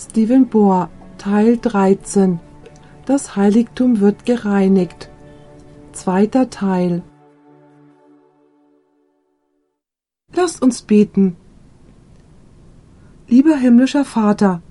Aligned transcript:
Stephen 0.00 0.46
Bohr, 0.46 0.90
Teil 1.18 1.56
13 1.56 2.38
Das 3.04 3.34
Heiligtum 3.34 3.98
wird 3.98 4.24
gereinigt. 4.24 5.10
Zweiter 5.90 6.50
Teil 6.50 7.02
Lasst 10.32 10.62
uns 10.62 10.82
beten. 10.82 11.36
Lieber 13.26 13.56
himmlischer 13.56 14.04
Vater, 14.04 14.62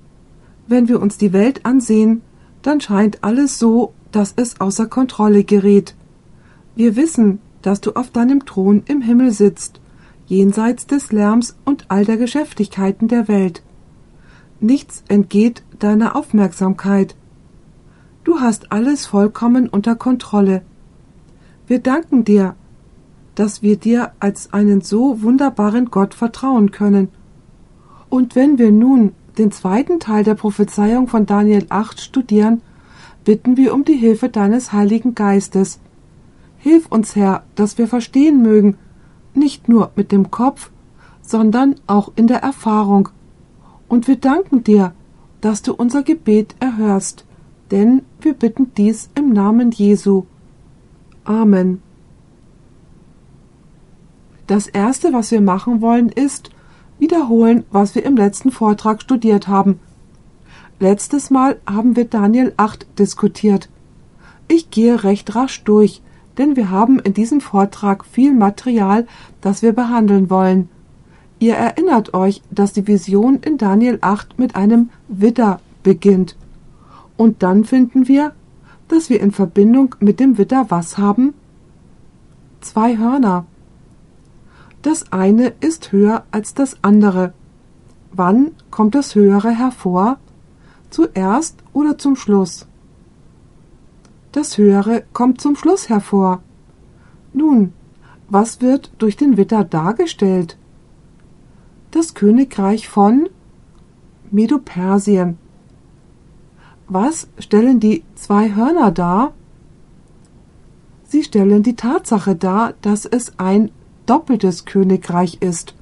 wenn 0.66 0.88
wir 0.88 1.02
uns 1.02 1.18
die 1.18 1.34
Welt 1.34 1.66
ansehen, 1.66 2.22
dann 2.62 2.80
scheint 2.80 3.22
alles 3.26 3.60
so, 3.60 3.94
dass 4.14 4.32
es 4.38 4.62
außer 4.62 4.88
Kontrolle 4.88 5.44
gerät. 5.44 5.94
Wir 6.74 6.96
wissen, 6.96 7.40
dass 7.62 7.82
du 7.82 7.92
auf 7.92 8.12
deinem 8.12 8.46
Thron 8.46 8.84
im 8.86 9.02
Himmel 9.02 9.32
sitzt, 9.32 9.82
jenseits 10.26 10.88
des 10.88 11.12
Lärms 11.12 11.58
und 11.66 11.88
all 11.90 12.06
der 12.06 12.16
Geschäftigkeiten 12.16 13.10
der 13.10 13.28
Welt. 13.28 13.62
Nichts 14.60 15.04
entgeht 15.08 15.64
deiner 15.78 16.16
Aufmerksamkeit. 16.16 17.16
Du 18.24 18.40
hast 18.40 18.72
alles 18.72 19.06
vollkommen 19.06 19.70
unter 19.70 19.96
Kontrolle. 19.96 20.64
Wir 21.68 21.80
danken 21.80 22.24
dir, 22.24 22.56
dass 23.36 23.62
wir 23.62 23.78
dir 23.78 24.14
als 24.20 24.54
einen 24.54 24.82
so 24.82 25.22
wunderbaren 25.22 25.92
Gott 25.92 26.16
vertrauen 26.16 26.72
können. 26.72 27.10
Und 28.10 28.36
wenn 28.36 28.58
wir 28.58 28.72
nun 28.72 29.14
den 29.38 29.52
zweiten 29.52 30.00
Teil 30.00 30.24
der 30.24 30.34
Prophezeiung 30.34 31.08
von 31.08 31.28
Daniel 31.28 31.68
8 31.70 32.02
studieren, 32.02 32.62
bitten 33.26 33.58
wir 33.58 33.76
um 33.76 33.86
die 33.86 33.94
Hilfe 33.94 34.30
deines 34.30 34.74
Heiligen 34.74 35.14
Geistes. 35.14 35.80
Hilf 36.58 36.88
uns, 36.88 37.16
Herr, 37.16 37.44
dass 37.54 37.78
wir 37.78 37.88
verstehen 37.88 38.42
mögen, 38.42 38.78
nicht 39.36 39.70
nur 39.70 39.92
mit 39.96 40.12
dem 40.12 40.32
Kopf, 40.32 40.72
sondern 41.22 41.76
auch 41.86 42.12
in 42.16 42.26
der 42.26 42.42
Erfahrung, 42.42 43.10
und 43.88 44.08
wir 44.08 44.18
danken 44.18 44.64
dir, 44.64 44.94
dass 45.42 45.62
du 45.62 45.74
unser 45.74 46.04
Gebet 46.04 46.56
erhörst, 46.60 47.26
denn 47.72 48.02
wir 48.22 48.34
bitten 48.34 48.72
dies 48.76 49.10
im 49.16 49.32
Namen 49.32 49.72
Jesu. 49.72 50.24
Amen. 51.24 51.82
Das 54.48 54.68
Erste, 54.68 55.12
was 55.14 55.32
wir 55.32 55.42
machen 55.42 55.82
wollen, 55.82 56.10
ist 56.10 56.50
wiederholen, 57.00 57.66
was 57.72 57.96
wir 57.96 58.06
im 58.06 58.16
letzten 58.16 58.52
Vortrag 58.52 59.02
studiert 59.02 59.48
haben. 59.48 59.80
Letztes 60.80 61.30
Mal 61.30 61.60
haben 61.68 61.96
wir 61.96 62.06
Daniel 62.06 62.54
8 62.56 62.88
diskutiert. 62.98 63.70
Ich 64.48 64.70
gehe 64.70 65.04
recht 65.04 65.36
rasch 65.36 65.64
durch, 65.64 66.02
denn 66.38 66.56
wir 66.56 66.70
haben 66.70 67.00
in 67.00 67.14
diesem 67.14 67.42
Vortrag 67.42 68.06
viel 68.06 68.34
Material, 68.34 69.08
das 69.42 69.62
wir 69.62 69.74
behandeln 69.74 70.30
wollen. 70.30 70.70
Ihr 71.40 71.56
erinnert 71.56 72.14
euch, 72.14 72.42
dass 72.50 72.74
die 72.74 72.88
Vision 72.88 73.36
in 73.38 73.58
Daniel 73.58 74.00
8 74.02 74.40
mit 74.40 74.56
einem 74.56 74.90
Widder 75.08 75.60
beginnt. 75.84 76.36
Und 77.16 77.44
dann 77.44 77.64
finden 77.64 78.08
wir, 78.08 78.34
dass 78.88 79.10
wir 79.10 79.20
in 79.22 79.32
Verbindung 79.32 79.96
mit 80.00 80.20
dem 80.20 80.38
Widder 80.38 80.66
was 80.70 80.98
haben? 80.98 81.34
Zwei 82.62 82.98
Hörner. 82.98 83.46
Das 84.82 85.12
eine 85.12 85.54
ist 85.60 85.92
höher 85.92 86.24
als 86.32 86.54
das 86.54 86.78
andere. 86.84 87.34
Wann 88.12 88.52
kommt 88.72 88.96
das 88.96 89.16
Höhere 89.16 89.52
hervor? 89.52 90.18
Zuerst 90.90 91.62
oder 91.74 91.98
zum 91.98 92.16
Schluss? 92.16 92.66
Das 94.32 94.58
Höhere 94.58 95.04
kommt 95.14 95.42
zum 95.42 95.56
Schluss 95.56 95.90
hervor. 95.90 96.42
Nun, 97.34 97.74
was 98.30 98.62
wird 98.62 98.92
durch 98.98 99.18
den 99.18 99.38
Widder 99.38 99.64
dargestellt? 99.64 100.58
Das 101.92 102.14
Königreich 102.14 102.88
von 102.88 103.30
Medo-Persien. 104.32 105.38
Was 106.88 107.28
stellen 107.40 107.80
die 107.80 108.04
zwei 108.16 108.56
Hörner 108.56 108.92
dar? 108.92 109.34
Sie 111.04 111.24
stellen 111.24 111.64
die 111.64 111.76
Tatsache 111.76 112.36
dar, 112.36 112.74
dass 112.82 113.06
es 113.06 113.40
ein 113.40 113.72
doppeltes 114.06 114.66
Königreich 114.66 115.38
ist. 115.42 115.76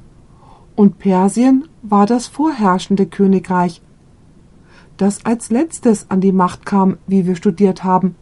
Und 0.75 0.99
Persien 0.99 1.67
war 1.81 2.05
das 2.05 2.27
vorherrschende 2.27 3.05
Königreich, 3.05 3.81
das 4.97 5.25
als 5.25 5.49
letztes 5.49 6.09
an 6.09 6.21
die 6.21 6.31
Macht 6.31 6.65
kam, 6.65 6.97
wie 7.07 7.25
wir 7.25 7.35
studiert 7.35 7.83
haben. 7.83 8.15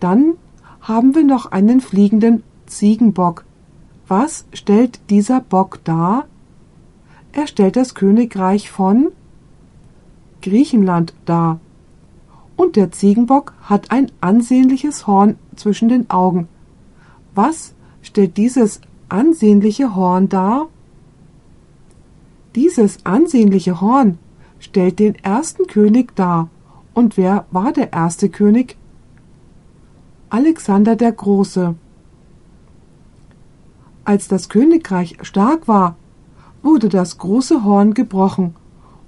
Dann 0.00 0.34
haben 0.80 1.14
wir 1.14 1.24
noch 1.24 1.46
einen 1.46 1.80
fliegenden 1.80 2.42
Ziegenbock. 2.66 3.44
Was 4.08 4.46
stellt 4.52 5.00
dieser 5.10 5.40
Bock 5.40 5.80
dar? 5.84 6.26
Er 7.36 7.46
stellt 7.46 7.76
das 7.76 7.94
Königreich 7.94 8.70
von 8.70 9.08
Griechenland 10.40 11.12
dar. 11.26 11.60
Und 12.56 12.76
der 12.76 12.92
Ziegenbock 12.92 13.52
hat 13.60 13.90
ein 13.90 14.10
ansehnliches 14.22 15.06
Horn 15.06 15.36
zwischen 15.54 15.90
den 15.90 16.08
Augen. 16.08 16.48
Was 17.34 17.74
stellt 18.00 18.38
dieses 18.38 18.80
ansehnliche 19.10 19.94
Horn 19.94 20.30
dar? 20.30 20.68
Dieses 22.54 23.04
ansehnliche 23.04 23.82
Horn 23.82 24.16
stellt 24.58 24.98
den 24.98 25.14
ersten 25.16 25.66
König 25.66 26.16
dar. 26.16 26.48
Und 26.94 27.18
wer 27.18 27.44
war 27.50 27.74
der 27.74 27.92
erste 27.92 28.30
König? 28.30 28.78
Alexander 30.30 30.96
der 30.96 31.12
Große. 31.12 31.74
Als 34.06 34.26
das 34.26 34.48
Königreich 34.48 35.18
stark 35.20 35.68
war, 35.68 35.96
wurde 36.66 36.88
das 36.88 37.16
große 37.16 37.64
Horn 37.64 37.94
gebrochen, 37.94 38.54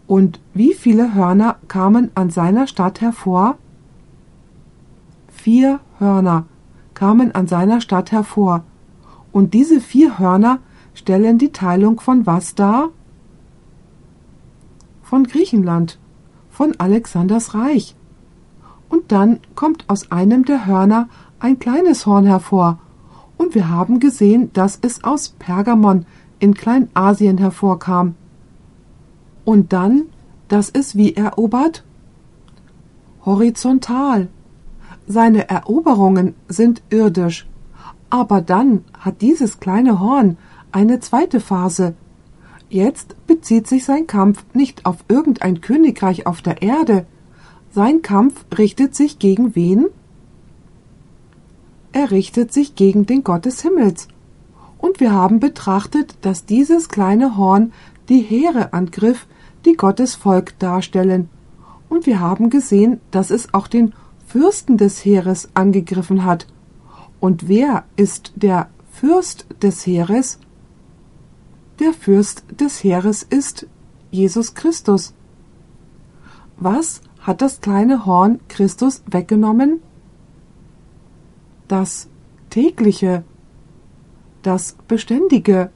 und 0.06 0.40
wie 0.54 0.72
viele 0.72 1.12
Hörner 1.14 1.56
kamen 1.66 2.10
an 2.14 2.30
seiner 2.30 2.66
Stadt 2.68 3.02
hervor? 3.02 3.58
Vier 5.26 5.80
Hörner 5.98 6.46
kamen 6.94 7.32
an 7.32 7.46
seiner 7.48 7.80
Stadt 7.80 8.12
hervor, 8.12 8.62
und 9.32 9.52
diese 9.54 9.80
vier 9.80 10.18
Hörner 10.18 10.60
stellen 10.94 11.36
die 11.36 11.52
Teilung 11.52 12.00
von 12.00 12.26
was 12.26 12.54
dar? 12.54 12.90
Von 15.02 15.24
Griechenland, 15.24 15.98
von 16.48 16.74
Alexanders 16.78 17.54
Reich. 17.54 17.96
Und 18.88 19.10
dann 19.10 19.40
kommt 19.56 19.84
aus 19.88 20.12
einem 20.12 20.44
der 20.44 20.64
Hörner 20.64 21.08
ein 21.40 21.58
kleines 21.58 22.06
Horn 22.06 22.24
hervor, 22.24 22.78
und 23.36 23.54
wir 23.54 23.68
haben 23.68 23.98
gesehen, 24.00 24.50
dass 24.52 24.78
es 24.80 25.02
aus 25.02 25.30
Pergamon 25.30 26.06
in 26.38 26.54
Kleinasien 26.54 27.38
hervorkam. 27.38 28.14
Und 29.44 29.72
dann, 29.72 30.04
dass 30.48 30.70
es 30.70 30.96
wie 30.96 31.14
erobert? 31.14 31.84
Horizontal. 33.24 34.28
Seine 35.06 35.48
Eroberungen 35.48 36.34
sind 36.48 36.82
irdisch. 36.90 37.48
Aber 38.10 38.40
dann 38.40 38.84
hat 38.98 39.20
dieses 39.20 39.60
kleine 39.60 40.00
Horn 40.00 40.36
eine 40.72 41.00
zweite 41.00 41.40
Phase. 41.40 41.94
Jetzt 42.70 43.16
bezieht 43.26 43.66
sich 43.66 43.84
sein 43.84 44.06
Kampf 44.06 44.44
nicht 44.52 44.84
auf 44.84 44.96
irgendein 45.08 45.60
Königreich 45.60 46.26
auf 46.26 46.42
der 46.42 46.62
Erde. 46.62 47.06
Sein 47.70 48.02
Kampf 48.02 48.44
richtet 48.56 48.94
sich 48.94 49.18
gegen 49.18 49.54
wen? 49.54 49.86
Er 51.92 52.10
richtet 52.10 52.52
sich 52.52 52.74
gegen 52.74 53.06
den 53.06 53.24
Gott 53.24 53.46
des 53.46 53.62
Himmels 53.62 54.08
und 54.78 55.00
wir 55.00 55.12
haben 55.12 55.40
betrachtet, 55.40 56.16
dass 56.22 56.46
dieses 56.46 56.88
kleine 56.88 57.36
Horn 57.36 57.72
die 58.08 58.20
Heere 58.20 58.72
angriff, 58.72 59.26
die 59.64 59.74
Gottes 59.74 60.14
Volk 60.14 60.58
darstellen, 60.58 61.28
und 61.88 62.06
wir 62.06 62.20
haben 62.20 62.50
gesehen, 62.50 63.00
dass 63.10 63.30
es 63.30 63.54
auch 63.54 63.66
den 63.66 63.94
Fürsten 64.26 64.76
des 64.76 65.04
Heeres 65.04 65.48
angegriffen 65.54 66.24
hat. 66.24 66.46
Und 67.18 67.48
wer 67.48 67.84
ist 67.96 68.32
der 68.36 68.68
Fürst 68.92 69.46
des 69.62 69.86
Heeres? 69.86 70.38
Der 71.78 71.92
Fürst 71.92 72.44
des 72.60 72.84
Heeres 72.84 73.22
ist 73.22 73.66
Jesus 74.10 74.54
Christus. 74.54 75.14
Was 76.58 77.00
hat 77.20 77.40
das 77.40 77.60
kleine 77.60 78.04
Horn 78.04 78.40
Christus 78.48 79.02
weggenommen? 79.06 79.80
Das 81.68 82.08
tägliche 82.50 83.24
das 84.48 84.76
Beständige. 84.88 85.68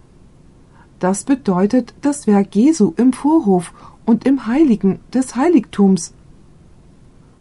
Das 0.98 1.24
bedeutet 1.24 1.92
das 2.00 2.26
Werk 2.26 2.56
Jesu 2.56 2.94
im 2.96 3.12
Vorhof 3.12 3.74
und 4.06 4.24
im 4.24 4.46
Heiligen 4.46 5.00
des 5.12 5.36
Heiligtums. 5.36 6.14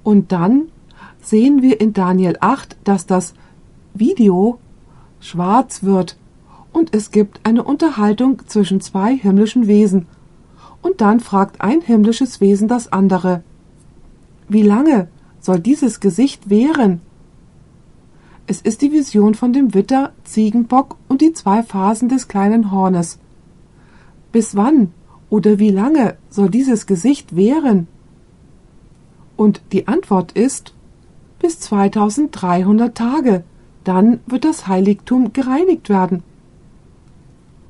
Und 0.03 0.33
dann 0.33 0.63
sehen 1.21 1.61
wir 1.61 1.79
in 1.79 1.93
Daniel 1.93 2.35
8, 2.41 2.75
dass 2.83 3.05
das 3.05 3.33
Video 3.93 4.59
schwarz 5.21 5.83
wird 5.83 6.17
und 6.73 6.93
es 6.93 7.11
gibt 7.11 7.39
eine 7.45 7.63
Unterhaltung 7.63 8.45
zwischen 8.47 8.81
zwei 8.81 9.15
himmlischen 9.15 9.67
Wesen. 9.67 10.07
Und 10.81 10.99
dann 10.99 11.21
fragt 11.21 11.61
ein 11.61 11.79
himmlisches 11.79 12.41
Wesen 12.41 12.67
das 12.67 12.91
andere. 12.91 13.41
Wie 14.49 14.63
lange 14.63 15.07
soll 15.39 15.61
dieses 15.61 16.01
Gesicht 16.01 16.49
währen? 16.49 16.99
Es 18.51 18.59
ist 18.59 18.81
die 18.81 18.92
Vision 18.92 19.33
von 19.33 19.53
dem 19.53 19.74
Witter, 19.74 20.12
Ziegenbock 20.25 20.98
und 21.07 21.21
die 21.21 21.31
zwei 21.31 21.63
Phasen 21.63 22.09
des 22.09 22.27
kleinen 22.27 22.69
Hornes. 22.69 23.18
Bis 24.33 24.57
wann 24.57 24.92
Oder 25.30 25.57
wie 25.57 25.69
lange 25.69 26.18
soll 26.30 26.50
dieses 26.50 26.86
Gesicht 26.86 27.33
währen? 27.33 27.88
Und 29.38 29.62
die 29.71 29.88
Antwort 29.88 30.33
ist 30.33 30.74
bis 31.39 31.62
2300 31.62 32.94
Tage. 32.94 33.45
Dann 33.86 34.19
wird 34.25 34.44
das 34.44 34.68
Heiligtum 34.68 35.31
gereinigt 35.31 35.88
werden. 35.88 36.21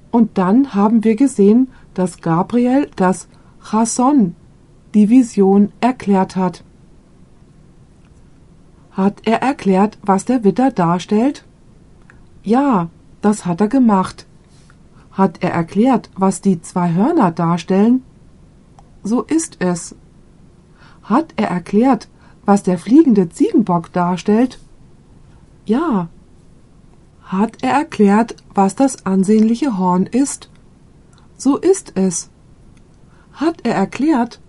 Und 0.10 0.40
dann 0.40 0.74
haben 0.74 1.04
wir 1.04 1.16
gesehen, 1.16 1.68
dass 1.94 2.22
Gabriel 2.22 2.90
das 2.96 3.28
Chason, 3.70 4.36
die 4.96 5.12
Vision, 5.12 5.72
erklärt 5.80 6.36
hat. 6.36 6.64
Hat 8.92 9.22
er 9.26 9.42
erklärt, 9.42 9.98
was 10.02 10.26
der 10.26 10.44
Witter 10.44 10.72
darstellt? 10.72 11.46
Ja, 12.44 12.90
das 13.22 13.46
hat 13.46 13.62
er 13.62 13.68
gemacht. 13.68 14.26
Hat 15.12 15.42
er 15.42 15.52
erklärt, 15.52 16.10
was 16.16 16.42
die 16.42 16.62
zwei 16.62 16.94
Hörner 16.94 17.32
darstellen? 17.32 18.04
So 19.04 19.22
ist 19.22 19.58
es. 19.60 19.96
Hat 21.04 21.34
er 21.36 21.48
erklärt, 21.48 22.08
was 22.46 22.64
der 22.64 22.78
fliegende 22.78 23.30
Ziegenbock 23.30 23.92
darstellt? 23.94 24.60
Ja. 25.66 26.10
Hat 27.24 27.58
er 27.62 27.72
erklärt, 27.72 28.36
was 28.54 28.76
das 28.76 29.06
ansehnliche 29.06 29.78
Horn 29.78 30.06
ist? 30.06 30.50
So 31.38 31.58
ist 31.58 31.94
es. 31.96 32.30
Hat 33.34 33.62
er 33.64 33.74
erklärt, 33.74 34.42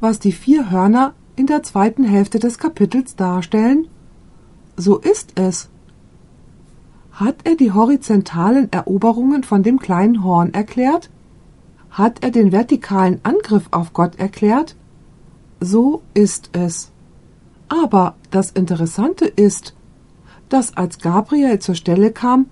was 0.00 0.18
die 0.18 0.32
vier 0.32 0.70
Hörner 0.70 1.14
in 1.36 1.46
der 1.46 1.62
zweiten 1.62 2.04
Hälfte 2.04 2.38
des 2.38 2.58
Kapitels 2.58 3.16
darstellen? 3.16 3.88
So 4.76 4.98
ist 4.98 5.38
es. 5.38 5.68
Hat 7.12 7.36
er 7.44 7.56
die 7.56 7.72
horizontalen 7.72 8.72
Eroberungen 8.72 9.44
von 9.44 9.62
dem 9.62 9.78
kleinen 9.78 10.24
Horn 10.24 10.52
erklärt? 10.52 11.10
Hat 11.90 12.24
er 12.24 12.30
den 12.30 12.50
vertikalen 12.50 13.20
Angriff 13.22 13.68
auf 13.70 13.92
Gott 13.92 14.18
erklärt? 14.18 14.74
So 15.60 16.02
ist 16.12 16.50
es. 16.52 16.90
Aber 17.68 18.16
das 18.30 18.50
Interessante 18.50 19.26
ist, 19.26 19.74
dass 20.48 20.76
als 20.76 20.98
Gabriel 20.98 21.58
zur 21.60 21.74
Stelle 21.74 22.10
kam, 22.10 22.46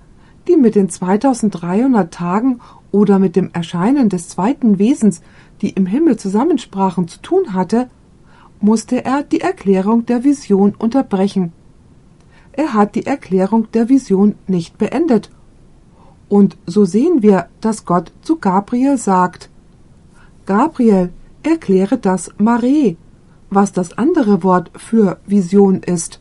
die 0.48 0.56
mit 0.56 0.74
den 0.74 0.88
2300 0.88 2.12
Tagen 2.12 2.60
oder 2.90 3.18
mit 3.18 3.36
dem 3.36 3.50
Erscheinen 3.52 4.08
des 4.08 4.28
zweiten 4.28 4.78
Wesens, 4.78 5.22
die 5.60 5.70
im 5.70 5.86
Himmel 5.86 6.16
zusammensprachen, 6.18 7.08
zu 7.08 7.20
tun 7.20 7.54
hatte, 7.54 7.88
musste 8.62 9.04
er 9.04 9.22
die 9.22 9.40
Erklärung 9.40 10.06
der 10.06 10.24
Vision 10.24 10.74
unterbrechen. 10.76 11.52
Er 12.52 12.74
hat 12.74 12.94
die 12.94 13.06
Erklärung 13.06 13.70
der 13.72 13.88
Vision 13.88 14.34
nicht 14.46 14.78
beendet. 14.78 15.30
Und 16.28 16.56
so 16.66 16.84
sehen 16.84 17.22
wir, 17.22 17.48
dass 17.60 17.84
Gott 17.84 18.12
zu 18.22 18.36
Gabriel 18.36 18.96
sagt 18.96 19.50
Gabriel, 20.46 21.12
erkläre 21.42 21.98
das 21.98 22.30
Mare, 22.38 22.96
was 23.50 23.72
das 23.72 23.96
andere 23.96 24.42
Wort 24.42 24.70
für 24.76 25.18
Vision 25.26 25.82
ist. 25.82 26.20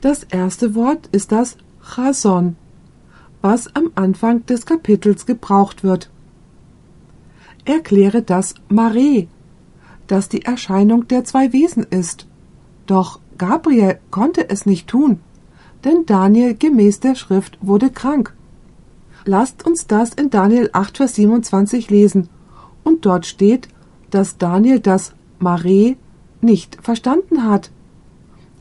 Das 0.00 0.22
erste 0.24 0.74
Wort 0.74 1.08
ist 1.12 1.32
das 1.32 1.56
Chason, 1.82 2.56
was 3.40 3.74
am 3.74 3.90
Anfang 3.94 4.44
des 4.46 4.66
Kapitels 4.66 5.24
gebraucht 5.24 5.82
wird. 5.82 6.10
Erkläre 7.64 8.22
das 8.22 8.54
Mare, 8.68 9.28
das 10.06 10.28
die 10.28 10.44
Erscheinung 10.44 11.08
der 11.08 11.24
zwei 11.24 11.52
Wesen 11.52 11.84
ist. 11.84 12.26
Doch 12.86 13.20
Gabriel 13.38 13.98
konnte 14.10 14.48
es 14.48 14.66
nicht 14.66 14.88
tun 14.88 15.20
denn 15.84 16.06
Daniel 16.06 16.54
gemäß 16.54 17.00
der 17.00 17.14
Schrift 17.14 17.58
wurde 17.60 17.90
krank. 17.90 18.34
Lasst 19.24 19.66
uns 19.66 19.86
das 19.86 20.14
in 20.14 20.30
Daniel 20.30 20.70
8, 20.72 20.96
Vers 20.96 21.14
27 21.14 21.90
lesen. 21.90 22.28
Und 22.82 23.06
dort 23.06 23.26
steht, 23.26 23.68
dass 24.10 24.38
Daniel 24.38 24.80
das 24.80 25.14
Mare 25.38 25.96
nicht 26.40 26.78
verstanden 26.82 27.44
hat. 27.44 27.70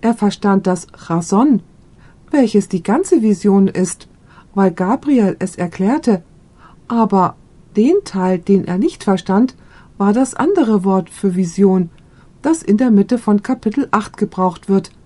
Er 0.02 0.14
verstand 0.14 0.68
das 0.68 0.88
Chason, 0.88 1.62
welches 2.32 2.70
die 2.70 2.84
ganze 2.84 3.22
Vision 3.22 3.68
ist, 3.68 4.08
weil 4.54 4.72
Gabriel 4.72 5.36
es 5.40 5.56
erklärte. 5.56 6.24
Aber 6.88 7.36
den 7.76 7.96
Teil, 8.06 8.40
den 8.40 8.66
er 8.66 8.78
nicht 8.78 9.04
verstand, 9.04 9.56
war 9.98 10.14
das 10.14 10.34
andere 10.34 10.84
Wort 10.84 11.10
für 11.10 11.36
Vision, 11.36 11.90
das 12.42 12.62
in 12.64 12.78
der 12.78 12.92
Mitte 12.92 13.18
von 13.18 13.42
Kapitel 13.44 13.88
8 13.92 14.18
gebraucht 14.18 14.70
wird– 14.70 14.92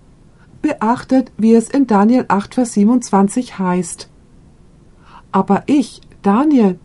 beachtet, 0.62 1.32
wie 1.36 1.54
es 1.54 1.68
in 1.68 1.86
Daniel 1.86 2.24
8, 2.28 2.54
Vers 2.54 2.74
27 2.74 3.58
heißt. 3.58 4.08
Aber 5.32 5.62
ich, 5.66 6.00
Daniel, 6.22 6.78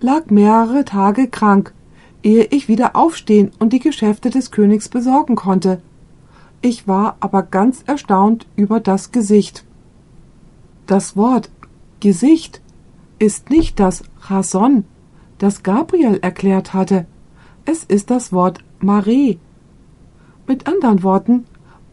lag 0.00 0.30
mehrere 0.30 0.84
Tage 0.84 1.28
krank, 1.28 1.74
ehe 2.22 2.44
ich 2.44 2.68
wieder 2.68 2.96
aufstehen 2.96 3.50
und 3.58 3.72
die 3.72 3.80
Geschäfte 3.80 4.30
des 4.30 4.50
Königs 4.50 4.88
besorgen 4.88 5.36
konnte. 5.36 5.82
Ich 6.60 6.88
war 6.88 7.16
aber 7.20 7.42
ganz 7.42 7.82
erstaunt 7.86 8.46
über 8.56 8.80
das 8.80 9.12
Gesicht. 9.12 9.64
Das 10.86 11.16
Wort 11.16 11.50
Gesicht 12.00 12.60
ist 13.18 13.50
nicht 13.50 13.78
das 13.78 14.04
Chason, 14.26 14.84
das 15.38 15.62
Gabriel 15.62 16.18
erklärt 16.22 16.74
hatte. 16.74 17.06
Es 17.70 17.84
ist 17.84 18.10
das 18.10 18.32
Wort 18.32 18.64
Mare. 18.80 19.36
Mit 20.46 20.66
anderen 20.66 21.02
Worten, 21.02 21.44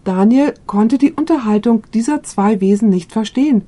Daniel 0.06 0.54
konnte 0.68 0.98
die 0.98 1.12
Unterhaltung 1.12 1.84
dieser 1.94 2.24
zwei 2.24 2.62
Wesen 2.62 2.88
nicht 2.88 3.12
verstehen, 3.12 3.64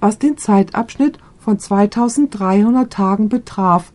was 0.00 0.18
den 0.18 0.38
Zeitabschnitt 0.38 1.18
von 1.38 1.58
2300 1.58 2.90
Tagen 2.90 3.28
betraf. 3.28 3.92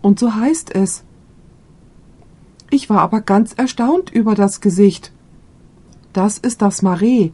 Und 0.00 0.18
so 0.18 0.34
heißt 0.34 0.74
es. 0.74 1.04
Ich 2.70 2.88
war 2.88 3.00
aber 3.00 3.20
ganz 3.20 3.52
erstaunt 3.52 4.08
über 4.08 4.34
das 4.34 4.62
Gesicht. 4.62 5.12
Das 6.14 6.38
ist 6.38 6.62
das 6.62 6.80
Mare. 6.80 7.32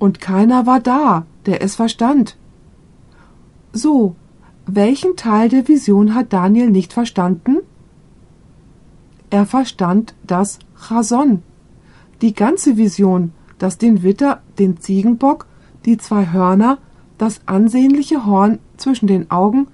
Und 0.00 0.20
keiner 0.20 0.66
war 0.66 0.80
da, 0.80 1.24
der 1.46 1.62
es 1.62 1.76
verstand. 1.76 2.36
So, 3.72 4.16
welchen 4.66 5.14
Teil 5.14 5.48
der 5.48 5.68
Vision 5.68 6.16
hat 6.16 6.32
Daniel 6.32 6.68
nicht 6.68 6.92
verstanden? 6.92 7.58
Er 9.30 9.44
verstand 9.44 10.14
das 10.24 10.58
Chason, 10.88 11.42
die 12.22 12.34
ganze 12.34 12.76
Vision, 12.76 13.32
dass 13.58 13.78
den 13.78 14.02
Witter, 14.02 14.40
den 14.58 14.78
Ziegenbock, 14.78 15.46
die 15.84 15.98
zwei 15.98 16.32
Hörner, 16.32 16.78
das 17.18 17.40
ansehnliche 17.46 18.26
Horn 18.26 18.58
zwischen 18.76 19.06
den 19.06 19.30
Augen, 19.30 19.68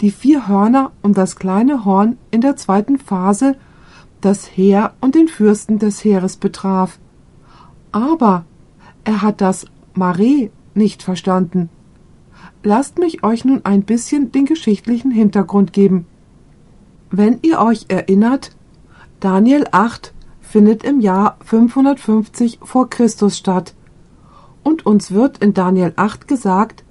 die 0.00 0.10
vier 0.10 0.48
Hörner 0.48 0.92
und 1.02 1.18
das 1.18 1.36
kleine 1.36 1.84
Horn 1.84 2.18
in 2.30 2.40
der 2.40 2.56
zweiten 2.56 2.98
Phase, 2.98 3.56
das 4.20 4.46
Heer 4.46 4.94
und 5.00 5.14
den 5.14 5.28
Fürsten 5.28 5.78
des 5.78 6.04
Heeres 6.04 6.36
betraf. 6.36 6.98
Aber 7.92 8.44
er 9.04 9.22
hat 9.22 9.40
das 9.40 9.66
Mare 9.94 10.50
nicht 10.74 11.02
verstanden. 11.02 11.68
Lasst 12.62 12.98
mich 12.98 13.22
euch 13.22 13.44
nun 13.44 13.60
ein 13.64 13.82
bisschen 13.82 14.32
den 14.32 14.46
geschichtlichen 14.46 15.10
Hintergrund 15.10 15.72
geben. 15.72 16.06
Wenn 17.10 17.38
ihr 17.42 17.60
euch 17.60 17.86
erinnert, 17.88 18.56
Daniel 19.20 19.66
8 19.70 20.12
findet 20.40 20.84
im 20.84 21.00
Jahr 21.00 21.36
550 21.44 22.60
vor 22.62 22.90
Christus 22.90 23.38
statt. 23.38 23.74
Und 24.62 24.86
uns 24.86 25.10
wird 25.10 25.38
in 25.38 25.54
Daniel 25.54 25.92
8 25.96 26.28
gesagt, 26.28 26.84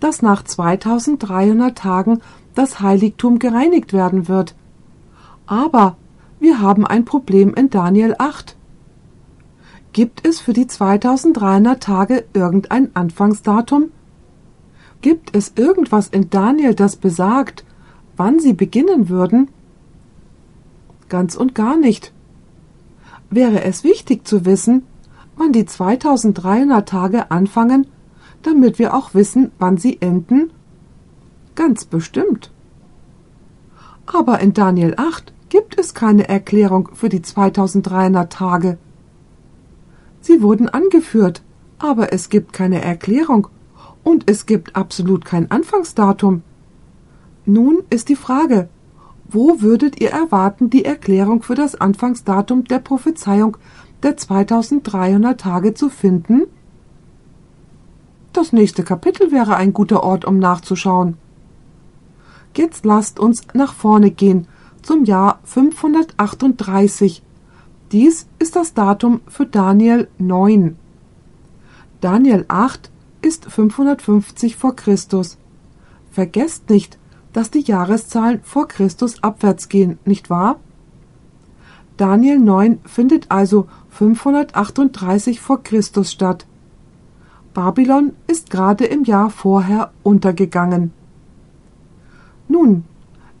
dass 0.00 0.22
nach 0.22 0.42
2300 0.42 1.76
Tagen 1.76 2.20
das 2.54 2.80
Heiligtum 2.80 3.38
gereinigt 3.38 3.92
werden 3.92 4.28
wird. 4.28 4.54
Aber 5.46 5.96
wir 6.38 6.60
haben 6.60 6.86
ein 6.86 7.04
Problem 7.04 7.54
in 7.54 7.70
Daniel 7.70 8.14
8. 8.18 8.56
Gibt 9.92 10.26
es 10.26 10.40
für 10.40 10.52
die 10.52 10.66
2300 10.66 11.82
Tage 11.82 12.24
irgendein 12.32 12.94
Anfangsdatum? 12.94 13.90
Gibt 15.02 15.34
es 15.36 15.52
irgendwas 15.56 16.08
in 16.08 16.30
Daniel, 16.30 16.74
das 16.74 16.96
besagt, 16.96 17.64
wann 18.16 18.38
sie 18.38 18.52
beginnen 18.52 19.08
würden? 19.08 19.48
Ganz 21.10 21.34
und 21.34 21.54
gar 21.54 21.76
nicht 21.76 22.14
wäre 23.30 23.62
es 23.62 23.84
wichtig 23.84 24.26
zu 24.26 24.44
wissen, 24.44 24.82
wann 25.36 25.52
die 25.52 25.64
2300 25.64 26.86
Tage 26.88 27.30
anfangen, 27.30 27.86
damit 28.42 28.78
wir 28.78 28.94
auch 28.94 29.14
wissen, 29.14 29.52
wann 29.58 29.76
sie 29.76 29.98
enden? 30.00 30.50
Ganz 31.54 31.84
bestimmt. 31.84 32.50
Aber 34.06 34.40
in 34.40 34.52
Daniel 34.52 34.94
8 34.96 35.32
gibt 35.48 35.78
es 35.78 35.94
keine 35.94 36.28
Erklärung 36.28 36.90
für 36.94 37.08
die 37.08 37.22
2300 37.22 38.32
Tage. 38.32 38.78
Sie 40.20 40.42
wurden 40.42 40.68
angeführt, 40.68 41.42
aber 41.78 42.12
es 42.12 42.28
gibt 42.28 42.52
keine 42.52 42.82
Erklärung 42.82 43.48
und 44.02 44.28
es 44.28 44.46
gibt 44.46 44.76
absolut 44.76 45.24
kein 45.24 45.50
Anfangsdatum. 45.50 46.42
Nun 47.46 47.82
ist 47.90 48.08
die 48.08 48.16
Frage, 48.16 48.68
wo 49.32 49.60
würdet 49.60 50.00
ihr 50.00 50.10
erwarten 50.10 50.70
die 50.70 50.84
Erklärung 50.84 51.42
für 51.42 51.54
das 51.54 51.74
Anfangsdatum 51.74 52.64
der 52.64 52.78
Prophezeiung 52.80 53.56
der 54.02 54.16
2300 54.16 55.40
Tage 55.40 55.74
zu 55.74 55.88
finden? 55.88 56.42
Das 58.32 58.52
nächste 58.52 58.82
Kapitel 58.84 59.32
wäre 59.32 59.56
ein 59.56 59.72
guter 59.72 60.02
Ort, 60.02 60.24
um 60.24 60.38
nachzuschauen. 60.38 61.16
Jetzt 62.56 62.84
lasst 62.84 63.20
uns 63.20 63.42
nach 63.54 63.74
vorne 63.74 64.10
gehen 64.10 64.46
zum 64.82 65.04
Jahr 65.04 65.40
538. 65.44 67.22
Dies 67.92 68.26
ist 68.38 68.56
das 68.56 68.74
Datum 68.74 69.20
für 69.28 69.46
Daniel 69.46 70.08
9. 70.18 70.76
Daniel 72.00 72.44
8 72.48 72.90
ist 73.22 73.46
550 73.46 74.56
vor 74.56 74.74
Christus. 74.74 75.38
Vergesst 76.10 76.70
nicht, 76.70 76.98
dass 77.32 77.50
die 77.50 77.60
Jahreszahlen 77.60 78.40
vor 78.42 78.68
Christus 78.68 79.22
abwärts 79.22 79.68
gehen, 79.68 79.98
nicht 80.04 80.30
wahr? 80.30 80.58
Daniel 81.96 82.38
9 82.38 82.78
findet 82.84 83.30
also 83.30 83.66
538 83.90 85.40
vor 85.40 85.62
Christus 85.62 86.10
statt. 86.10 86.46
Babylon 87.52 88.12
ist 88.26 88.50
gerade 88.50 88.84
im 88.86 89.04
Jahr 89.04 89.30
vorher 89.30 89.90
untergegangen. 90.02 90.92
Nun, 92.48 92.84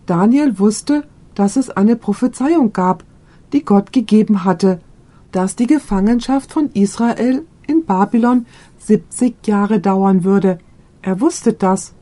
Daniel 0.06 0.58
wusste, 0.58 1.04
dass 1.34 1.56
es 1.56 1.70
eine 1.70 1.96
Prophezeiung 1.96 2.72
gab, 2.72 3.04
die 3.52 3.64
Gott 3.64 3.92
gegeben 3.92 4.44
hatte, 4.44 4.80
dass 5.32 5.56
die 5.56 5.66
Gefangenschaft 5.66 6.52
von 6.52 6.70
Israel 6.72 7.46
in 7.66 7.84
Babylon 7.84 8.46
70 8.78 9.46
Jahre 9.46 9.80
dauern 9.80 10.24
würde. 10.24 10.58
Er 11.02 11.20
wusste 11.20 11.52
das. 11.52 11.94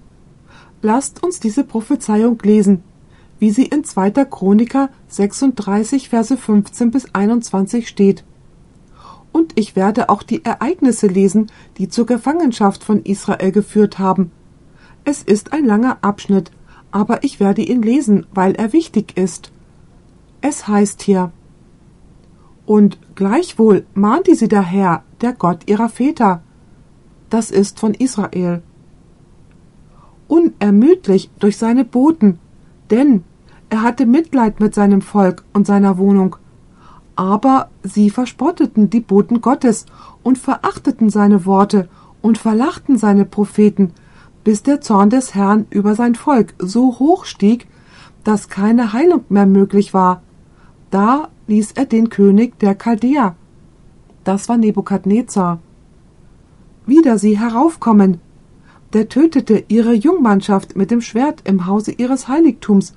Lasst 0.81 1.25
uns 1.25 1.41
diese 1.41 1.65
Prophezeiung 1.65 2.39
lesen, 2.43 2.85
wie 3.41 3.51
sie 3.51 3.67
in 3.67 3.83
2. 3.85 4.11
Chroniker 4.27 4.91
36 5.09 6.09
Verse 6.09 6.37
15 6.37 6.91
bis 6.91 7.15
21 7.15 7.89
steht. 7.89 8.25
Und 9.33 9.59
ich 9.59 9.77
werde 9.77 10.09
auch 10.09 10.23
die 10.23 10.45
Ereignisse 10.45 11.09
lesen, 11.09 11.51
die 11.79 11.89
zur 11.89 12.07
Gefangenschaft 12.07 12.85
von 12.85 13.03
Israel 13.03 13.53
geführt 13.53 13.99
haben. 13.99 14.31
Es 15.05 15.23
ist 15.23 15.53
ein 15.53 15.65
langer 15.65 15.99
Abschnitt, 16.03 16.51
aber 16.91 17.25
ich 17.25 17.41
werde 17.41 17.63
ihn 17.63 17.83
lesen, 17.83 18.27
weil 18.33 18.55
er 18.55 18.73
wichtig 18.73 19.17
ist. 19.17 19.51
Es 20.41 20.69
heißt 20.69 21.03
hier 21.03 21.33
Und 22.67 22.99
gleichwohl 23.17 23.85
mahnte 23.95 24.35
sie 24.37 24.49
der 24.49 24.63
Herr, 24.63 25.03
der 25.21 25.33
Gott 25.33 25.69
ihrer 25.69 25.89
Väter. 25.89 26.43
Das 27.31 27.51
ist 27.51 27.81
von 27.81 27.95
Israel. 27.95 28.63
Unermüdlich 30.29 31.31
durch 31.41 31.57
seine 31.57 31.85
Boten, 31.85 32.39
denn 32.91 33.25
er 33.71 33.83
hatte 33.83 34.07
Mitleid 34.07 34.61
mit 34.61 34.75
seinem 34.75 35.03
Volk 35.03 35.45
und 35.53 35.67
seiner 35.67 35.99
Wohnung. 35.99 36.37
Aber 37.17 37.69
sie 37.83 38.11
verspotteten 38.11 38.91
die 38.91 39.01
Boten 39.01 39.41
Gottes 39.41 39.87
und 40.23 40.39
verachteten 40.39 41.11
seine 41.11 41.45
Worte 41.45 41.89
und 42.23 42.39
verlachten 42.39 42.97
seine 42.97 43.25
Propheten, 43.25 43.93
bis 44.45 44.63
der 44.63 44.81
Zorn 44.81 45.11
des 45.11 45.35
Herrn 45.35 45.67
über 45.71 45.95
sein 45.95 46.15
Volk 46.15 46.55
so 46.59 46.99
hoch 46.99 47.25
stieg, 47.25 47.67
dass 48.25 48.49
keine 48.49 48.93
Heilung 48.93 49.25
mehr 49.29 49.47
möglich 49.47 49.93
war. 49.93 50.23
Da 50.91 51.29
ließ 51.49 51.73
er 51.73 51.87
den 51.87 52.09
König 52.09 52.59
der 52.59 52.75
Chaldäer, 52.75 53.37
das 54.25 54.49
war 54.49 54.59
Nebukadnezar, 54.59 55.59
wieder 56.87 57.19
sie 57.19 57.39
heraufkommen. 57.39 58.21
Der 58.93 59.09
tötete 59.09 59.65
ihre 59.69 59.93
Jungmannschaft 59.93 60.77
mit 60.77 60.91
dem 60.91 61.01
Schwert 61.01 61.43
im 61.45 61.67
Hause 61.67 61.93
ihres 61.93 62.29
Heiligtums 62.29 62.95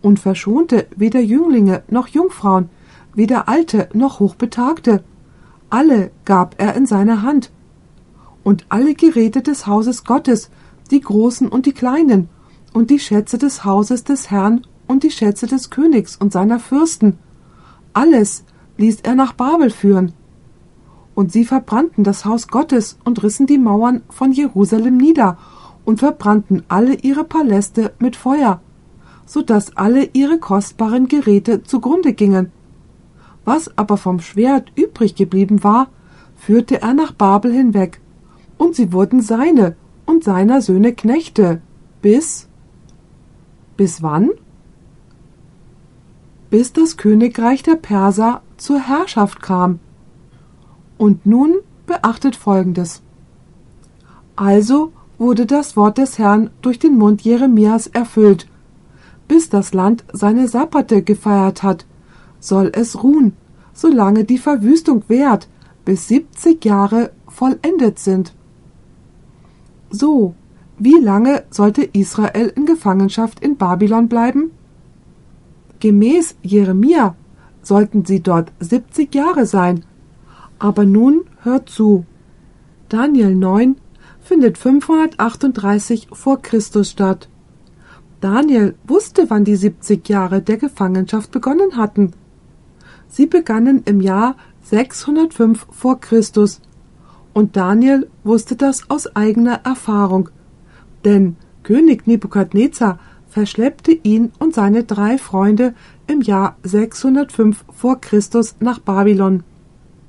und 0.00 0.18
verschonte 0.18 0.86
weder 0.96 1.20
Jünglinge 1.20 1.82
noch 1.88 2.08
Jungfrauen, 2.08 2.70
weder 3.14 3.48
Alte 3.48 3.88
noch 3.92 4.20
Hochbetagte. 4.20 5.04
Alle 5.70 6.10
gab 6.24 6.54
er 6.58 6.74
in 6.74 6.86
seine 6.86 7.22
Hand. 7.22 7.50
Und 8.42 8.66
alle 8.68 8.94
Geräte 8.94 9.42
des 9.42 9.66
Hauses 9.66 10.04
Gottes 10.04 10.50
die 10.90 11.00
großen 11.00 11.48
und 11.48 11.66
die 11.66 11.72
kleinen, 11.72 12.28
und 12.72 12.90
die 12.90 12.98
Schätze 12.98 13.38
des 13.38 13.64
Hauses 13.64 14.04
des 14.04 14.30
Herrn 14.30 14.66
und 14.86 15.02
die 15.02 15.10
Schätze 15.10 15.46
des 15.46 15.70
Königs 15.70 16.16
und 16.16 16.32
seiner 16.32 16.58
Fürsten. 16.58 17.18
Alles 17.92 18.44
ließ 18.76 19.00
er 19.02 19.14
nach 19.14 19.32
Babel 19.32 19.70
führen. 19.70 20.12
Und 21.14 21.32
sie 21.32 21.44
verbrannten 21.44 22.04
das 22.04 22.24
Haus 22.24 22.48
Gottes 22.48 22.98
und 23.04 23.22
rissen 23.22 23.46
die 23.46 23.58
Mauern 23.58 24.02
von 24.08 24.32
Jerusalem 24.32 24.96
nieder 24.96 25.38
und 25.84 26.00
verbrannten 26.00 26.64
alle 26.68 26.94
ihre 26.94 27.24
Paläste 27.24 27.92
mit 27.98 28.16
Feuer, 28.16 28.60
so 29.26 29.42
dass 29.42 29.76
alle 29.76 30.08
ihre 30.12 30.38
kostbaren 30.38 31.06
Geräte 31.08 31.62
zugrunde 31.62 32.12
gingen. 32.12 32.50
Was 33.44 33.76
aber 33.76 33.96
vom 33.96 34.20
Schwert 34.20 34.72
übrig 34.74 35.14
geblieben 35.14 35.62
war, 35.62 35.88
führte 36.36 36.82
er 36.82 36.94
nach 36.94 37.12
Babel 37.12 37.52
hinweg, 37.52 38.00
und 38.58 38.74
sie 38.74 38.92
wurden 38.92 39.20
seine, 39.20 39.76
und 40.06 40.24
seiner 40.24 40.60
Söhne 40.60 40.92
Knechte, 40.94 41.60
bis 42.02 42.48
bis 43.76 44.02
wann? 44.02 44.30
Bis 46.50 46.72
das 46.72 46.96
Königreich 46.96 47.62
der 47.62 47.74
Perser 47.74 48.42
zur 48.56 48.80
Herrschaft 48.80 49.42
kam. 49.42 49.80
Und 50.98 51.26
nun 51.26 51.56
beachtet 51.86 52.36
Folgendes. 52.36 53.02
Also 54.36 54.92
wurde 55.18 55.46
das 55.46 55.76
Wort 55.76 55.98
des 55.98 56.18
Herrn 56.18 56.50
durch 56.62 56.78
den 56.78 56.96
Mund 56.96 57.22
Jeremias 57.22 57.86
erfüllt. 57.86 58.48
Bis 59.28 59.48
das 59.48 59.72
Land 59.72 60.04
seine 60.12 60.48
Sabbate 60.48 61.02
gefeiert 61.02 61.62
hat, 61.62 61.86
soll 62.40 62.70
es 62.74 63.02
ruhen, 63.02 63.32
solange 63.72 64.24
die 64.24 64.38
Verwüstung 64.38 65.04
währt, 65.08 65.48
bis 65.84 66.08
siebzig 66.08 66.64
Jahre 66.64 67.10
vollendet 67.28 67.98
sind. 67.98 68.34
So, 69.90 70.34
wie 70.78 70.98
lange 71.00 71.44
sollte 71.50 71.82
Israel 71.82 72.52
in 72.54 72.66
Gefangenschaft 72.66 73.40
in 73.40 73.56
Babylon 73.56 74.08
bleiben? 74.08 74.50
Gemäß 75.80 76.36
Jeremia 76.42 77.14
sollten 77.62 78.04
sie 78.04 78.20
dort 78.20 78.52
70 78.60 79.14
Jahre 79.14 79.46
sein. 79.46 79.84
Aber 80.64 80.86
nun 80.86 81.26
hört 81.42 81.68
zu. 81.68 82.06
Daniel 82.88 83.34
9 83.34 83.76
findet 84.22 84.56
538 84.56 86.08
vor 86.10 86.40
Christus 86.40 86.88
statt. 86.88 87.28
Daniel 88.22 88.74
wusste, 88.86 89.28
wann 89.28 89.44
die 89.44 89.56
70 89.56 90.08
Jahre 90.08 90.40
der 90.40 90.56
Gefangenschaft 90.56 91.30
begonnen 91.32 91.76
hatten. 91.76 92.14
Sie 93.08 93.26
begannen 93.26 93.82
im 93.84 94.00
Jahr 94.00 94.36
605 94.62 95.66
vor 95.70 96.00
Christus 96.00 96.62
und 97.34 97.56
Daniel 97.56 98.08
wusste 98.22 98.56
das 98.56 98.88
aus 98.88 99.14
eigener 99.14 99.60
Erfahrung, 99.64 100.30
denn 101.04 101.36
König 101.62 102.06
Nebukadnezar 102.06 102.98
verschleppte 103.28 103.92
ihn 103.92 104.32
und 104.38 104.54
seine 104.54 104.84
drei 104.84 105.18
Freunde 105.18 105.74
im 106.06 106.22
Jahr 106.22 106.56
605 106.62 107.66
vor 107.70 108.00
Christus 108.00 108.56
nach 108.60 108.78
Babylon. 108.78 109.42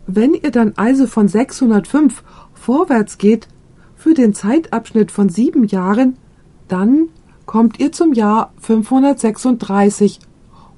Wenn 0.08 0.34
ihr 0.34 0.52
dann 0.52 0.74
also 0.76 1.08
von 1.08 1.28
605 1.28 2.24
vorwärts 2.54 3.18
geht, 3.18 3.48
für 3.96 4.14
den 4.14 4.34
Zeitabschnitt 4.34 5.12
von 5.12 5.30
sieben 5.30 5.66
Jahren, 5.66 6.18
dann 6.68 7.10
kommt 7.46 7.80
ihr 7.80 7.92
zum 7.92 8.14
Jahr 8.14 8.54
536 8.60 10.20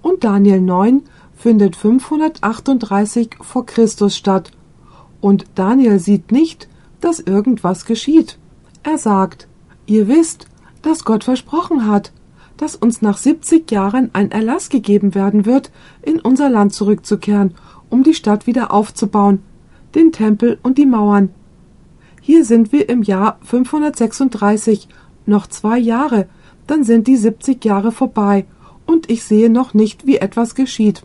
und 0.02 0.24
Daniel 0.24 0.62
9 0.62 1.04
findet 1.36 1.76
538 1.76 3.38
vor 3.42 3.66
Christus 3.66 4.16
statt 4.16 4.52
und 5.20 5.46
Daniel 5.56 6.00
sieht 6.00 6.32
nicht, 6.32 6.68
dass 7.02 7.20
irgendwas 7.20 7.86
geschieht. 7.86 8.38
Er 8.84 8.98
sagt, 8.98 9.48
ihr 9.86 10.08
wisst, 10.08 10.48
dass 10.82 11.04
Gott 11.04 11.24
versprochen 11.24 11.88
hat, 11.88 12.12
dass 12.56 12.76
uns 12.76 13.02
nach 13.02 13.18
70 13.18 13.70
Jahren 13.72 14.10
ein 14.14 14.32
Erlass 14.32 14.70
gegeben 14.70 15.16
werden 15.16 15.46
wird, 15.46 15.72
in 16.02 16.20
unser 16.20 16.50
Land 16.50 16.74
zurückzukehren, 16.74 17.56
um 17.90 18.04
die 18.04 18.14
Stadt 18.14 18.48
wieder 18.48 18.74
aufzubauen, 18.74 19.42
den 19.96 20.12
Tempel 20.12 20.60
und 20.64 20.78
die 20.78 20.86
Mauern. 20.86 21.30
Hier 22.22 22.44
sind 22.44 22.72
wir 22.72 22.90
im 22.90 23.04
Jahr 23.04 23.40
536, 23.44 24.88
noch 25.26 25.48
zwei 25.48 25.78
Jahre, 25.78 26.28
dann 26.68 26.84
sind 26.84 27.08
die 27.08 27.18
70 27.18 27.64
Jahre 27.64 27.92
vorbei, 27.92 28.46
und 28.86 29.10
ich 29.10 29.24
sehe 29.24 29.50
noch 29.50 29.74
nicht, 29.74 30.06
wie 30.08 30.18
etwas 30.18 30.56
geschieht. 30.56 31.04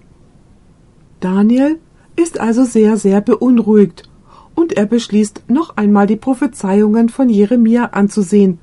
Daniel 1.21 1.79
ist 2.17 2.41
also 2.41 2.65
sehr, 2.65 2.97
sehr 2.97 3.21
beunruhigt, 3.21 4.09
und 4.55 4.73
er 4.73 4.87
beschließt, 4.87 5.45
noch 5.49 5.77
einmal 5.77 6.07
die 6.07 6.17
Prophezeiungen 6.17 7.09
von 7.09 7.29
Jeremia 7.29 7.87
anzusehen. 7.87 8.59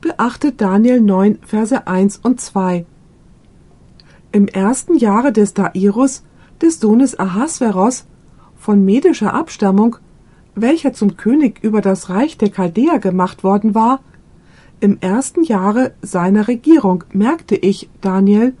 Beachtet 0.00 0.60
Daniel 0.60 1.00
9, 1.00 1.38
Verse 1.46 1.86
1 1.86 2.18
und 2.18 2.40
2. 2.40 2.84
Im 4.32 4.48
ersten 4.48 4.96
Jahre 4.96 5.32
des 5.32 5.54
Dairus, 5.54 6.24
des 6.60 6.80
Sohnes 6.80 7.18
Ahasveros, 7.18 8.06
von 8.56 8.84
medischer 8.84 9.34
Abstammung, 9.34 9.96
welcher 10.54 10.92
zum 10.92 11.16
König 11.16 11.62
über 11.62 11.80
das 11.80 12.08
Reich 12.08 12.38
der 12.38 12.50
Chaldäer 12.50 12.98
gemacht 12.98 13.44
worden 13.44 13.74
war, 13.74 14.00
im 14.80 14.98
ersten 15.00 15.42
Jahre 15.42 15.92
seiner 16.02 16.48
Regierung 16.48 17.04
merkte 17.12 17.56
ich, 17.56 17.88
Daniel, 18.00 18.54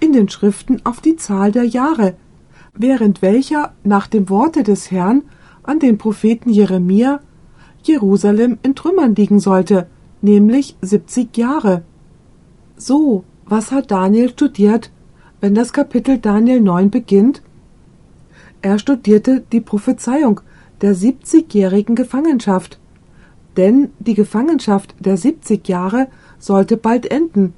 in 0.00 0.12
den 0.12 0.28
Schriften 0.28 0.80
auf 0.84 1.00
die 1.00 1.16
Zahl 1.16 1.52
der 1.52 1.64
Jahre, 1.64 2.14
während 2.74 3.22
welcher 3.22 3.72
nach 3.82 4.06
dem 4.06 4.28
Worte 4.28 4.62
des 4.62 4.90
Herrn 4.90 5.22
an 5.62 5.78
den 5.78 5.96
Propheten 5.98 6.50
Jeremia 6.50 7.20
Jerusalem 7.82 8.58
in 8.62 8.74
Trümmern 8.74 9.14
liegen 9.14 9.40
sollte, 9.40 9.86
nämlich 10.22 10.76
70 10.80 11.36
Jahre. 11.36 11.82
So, 12.76 13.24
was 13.46 13.72
hat 13.72 13.90
Daniel 13.90 14.30
studiert, 14.30 14.90
wenn 15.44 15.54
das 15.54 15.74
Kapitel 15.74 16.16
Daniel 16.16 16.58
9 16.58 16.88
beginnt? 16.88 17.42
Er 18.62 18.78
studierte 18.78 19.44
die 19.52 19.60
Prophezeiung 19.60 20.40
der 20.80 20.96
70-jährigen 20.96 21.94
Gefangenschaft. 21.94 22.78
Denn 23.58 23.90
die 23.98 24.14
Gefangenschaft 24.14 24.94
der 25.00 25.18
70 25.18 25.68
Jahre 25.68 26.08
sollte 26.38 26.78
bald 26.78 27.10
enden. 27.10 27.52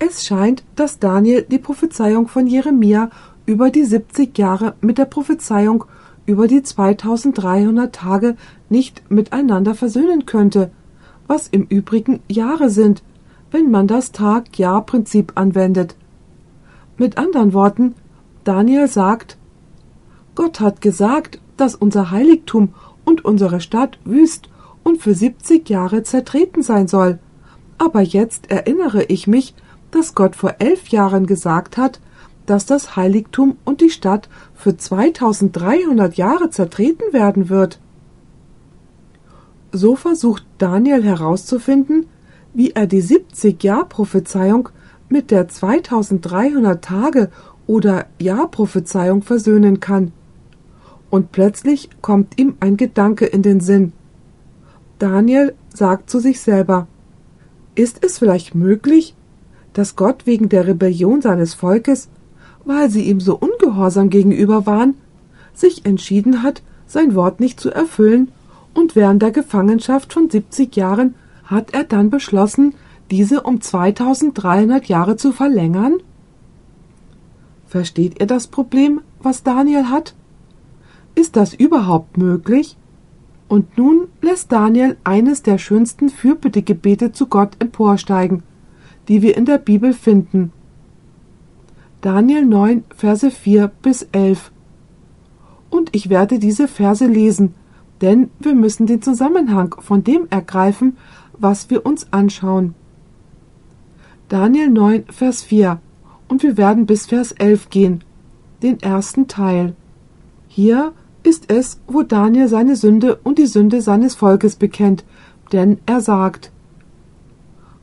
Es 0.00 0.26
scheint, 0.26 0.64
dass 0.74 0.98
Daniel 0.98 1.46
die 1.48 1.60
Prophezeiung 1.60 2.26
von 2.26 2.48
Jeremia 2.48 3.10
über 3.46 3.70
die 3.70 3.84
70 3.84 4.36
Jahre 4.36 4.74
mit 4.80 4.98
der 4.98 5.04
Prophezeiung 5.04 5.84
über 6.26 6.48
die 6.48 6.64
2300 6.64 7.94
Tage 7.94 8.34
nicht 8.68 9.08
miteinander 9.12 9.76
versöhnen 9.76 10.26
könnte, 10.26 10.72
was 11.28 11.46
im 11.46 11.66
Übrigen 11.68 12.18
Jahre 12.28 12.68
sind, 12.68 13.04
wenn 13.52 13.70
man 13.70 13.86
das 13.86 14.10
Tag-Jahr-Prinzip 14.10 15.34
anwendet. 15.36 15.94
Mit 17.00 17.16
anderen 17.16 17.54
Worten, 17.54 17.94
Daniel 18.44 18.86
sagt, 18.86 19.38
Gott 20.34 20.60
hat 20.60 20.82
gesagt, 20.82 21.40
dass 21.56 21.74
unser 21.74 22.10
Heiligtum 22.10 22.74
und 23.06 23.24
unsere 23.24 23.62
Stadt 23.62 23.98
wüst 24.04 24.50
und 24.82 25.00
für 25.00 25.14
70 25.14 25.66
Jahre 25.70 26.02
zertreten 26.02 26.62
sein 26.62 26.88
soll. 26.88 27.18
Aber 27.78 28.02
jetzt 28.02 28.50
erinnere 28.50 29.04
ich 29.04 29.26
mich, 29.26 29.54
dass 29.90 30.14
Gott 30.14 30.36
vor 30.36 30.56
elf 30.58 30.88
Jahren 30.88 31.24
gesagt 31.24 31.78
hat, 31.78 32.00
dass 32.44 32.66
das 32.66 32.96
Heiligtum 32.96 33.56
und 33.64 33.80
die 33.80 33.88
Stadt 33.88 34.28
für 34.54 34.76
2300 34.76 36.18
Jahre 36.18 36.50
zertreten 36.50 37.14
werden 37.14 37.48
wird. 37.48 37.80
So 39.72 39.96
versucht 39.96 40.44
Daniel 40.58 41.02
herauszufinden, 41.02 42.08
wie 42.52 42.72
er 42.72 42.86
die 42.86 43.02
70-Jahr-Prophezeiung 43.02 44.68
mit 45.10 45.30
der 45.30 45.48
2300 45.48 46.82
Tage 46.84 47.30
oder 47.66 48.06
Jahr-Prophezeiung 48.18 49.22
versöhnen 49.22 49.80
kann. 49.80 50.12
Und 51.10 51.32
plötzlich 51.32 51.90
kommt 52.00 52.38
ihm 52.38 52.54
ein 52.60 52.76
Gedanke 52.76 53.26
in 53.26 53.42
den 53.42 53.60
Sinn. 53.60 53.92
Daniel 54.98 55.54
sagt 55.74 56.10
zu 56.10 56.20
sich 56.20 56.40
selber, 56.40 56.86
ist 57.74 58.04
es 58.04 58.18
vielleicht 58.18 58.54
möglich, 58.54 59.14
dass 59.72 59.96
Gott 59.96 60.26
wegen 60.26 60.48
der 60.48 60.66
Rebellion 60.66 61.20
seines 61.22 61.54
Volkes 61.54 62.08
weil 62.64 62.90
sie 62.90 63.02
ihm 63.02 63.20
so 63.20 63.36
ungehorsam 63.36 64.10
gegenüber 64.10 64.66
waren, 64.66 64.94
sich 65.54 65.86
entschieden 65.86 66.42
hat, 66.42 66.62
sein 66.86 67.14
Wort 67.14 67.40
nicht 67.40 67.60
zu 67.60 67.70
erfüllen, 67.70 68.30
und 68.72 68.94
während 68.94 69.20
der 69.20 69.32
Gefangenschaft 69.32 70.12
von 70.12 70.30
70 70.30 70.76
Jahren 70.76 71.16
hat 71.44 71.74
er 71.74 71.82
dann 71.84 72.08
beschlossen, 72.08 72.74
diese 73.10 73.42
um 73.42 73.60
2300 73.60 74.86
Jahre 74.86 75.16
zu 75.16 75.32
verlängern? 75.32 75.98
Versteht 77.66 78.20
ihr 78.20 78.26
das 78.26 78.46
Problem, 78.46 79.00
was 79.22 79.42
Daniel 79.42 79.86
hat? 79.90 80.14
Ist 81.14 81.36
das 81.36 81.54
überhaupt 81.54 82.16
möglich? 82.16 82.76
Und 83.48 83.76
nun 83.76 84.08
lässt 84.22 84.52
Daniel 84.52 84.96
eines 85.02 85.42
der 85.42 85.58
schönsten 85.58 86.08
Fürbittegebete 86.08 87.12
zu 87.12 87.26
Gott 87.26 87.56
emporsteigen, 87.58 88.44
die 89.08 89.22
wir 89.22 89.36
in 89.36 89.44
der 89.44 89.58
Bibel 89.58 89.92
finden. 89.92 90.52
Daniel 92.00 92.46
9, 92.46 92.84
Verse 92.96 93.30
4 93.30 93.68
bis 93.82 94.02
11. 94.12 94.52
Und 95.68 95.94
ich 95.94 96.08
werde 96.10 96.38
diese 96.38 96.68
Verse 96.68 97.06
lesen, 97.06 97.54
denn 98.00 98.30
wir 98.38 98.54
müssen 98.54 98.86
den 98.86 99.02
Zusammenhang 99.02 99.74
von 99.80 100.04
dem 100.04 100.26
ergreifen, 100.30 100.96
was 101.36 101.70
wir 101.70 101.84
uns 101.84 102.12
anschauen. 102.12 102.74
Daniel 104.30 104.70
9, 104.70 105.06
Vers 105.10 105.42
4. 105.42 105.80
Und 106.28 106.44
wir 106.44 106.56
werden 106.56 106.86
bis 106.86 107.06
Vers 107.06 107.32
11 107.32 107.68
gehen, 107.68 108.04
den 108.62 108.80
ersten 108.80 109.26
Teil. 109.26 109.74
Hier 110.46 110.92
ist 111.24 111.50
es, 111.50 111.80
wo 111.88 112.04
Daniel 112.04 112.46
seine 112.46 112.76
Sünde 112.76 113.18
und 113.24 113.38
die 113.38 113.48
Sünde 113.48 113.82
seines 113.82 114.14
Volkes 114.14 114.54
bekennt, 114.54 115.04
denn 115.50 115.78
er 115.84 116.00
sagt, 116.00 116.52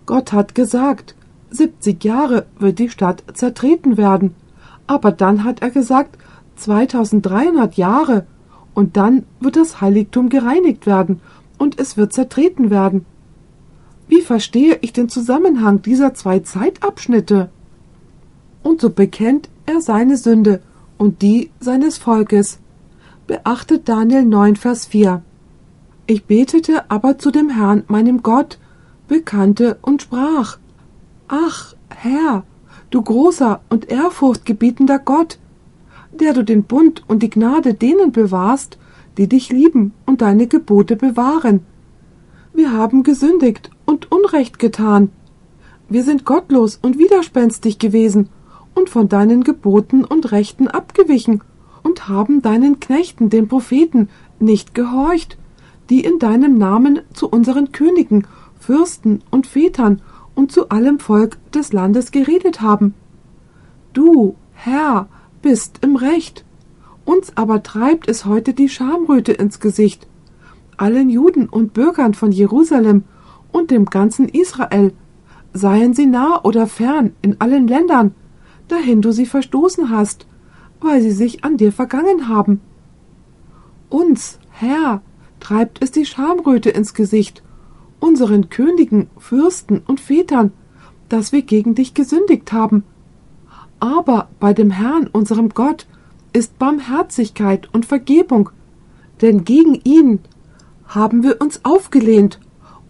Gott 0.06 0.32
hat 0.32 0.56
gesagt, 0.56 1.16
70 1.50 2.02
Jahre 2.06 2.46
wird 2.58 2.80
die 2.80 2.90
Stadt 2.90 3.26
zertreten 3.34 3.98
werden. 3.98 4.34
Aber 4.88 5.12
dann 5.12 5.44
hat 5.44 5.62
er 5.62 5.70
gesagt, 5.70 6.18
2300 6.56 7.76
Jahre. 7.76 8.26
Und 8.74 8.96
dann 8.96 9.26
wird 9.42 9.58
das 9.58 9.82
Heiligtum 9.82 10.30
gereinigt 10.30 10.86
werden 10.86 11.20
und 11.58 11.78
es 11.78 11.98
wird 11.98 12.14
zertreten 12.14 12.70
werden. 12.70 13.06
Wie 14.08 14.22
verstehe 14.22 14.80
ich 14.82 14.94
den 14.94 15.10
Zusammenhang 15.10 15.82
dieser 15.82 16.14
zwei 16.14 16.40
Zeitabschnitte? 16.40 17.50
Und 18.64 18.82
so 18.82 18.90
bekennt 18.90 19.50
er 19.66 19.82
seine 19.82 20.18
Sünde 20.18 20.62
und 20.98 21.22
die 21.22 21.52
seines 21.60 21.98
Volkes. 21.98 22.60
Beachtet 23.28 23.90
Daniel 23.90 24.24
9, 24.24 24.56
Vers 24.56 24.86
4. 24.86 25.22
Ich 26.06 26.24
betete 26.24 26.90
aber 26.90 27.18
zu 27.18 27.32
dem 27.32 27.50
Herrn, 27.50 27.84
meinem 27.88 28.24
Gott, 28.24 28.60
bekannte 29.10 29.78
und 29.82 30.02
sprach, 30.02 30.58
Ach, 31.28 31.76
Herr, 31.90 32.44
du 32.90 33.02
großer 33.02 33.60
und 33.70 33.90
ehrfurchtgebietender 33.90 35.00
Gott, 35.00 35.38
der 36.18 36.34
du 36.34 36.44
den 36.44 36.64
Bund 36.64 37.04
und 37.10 37.24
die 37.24 37.30
Gnade 37.30 37.74
denen 37.74 38.14
bewahrst, 38.14 38.78
die 39.18 39.28
dich 39.28 39.50
lieben 39.50 39.94
und 40.06 40.22
deine 40.22 40.48
Gebote 40.48 40.96
bewahren. 40.96 41.66
Wir 42.54 42.72
haben 42.72 43.04
gesündigt 43.04 43.70
Unrecht 44.28 44.60
getan. 44.60 45.10
Wir 45.88 46.04
sind 46.04 46.26
gottlos 46.26 46.78
und 46.82 46.98
widerspenstig 46.98 47.80
gewesen 47.80 48.28
und 48.76 48.90
von 48.90 49.08
deinen 49.08 49.46
Geboten 49.46 50.04
und 50.04 50.34
Rechten 50.34 50.68
abgewichen 50.68 51.42
und 51.82 52.10
haben 52.10 52.42
deinen 52.42 52.82
Knechten, 52.82 53.30
den 53.30 53.48
Propheten, 53.48 54.10
nicht 54.38 54.76
gehorcht, 54.76 55.38
die 55.90 56.02
in 56.02 56.20
deinem 56.20 56.58
Namen 56.58 57.00
zu 57.14 57.30
unseren 57.30 57.72
Königen, 57.72 58.28
Fürsten 58.60 59.24
und 59.32 59.48
Vätern 59.48 60.02
und 60.36 60.52
zu 60.52 60.68
allem 60.68 61.00
Volk 61.00 61.38
des 61.54 61.72
Landes 61.72 62.12
geredet 62.12 62.60
haben. 62.60 62.96
Du, 63.94 64.36
Herr, 64.52 65.08
bist 65.42 65.80
im 65.84 65.96
Recht. 65.96 66.44
Uns 67.06 67.32
aber 67.38 67.64
treibt 67.64 68.10
es 68.10 68.26
heute 68.26 68.54
die 68.54 68.68
Schamröte 68.68 69.32
ins 69.32 69.62
Gesicht. 69.62 70.06
Allen 70.76 71.10
Juden 71.10 71.48
und 71.48 71.74
Bürgern 71.74 72.14
von 72.14 72.34
Jerusalem 72.34 73.06
und 73.58 73.72
dem 73.72 73.86
ganzen 73.86 74.30
Israel, 74.30 74.94
seien 75.54 75.94
sie 75.94 76.06
nah 76.06 76.40
oder 76.44 76.68
fern 76.68 77.14
in 77.22 77.42
allen 77.42 77.68
Ländern, 77.68 78.14
dahin 78.68 79.02
du 79.02 79.12
sie 79.12 79.26
verstoßen 79.26 79.90
hast, 79.90 80.28
weil 80.82 81.02
sie 81.02 81.12
sich 81.12 81.44
an 81.44 81.58
dir 81.58 81.72
vergangen 81.72 82.28
haben. 82.28 82.62
Uns, 83.90 84.40
Herr, 84.52 85.02
treibt 85.40 85.82
es 85.82 85.92
die 85.92 86.06
Schamröte 86.06 86.70
ins 86.70 86.94
Gesicht 86.94 87.44
unseren 88.00 88.50
Königen, 88.50 89.08
Fürsten 89.18 89.82
und 89.86 90.00
Vätern, 90.00 90.52
dass 91.10 91.32
wir 91.32 91.42
gegen 91.42 91.76
dich 91.76 91.94
gesündigt 91.94 92.52
haben. 92.52 92.84
Aber 93.80 94.30
bei 94.40 94.54
dem 94.54 94.72
Herrn, 94.72 95.08
unserem 95.08 95.50
Gott, 95.50 95.88
ist 96.34 96.60
Barmherzigkeit 96.60 97.70
und 97.74 97.86
Vergebung, 97.86 98.50
denn 99.22 99.46
gegen 99.46 99.76
ihn 99.84 100.20
haben 100.88 101.24
wir 101.24 101.42
uns 101.42 101.66
aufgelehnt 101.66 102.40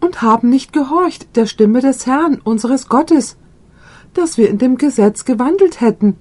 und 0.00 0.22
haben 0.22 0.48
nicht 0.48 0.72
gehorcht 0.72 1.36
der 1.36 1.46
Stimme 1.46 1.80
des 1.80 2.06
Herrn, 2.06 2.40
unseres 2.42 2.88
Gottes, 2.88 3.36
dass 4.14 4.38
wir 4.38 4.48
in 4.48 4.58
dem 4.58 4.76
Gesetz 4.76 5.24
gewandelt 5.24 5.80
hätten, 5.80 6.16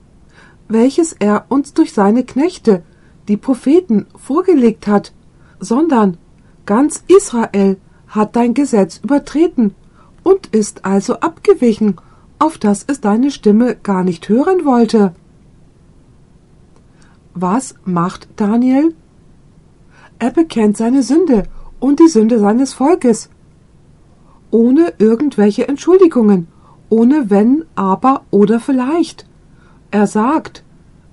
welches 0.68 1.14
er 1.14 1.46
uns 1.50 1.74
durch 1.74 1.94
seine 1.94 2.24
Knechte, 2.24 2.84
die 3.28 3.38
Propheten, 3.38 4.08
vorgelegt 4.16 4.88
hat, 4.88 5.14
sondern 5.60 6.18
ganz 6.66 7.04
Israel 7.08 7.78
hat 8.08 8.36
dein 8.36 8.54
Gesetz 8.54 9.00
übertreten 9.04 9.76
und 10.24 10.48
ist 10.48 10.86
also 10.86 11.20
abgewichen, 11.20 11.96
auf 12.40 12.58
das 12.58 12.86
es 12.88 13.02
deine 13.02 13.32
Stimme 13.32 13.76
gar 13.76 14.04
nicht 14.04 14.30
hören 14.30 14.66
wollte. 14.66 15.14
Was 17.34 17.76
macht 17.86 18.28
Daniel? 18.36 18.94
Er 20.20 20.32
bekennt 20.32 20.78
seine 20.78 21.04
Sünde 21.04 21.44
und 21.80 22.00
die 22.00 22.08
Sünde 22.08 22.40
seines 22.40 22.74
Volkes, 22.74 23.30
ohne 24.52 24.94
irgendwelche 24.98 25.68
Entschuldigungen, 25.68 26.48
ohne 26.90 27.30
wenn, 27.30 27.66
aber 27.76 28.24
oder 28.32 28.60
vielleicht. 28.60 29.26
Er 29.92 30.08
sagt, 30.08 30.64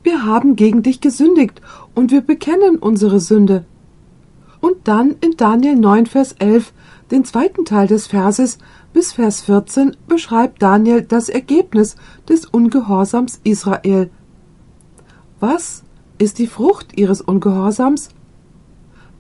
wir 0.03 0.25
haben 0.25 0.57
gegen 0.57 0.83
dich 0.83 1.01
gesündigt 1.01 1.61
und 1.95 2.11
wir 2.11 2.21
bekennen 2.21 2.77
unsere 2.77 3.21
Sünde. 3.21 3.65
Und 4.61 4.77
dann 4.85 5.17
in 5.21 5.37
Daniel 5.37 5.77
9, 5.77 6.07
Vers 6.07 6.35
11 6.39 6.73
den 7.11 7.25
zweiten 7.25 7.65
Teil 7.65 7.87
des 7.87 8.07
Verses 8.07 8.59
bis 8.93 9.13
Vers 9.13 9.43
14 9.43 9.97
beschreibt 10.09 10.63
Daniel 10.63 11.03
das 11.03 11.29
Ergebnis 11.29 11.97
des 12.29 12.47
Ungehorsams 12.47 13.41
Israel. 13.45 14.11
Was 15.41 15.83
ist 16.19 16.39
die 16.39 16.47
Frucht 16.47 16.97
ihres 16.97 17.21
Ungehorsams? 17.21 18.09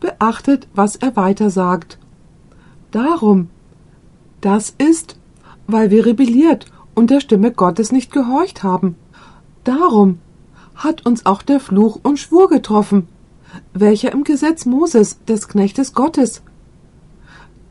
Beachtet, 0.00 0.68
was 0.74 0.96
er 0.96 1.16
weiter 1.16 1.50
sagt. 1.50 1.98
Darum, 2.90 3.50
das 4.44 4.74
ist, 4.76 5.16
weil 5.66 5.90
wir 5.90 6.04
rebelliert 6.04 6.66
und 6.94 7.10
der 7.10 7.20
Stimme 7.20 7.50
Gottes 7.50 7.92
nicht 7.92 8.12
gehorcht 8.12 8.62
haben. 8.62 8.96
Darum 9.64 10.18
hat 10.74 11.06
uns 11.06 11.24
auch 11.24 11.40
der 11.40 11.60
Fluch 11.60 11.98
und 12.02 12.18
Schwur 12.18 12.48
getroffen, 12.50 13.08
welcher 13.72 14.12
im 14.12 14.22
Gesetz 14.22 14.66
Moses 14.66 15.24
des 15.24 15.48
Knechtes 15.48 15.94
Gottes. 15.94 16.42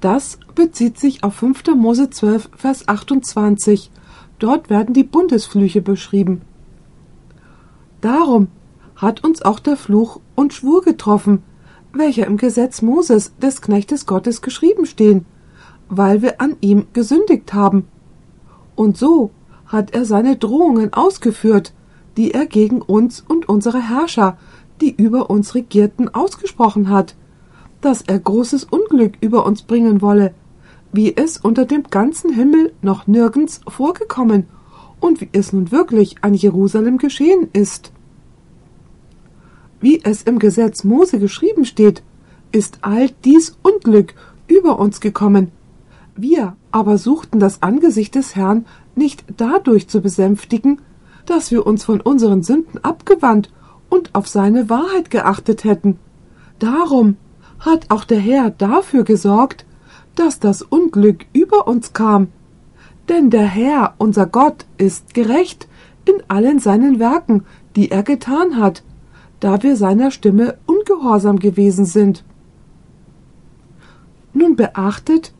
Das 0.02 0.40
bezieht 0.56 0.98
sich 0.98 1.24
auf 1.24 1.36
5. 1.36 1.76
Mose 1.76 2.10
12, 2.10 2.50
Vers 2.58 2.88
28. 2.88 3.92
Dort 4.40 4.72
werden 4.72 4.94
die 4.94 5.04
Bundesflüche 5.04 5.82
beschrieben. 5.82 6.42
Darum 8.02 8.48
hat 8.96 9.24
uns 9.24 9.44
auch 9.44 9.60
der 9.60 9.78
Fluch 9.78 10.20
und 10.36 10.54
Schwur 10.54 10.82
getroffen, 10.82 11.44
welcher 11.94 12.26
im 12.26 12.38
Gesetz 12.38 12.82
Moses 12.82 13.34
des 13.38 13.62
Knechtes 13.62 14.08
Gottes 14.08 14.42
geschrieben 14.42 14.88
stehen, 14.88 15.26
weil 15.90 16.22
wir 16.22 16.42
an 16.42 16.56
ihm 16.62 16.88
gesündigt 16.94 17.54
haben. 17.54 17.88
Und 18.76 18.98
so 18.98 19.32
hat 19.66 19.94
er 19.94 20.06
seine 20.06 20.36
Drohungen 20.38 20.94
ausgeführt, 20.94 21.74
die 22.18 22.32
er 22.32 22.46
gegen 22.46 22.82
uns 22.82 23.22
und 23.22 23.50
unsere 23.50 23.82
Herrscher, 23.82 24.38
die 24.82 24.94
über 24.96 25.30
uns 25.30 25.56
regierten, 25.56 26.14
ausgesprochen 26.14 26.90
hat, 26.90 27.16
dass 27.82 28.02
er 28.02 28.20
großes 28.20 28.66
Unglück 28.66 29.14
über 29.22 29.46
uns 29.46 29.64
bringen 29.64 30.02
wolle, 30.02 30.34
wie 30.92 31.16
es 31.16 31.38
unter 31.38 31.66
dem 31.66 31.84
ganzen 31.84 32.34
Himmel 32.34 32.74
noch 32.82 33.08
nirgends 33.08 33.62
vorgekommen 33.68 34.48
und 35.00 35.22
wie 35.22 35.30
es 35.34 35.52
nun 35.52 35.72
wirklich 35.72 36.18
an 36.22 36.34
Jerusalem 36.34 36.98
geschehen 36.98 37.50
ist. 37.52 37.92
Wie 39.82 40.02
es 40.04 40.24
im 40.24 40.40
Gesetz 40.40 40.84
Mose 40.86 41.20
geschrieben 41.20 41.66
steht, 41.66 42.04
ist 42.54 42.78
all 42.82 43.10
dies 43.26 43.58
Unglück 43.64 44.14
über 44.48 44.80
uns 44.80 45.02
gekommen. 45.02 45.52
Wir 46.16 46.56
aber 46.72 46.98
suchten 46.98 47.40
das 47.40 47.62
Angesicht 47.64 48.16
des 48.16 48.36
Herrn 48.36 48.66
nicht 48.96 49.26
dadurch 49.38 49.88
zu 49.88 50.02
besänftigen, 50.02 50.80
dass 51.26 51.52
wir 51.52 51.66
uns 51.66 51.84
von 51.84 52.02
unseren 52.02 52.44
Sünden 52.44 52.84
abgewandt 52.84 53.52
und 53.90 54.14
auf 54.14 54.28
seine 54.28 54.70
Wahrheit 54.70 55.10
geachtet 55.10 55.64
hätten. 55.64 55.98
Darum 56.60 57.18
hat 57.60 57.90
auch 57.90 58.04
der 58.04 58.20
Herr 58.20 58.52
dafür 58.52 59.04
gesorgt, 59.04 59.66
dass 60.16 60.40
das 60.40 60.62
Unglück 60.62 61.26
über 61.34 61.68
uns 61.68 61.94
kam. 61.94 62.28
Denn 63.10 63.30
der 63.30 63.46
Herr, 63.46 63.96
unser 63.98 64.28
Gott, 64.28 64.66
ist 64.78 65.14
gerecht 65.14 65.68
in 66.06 66.22
allen 66.28 66.60
seinen 66.60 67.00
Werken, 67.00 67.46
die 67.76 67.90
er 67.90 68.04
getan 68.04 68.58
hat, 68.58 68.84
da 69.40 69.64
wir 69.64 69.76
seiner 69.76 70.12
Stimme 70.12 70.58
ungehorsam 70.66 71.40
gewesen 71.40 71.86
sind. 71.86 72.24
Nun 74.34 74.56
beachtet, 74.56 75.34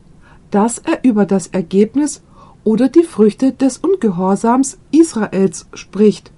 dass 0.54 0.78
er 0.78 1.02
über 1.02 1.26
das 1.26 1.48
Ergebnis 1.48 2.22
oder 2.62 2.88
die 2.88 3.02
Früchte 3.02 3.50
des 3.50 3.78
Ungehorsams 3.78 4.78
Israels 4.92 5.66
spricht. 5.74 6.30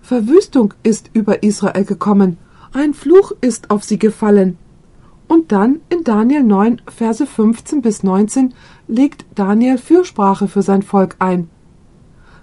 Verwüstung 0.00 0.74
ist 0.82 1.08
über 1.12 1.44
Israel 1.44 1.84
gekommen, 1.84 2.36
ein 2.72 2.94
Fluch 2.94 3.30
ist 3.40 3.70
auf 3.70 3.84
sie 3.84 3.98
gefallen. 4.00 4.58
Und 5.28 5.52
dann 5.52 5.80
in 5.88 6.02
Daniel 6.02 6.42
9, 6.42 6.82
Verse 6.88 7.24
15 7.24 7.80
bis 7.80 8.02
19 8.02 8.54
legt 8.88 9.24
Daniel 9.36 9.78
Fürsprache 9.78 10.48
für 10.48 10.62
sein 10.62 10.82
Volk 10.82 11.14
ein. 11.20 11.48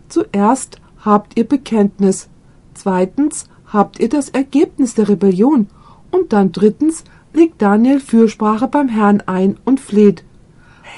Zuerst 0.07 0.79
habt 1.03 1.37
ihr 1.37 1.45
Bekenntnis, 1.45 2.29
zweitens 2.73 3.49
habt 3.65 3.99
ihr 3.99 4.07
das 4.07 4.29
Ergebnis 4.29 4.93
der 4.93 5.09
Rebellion 5.09 5.67
und 6.09 6.31
dann 6.31 6.53
drittens 6.53 7.03
legt 7.33 7.61
Daniel 7.61 7.99
Fürsprache 7.99 8.69
beim 8.69 8.87
Herrn 8.87 9.21
ein 9.25 9.57
und 9.65 9.81
fleht. 9.81 10.23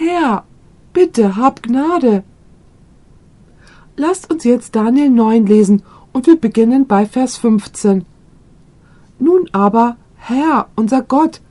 Herr, 0.03 0.45
Bitte, 0.93 1.35
hab 1.35 1.61
Gnade. 1.61 2.23
Lasst 3.95 4.31
uns 4.31 4.43
jetzt 4.43 4.75
Daniel 4.75 5.11
9 5.11 5.45
lesen 5.45 5.83
und 6.11 6.25
wir 6.25 6.37
beginnen 6.37 6.87
bei 6.87 7.05
Vers 7.05 7.37
15. 7.37 8.05
Nun 9.19 9.47
aber, 9.51 9.97
Herr, 10.15 10.69
unser 10.75 11.03
Gott, 11.03 11.41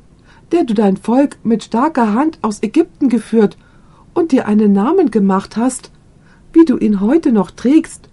der 0.50 0.64
du 0.64 0.74
dein 0.74 0.96
Volk 0.96 1.38
mit 1.44 1.62
starker 1.62 2.12
Hand 2.12 2.40
aus 2.42 2.60
Ägypten 2.60 3.08
geführt 3.08 3.56
und 4.14 4.32
dir 4.32 4.48
einen 4.48 4.72
Namen 4.72 5.12
gemacht 5.12 5.56
hast, 5.56 5.92
wie 6.52 6.64
du 6.64 6.76
ihn 6.76 7.00
heute 7.00 7.30
noch 7.30 7.52
trägst, 7.52 8.08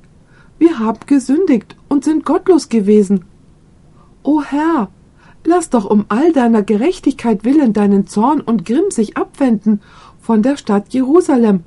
wir 0.59 0.77
haben 0.77 0.99
gesündigt 1.07 1.75
und 1.89 2.03
sind 2.03 2.25
gottlos 2.25 2.69
gewesen. 2.69 3.25
O 4.21 4.43
Herr, 4.43 4.89
lass 5.47 5.71
doch 5.71 5.85
um 5.85 6.05
all 6.09 6.31
deiner 6.31 6.61
Gerechtigkeit 6.61 7.43
willen 7.43 7.73
deinen 7.73 8.05
Zorn 8.05 8.39
und 8.39 8.65
Grimm 8.65 8.91
sich 8.91 9.17
abwenden 9.17 9.81
von 10.27 10.41
der 10.41 10.57
Stadt 10.57 10.89
Jerusalem, 10.89 11.61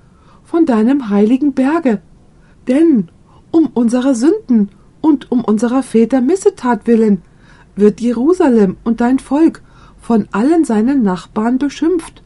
von 0.45 0.67
deinem 0.67 1.09
heiligen 1.09 1.55
Berge. 1.55 2.03
Denn 2.69 3.09
um 3.51 3.71
unserer 3.73 4.15
Sünden 4.15 4.69
und 5.01 5.33
um 5.33 5.43
unserer 5.43 5.83
Väter 5.83 6.21
Missetat 6.21 6.87
willen 6.87 7.23
wird 7.75 8.03
Jerusalem 8.03 8.77
und 8.85 9.01
dein 9.01 9.19
Volk 9.19 9.63
von 9.99 10.29
allen 10.33 10.67
seinen 10.67 11.03
Nachbarn 11.03 11.57
beschimpft. 11.57 12.23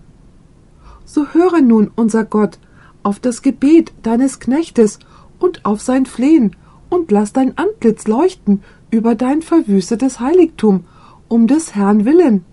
So 1.05 1.29
höre 1.29 1.61
nun, 1.61 1.93
unser 1.95 2.25
Gott, 2.25 2.59
auf 3.05 3.21
das 3.21 3.41
Gebet 3.41 3.93
deines 4.03 4.41
Knechtes 4.41 4.99
und 5.39 5.65
auf 5.65 5.83
sein 5.83 6.05
Flehen, 6.05 6.57
und 6.91 7.13
lass 7.13 7.33
dein 7.33 7.57
Antlitz 7.57 8.09
leuchten 8.09 8.61
über 8.91 9.15
dein 9.15 9.41
verwüstetes 9.41 10.19
Heiligtum, 10.19 10.83
um 11.29 11.47
des 11.47 11.77
Herrn 11.77 12.05
willen. 12.05 12.45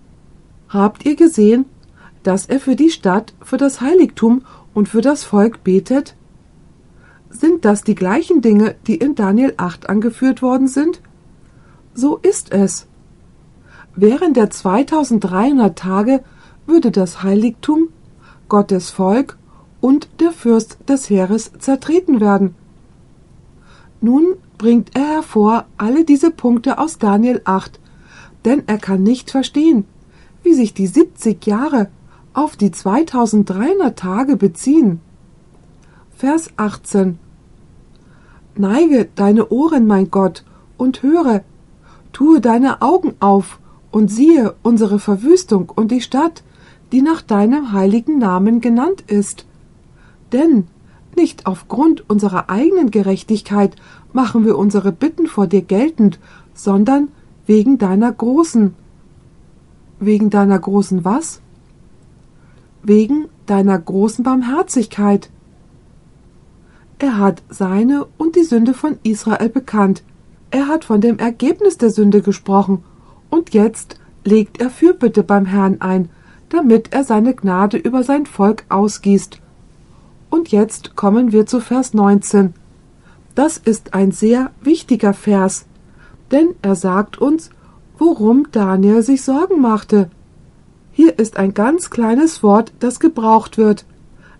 Habt 0.69 1.03
ihr 1.03 1.15
gesehen, 1.15 1.65
dass 2.23 2.45
er 2.45 2.59
für 2.59 2.75
die 2.75 2.89
Stadt, 2.89 3.33
für 3.41 3.57
das 3.57 3.81
Heiligtum 3.81 4.43
und 4.73 4.89
für 4.89 5.01
das 5.01 5.23
Volk 5.23 5.63
betet? 5.63 6.15
Sind 7.29 7.65
das 7.65 7.83
die 7.83 7.95
gleichen 7.95 8.41
Dinge, 8.41 8.75
die 8.87 8.95
in 8.95 9.15
Daniel 9.15 9.53
8 9.57 9.89
angeführt 9.89 10.41
worden 10.41 10.67
sind? 10.67 11.01
So 11.93 12.17
ist 12.17 12.51
es. 12.51 12.87
Während 13.95 14.37
der 14.37 14.49
2300 14.49 15.77
Tage 15.77 16.23
würde 16.65 16.91
das 16.91 17.23
Heiligtum, 17.23 17.89
Gottes 18.47 18.89
Volk 18.89 19.37
und 19.81 20.09
der 20.19 20.31
Fürst 20.31 20.77
des 20.87 21.09
Heeres 21.09 21.51
zertreten 21.59 22.19
werden. 22.19 22.55
Nun 23.99 24.35
bringt 24.57 24.95
er 24.95 25.07
hervor 25.07 25.65
alle 25.77 26.05
diese 26.05 26.31
Punkte 26.31 26.77
aus 26.77 26.97
Daniel 26.97 27.41
8, 27.45 27.79
denn 28.45 28.63
er 28.67 28.77
kann 28.77 29.03
nicht 29.03 29.31
verstehen, 29.31 29.85
wie 30.43 30.53
sich 30.53 30.73
die 30.73 30.87
70 30.87 31.45
Jahre 31.45 31.89
auf 32.33 32.55
die 32.55 32.71
2300 32.71 33.97
Tage 33.97 34.37
beziehen. 34.37 35.01
Vers 36.15 36.49
18 36.57 37.19
Neige 38.55 39.09
deine 39.15 39.49
Ohren, 39.49 39.87
mein 39.87 40.11
Gott, 40.11 40.43
und 40.77 41.03
höre, 41.03 41.41
tue 42.11 42.41
deine 42.41 42.81
Augen 42.81 43.13
auf 43.19 43.59
und 43.91 44.09
siehe 44.09 44.55
unsere 44.63 44.99
Verwüstung 44.99 45.69
und 45.69 45.91
die 45.91 46.01
Stadt, 46.01 46.43
die 46.91 47.01
nach 47.01 47.21
deinem 47.21 47.71
heiligen 47.71 48.17
Namen 48.17 48.61
genannt 48.61 49.03
ist. 49.07 49.45
Denn 50.31 50.67
nicht 51.15 51.45
aufgrund 51.45 52.09
unserer 52.09 52.49
eigenen 52.49 52.91
Gerechtigkeit 52.91 53.75
machen 54.13 54.45
wir 54.45 54.57
unsere 54.57 54.91
Bitten 54.91 55.27
vor 55.27 55.47
dir 55.47 55.61
geltend, 55.61 56.19
sondern 56.53 57.09
wegen 57.45 57.77
deiner 57.77 58.11
großen. 58.11 58.73
Wegen 59.99 60.29
deiner 60.29 60.57
großen 60.57 61.05
was? 61.05 61.41
Wegen 62.83 63.27
deiner 63.45 63.77
großen 63.77 64.23
Barmherzigkeit. 64.23 65.29
Er 66.99 67.17
hat 67.17 67.43
seine 67.49 68.05
und 68.17 68.35
die 68.35 68.43
Sünde 68.43 68.73
von 68.73 68.97
Israel 69.03 69.49
bekannt. 69.49 70.03
Er 70.51 70.67
hat 70.67 70.85
von 70.85 71.01
dem 71.01 71.17
Ergebnis 71.17 71.77
der 71.77 71.89
Sünde 71.89 72.21
gesprochen. 72.21 72.83
Und 73.29 73.53
jetzt 73.53 73.99
legt 74.23 74.61
er 74.61 74.69
Fürbitte 74.69 75.23
beim 75.23 75.45
Herrn 75.45 75.81
ein, 75.81 76.09
damit 76.49 76.93
er 76.93 77.03
seine 77.03 77.33
Gnade 77.33 77.77
über 77.77 78.03
sein 78.03 78.25
Volk 78.25 78.65
ausgießt. 78.69 79.39
Und 80.29 80.49
jetzt 80.51 80.95
kommen 80.95 81.31
wir 81.31 81.45
zu 81.45 81.59
Vers 81.59 81.93
19. 81.93 82.53
Das 83.35 83.57
ist 83.57 83.93
ein 83.93 84.11
sehr 84.11 84.51
wichtiger 84.61 85.13
Vers, 85.13 85.65
denn 86.31 86.49
er 86.61 86.75
sagt 86.75 87.19
uns, 87.19 87.49
worum 87.97 88.47
Daniel 88.51 89.01
sich 89.01 89.23
Sorgen 89.23 89.61
machte. 89.61 90.09
Hier 90.91 91.17
ist 91.17 91.37
ein 91.37 91.53
ganz 91.53 91.89
kleines 91.89 92.43
Wort, 92.43 92.73
das 92.79 92.99
gebraucht 92.99 93.57
wird. 93.57 93.85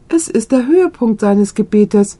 Es 0.10 0.28
ist 0.28 0.52
der 0.52 0.68
Höhepunkt 0.68 1.22
seines 1.22 1.56
Gebetes. 1.56 2.20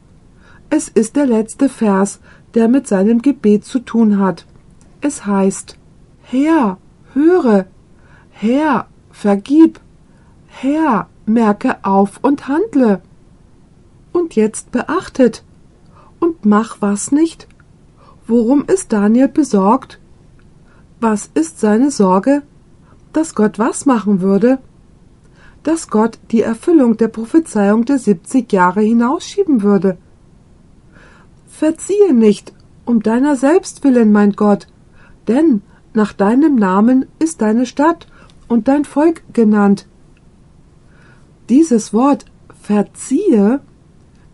Es 0.70 0.88
ist 0.88 1.16
der 1.16 1.26
letzte 1.26 1.68
Vers, 1.68 2.20
der 2.54 2.68
mit 2.68 2.86
seinem 2.86 3.20
Gebet 3.20 3.64
zu 3.64 3.78
tun 3.78 4.18
hat. 4.18 4.46
Es 5.02 5.26
heißt 5.26 5.76
Herr, 6.22 6.78
höre, 7.12 7.66
Herr, 8.30 8.86
vergib, 9.10 9.80
Herr, 10.46 11.08
merke 11.26 11.84
auf 11.84 12.18
und 12.22 12.48
handle. 12.48 13.02
Und 14.12 14.34
jetzt 14.34 14.72
beachtet. 14.72 15.44
Und 16.20 16.46
mach 16.46 16.80
was 16.80 17.12
nicht? 17.12 17.48
Worum 18.26 18.64
ist 18.64 18.92
Daniel 18.92 19.28
besorgt? 19.28 19.98
Was 21.00 21.30
ist 21.34 21.60
seine 21.60 21.90
Sorge? 21.90 22.42
Dass 23.12 23.34
Gott 23.34 23.58
was 23.58 23.86
machen 23.86 24.20
würde? 24.20 24.58
Dass 25.62 25.88
Gott 25.88 26.18
die 26.30 26.42
Erfüllung 26.42 26.96
der 26.96 27.08
Prophezeiung 27.08 27.84
der 27.84 27.98
70 27.98 28.52
Jahre 28.52 28.80
hinausschieben 28.80 29.62
würde. 29.62 29.98
Verziehe 31.48 32.14
nicht 32.14 32.52
Um 32.84 33.00
deiner 33.00 33.36
selbst 33.36 33.84
willen, 33.84 34.10
mein 34.10 34.32
Gott, 34.32 34.66
denn 35.28 35.62
nach 35.94 36.12
deinem 36.12 36.56
Namen 36.56 37.06
ist 37.18 37.42
deine 37.42 37.66
Stadt 37.66 38.08
und 38.48 38.66
dein 38.66 38.84
Volk 38.84 39.22
genannt. 39.32 39.86
Dieses 41.48 41.92
Wort 41.92 42.24
verziehe 42.60 43.60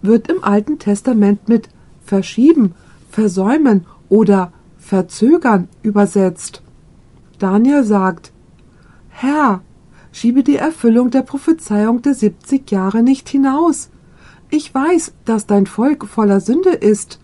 wird 0.03 0.29
im 0.29 0.45
Alten 0.45 0.79
Testament 0.79 1.49
mit 1.49 1.69
verschieben, 2.01 2.75
versäumen 3.11 3.87
oder 4.09 4.53
verzögern 4.79 5.69
übersetzt. 5.83 6.63
Daniel 7.39 7.85
sagt, 7.85 8.33
Herr, 9.21 9.63
schiebe 10.13 10.45
die 10.45 10.55
Erfüllung 10.55 11.11
der 11.11 11.23
Prophezeiung 11.23 12.03
der 12.03 12.15
70 12.15 12.71
Jahre 12.71 13.03
nicht 13.03 13.29
hinaus. 13.29 13.91
Ich 14.49 14.73
weiß, 14.73 15.13
dass 15.25 15.45
dein 15.45 15.67
Volk 15.67 16.07
voller 16.07 16.39
Sünde 16.39 16.71
ist. 16.71 17.19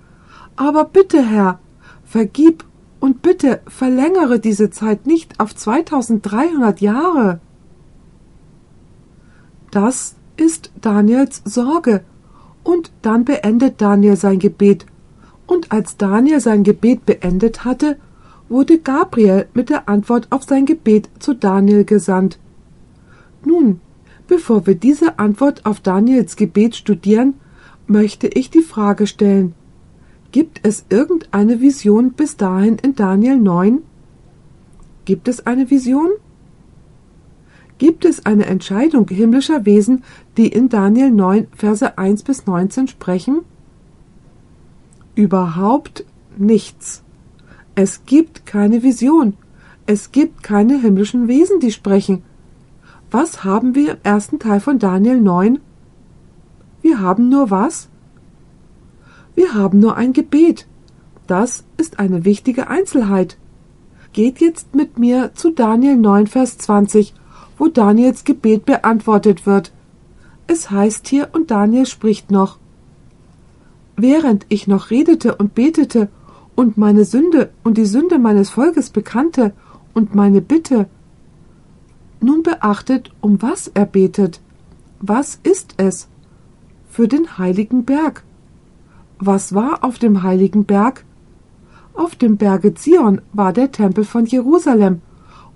Aber 0.56 0.86
bitte, 0.86 1.24
Herr, 1.24 1.60
vergib 2.04 2.64
und 2.98 3.22
bitte 3.22 3.60
verlängere 3.68 4.40
diese 4.40 4.70
Zeit 4.70 5.06
nicht 5.06 5.38
auf 5.38 5.54
2300 5.54 6.80
Jahre. 6.80 7.38
Das 9.70 10.16
ist 10.36 10.72
Daniels 10.80 11.42
Sorge. 11.44 12.02
Und 12.64 12.90
dann 13.02 13.24
beendet 13.24 13.80
Daniel 13.80 14.16
sein 14.16 14.40
Gebet. 14.40 14.84
Und 15.46 15.70
als 15.70 15.96
Daniel 15.96 16.40
sein 16.40 16.64
Gebet 16.64 17.06
beendet 17.06 17.64
hatte, 17.64 17.98
wurde 18.54 18.78
Gabriel 18.78 19.48
mit 19.52 19.68
der 19.68 19.88
Antwort 19.88 20.28
auf 20.30 20.44
sein 20.44 20.64
Gebet 20.64 21.10
zu 21.18 21.34
Daniel 21.34 21.84
gesandt. 21.84 22.38
Nun, 23.44 23.80
bevor 24.28 24.64
wir 24.64 24.76
diese 24.76 25.18
Antwort 25.18 25.66
auf 25.66 25.80
Daniels 25.80 26.36
Gebet 26.36 26.76
studieren, 26.76 27.34
möchte 27.88 28.28
ich 28.28 28.50
die 28.50 28.62
Frage 28.62 29.08
stellen, 29.08 29.54
gibt 30.30 30.60
es 30.62 30.86
irgendeine 30.88 31.60
Vision 31.60 32.12
bis 32.12 32.36
dahin 32.36 32.76
in 32.76 32.94
Daniel 32.94 33.38
9? 33.38 33.82
Gibt 35.04 35.26
es 35.26 35.44
eine 35.48 35.68
Vision? 35.68 36.10
Gibt 37.78 38.04
es 38.04 38.24
eine 38.24 38.46
Entscheidung 38.46 39.08
himmlischer 39.08 39.66
Wesen, 39.66 40.04
die 40.36 40.46
in 40.46 40.68
Daniel 40.68 41.10
9, 41.10 41.48
Verse 41.56 41.98
1 41.98 42.22
bis 42.22 42.46
19 42.46 42.86
sprechen? 42.86 43.40
Überhaupt 45.16 46.04
nichts. 46.38 47.03
Es 47.74 48.06
gibt 48.06 48.46
keine 48.46 48.82
Vision. 48.82 49.34
Es 49.86 50.12
gibt 50.12 50.42
keine 50.42 50.80
himmlischen 50.80 51.28
Wesen, 51.28 51.60
die 51.60 51.72
sprechen. 51.72 52.22
Was 53.10 53.44
haben 53.44 53.74
wir 53.74 53.92
im 53.92 53.98
ersten 54.02 54.38
Teil 54.38 54.60
von 54.60 54.78
Daniel 54.78 55.20
9? 55.20 55.60
Wir 56.82 57.00
haben 57.00 57.28
nur 57.28 57.50
was? 57.50 57.88
Wir 59.34 59.54
haben 59.54 59.80
nur 59.80 59.96
ein 59.96 60.12
Gebet. 60.12 60.66
Das 61.26 61.64
ist 61.76 61.98
eine 61.98 62.24
wichtige 62.24 62.68
Einzelheit. 62.68 63.36
Geht 64.12 64.40
jetzt 64.40 64.74
mit 64.74 64.98
mir 64.98 65.32
zu 65.34 65.50
Daniel 65.50 65.96
9, 65.96 66.28
Vers 66.28 66.58
20, 66.58 67.14
wo 67.58 67.66
Daniels 67.66 68.24
Gebet 68.24 68.64
beantwortet 68.64 69.46
wird. 69.46 69.72
Es 70.46 70.70
heißt 70.70 71.08
hier, 71.08 71.30
und 71.32 71.50
Daniel 71.50 71.86
spricht 71.86 72.30
noch. 72.30 72.58
Während 73.96 74.46
ich 74.48 74.66
noch 74.66 74.90
redete 74.90 75.34
und 75.34 75.54
betete 75.54 76.08
und 76.56 76.76
meine 76.76 77.04
Sünde 77.04 77.50
und 77.62 77.78
die 77.78 77.86
Sünde 77.86 78.18
meines 78.18 78.50
Volkes 78.50 78.90
bekannte 78.90 79.52
und 79.92 80.14
meine 80.14 80.40
Bitte. 80.40 80.88
Nun 82.20 82.42
beachtet, 82.42 83.10
um 83.20 83.42
was 83.42 83.68
er 83.68 83.86
betet. 83.86 84.40
Was 85.00 85.38
ist 85.42 85.74
es? 85.76 86.08
Für 86.88 87.08
den 87.08 87.38
heiligen 87.38 87.84
Berg. 87.84 88.24
Was 89.18 89.54
war 89.54 89.84
auf 89.84 89.98
dem 89.98 90.22
heiligen 90.22 90.64
Berg? 90.64 91.04
Auf 91.94 92.16
dem 92.16 92.36
Berge 92.36 92.74
Zion 92.74 93.20
war 93.32 93.52
der 93.52 93.70
Tempel 93.70 94.04
von 94.04 94.26
Jerusalem, 94.26 95.00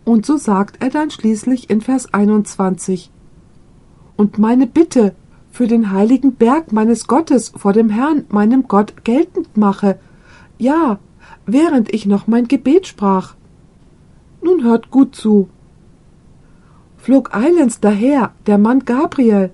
und 0.05 0.25
so 0.25 0.37
sagt 0.37 0.83
er 0.83 0.91
dann 0.91 1.11
schließlich 1.11 1.69
in 1.69 1.81
Vers 1.81 2.15
21. 2.15 3.11
Und 4.17 4.39
meine 4.39 4.67
Bitte 4.67 5.15
für 5.51 5.67
den 5.67 5.91
heiligen 5.91 6.35
Berg 6.35 6.73
meines 6.73 7.07
Gottes 7.07 7.53
vor 7.57 7.73
dem 7.73 7.91
Herrn, 7.91 8.25
meinem 8.29 8.69
Gott, 8.69 9.05
geltend 9.05 9.57
mache, 9.57 9.99
ja, 10.59 10.99
während 11.47 11.93
ich 11.95 12.07
noch 12.07 12.27
mein 12.27 12.49
Gebet 12.49 12.87
sprach. 12.87 13.35
Nun 14.43 14.65
hört 14.65 14.91
gut 14.91 15.15
zu. 15.15 15.49
Flog 16.97 17.35
eilends 17.35 17.81
daher 17.81 18.33
der 18.47 18.59
Mann 18.59 18.85
Gabriel. 18.85 19.51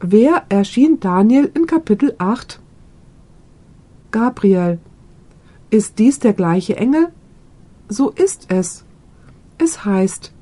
Wer 0.00 0.44
erschien 0.48 1.00
Daniel 1.00 1.50
in 1.54 1.66
Kapitel 1.66 2.14
8? 2.18 2.60
Gabriel. 4.12 4.78
Ist 5.70 5.98
dies 5.98 6.20
der 6.20 6.32
gleiche 6.32 6.76
Engel? 6.76 7.08
So 7.88 8.10
ist 8.10 8.50
es. 8.50 8.84
Es 9.58 9.84
heißt, 9.84 10.32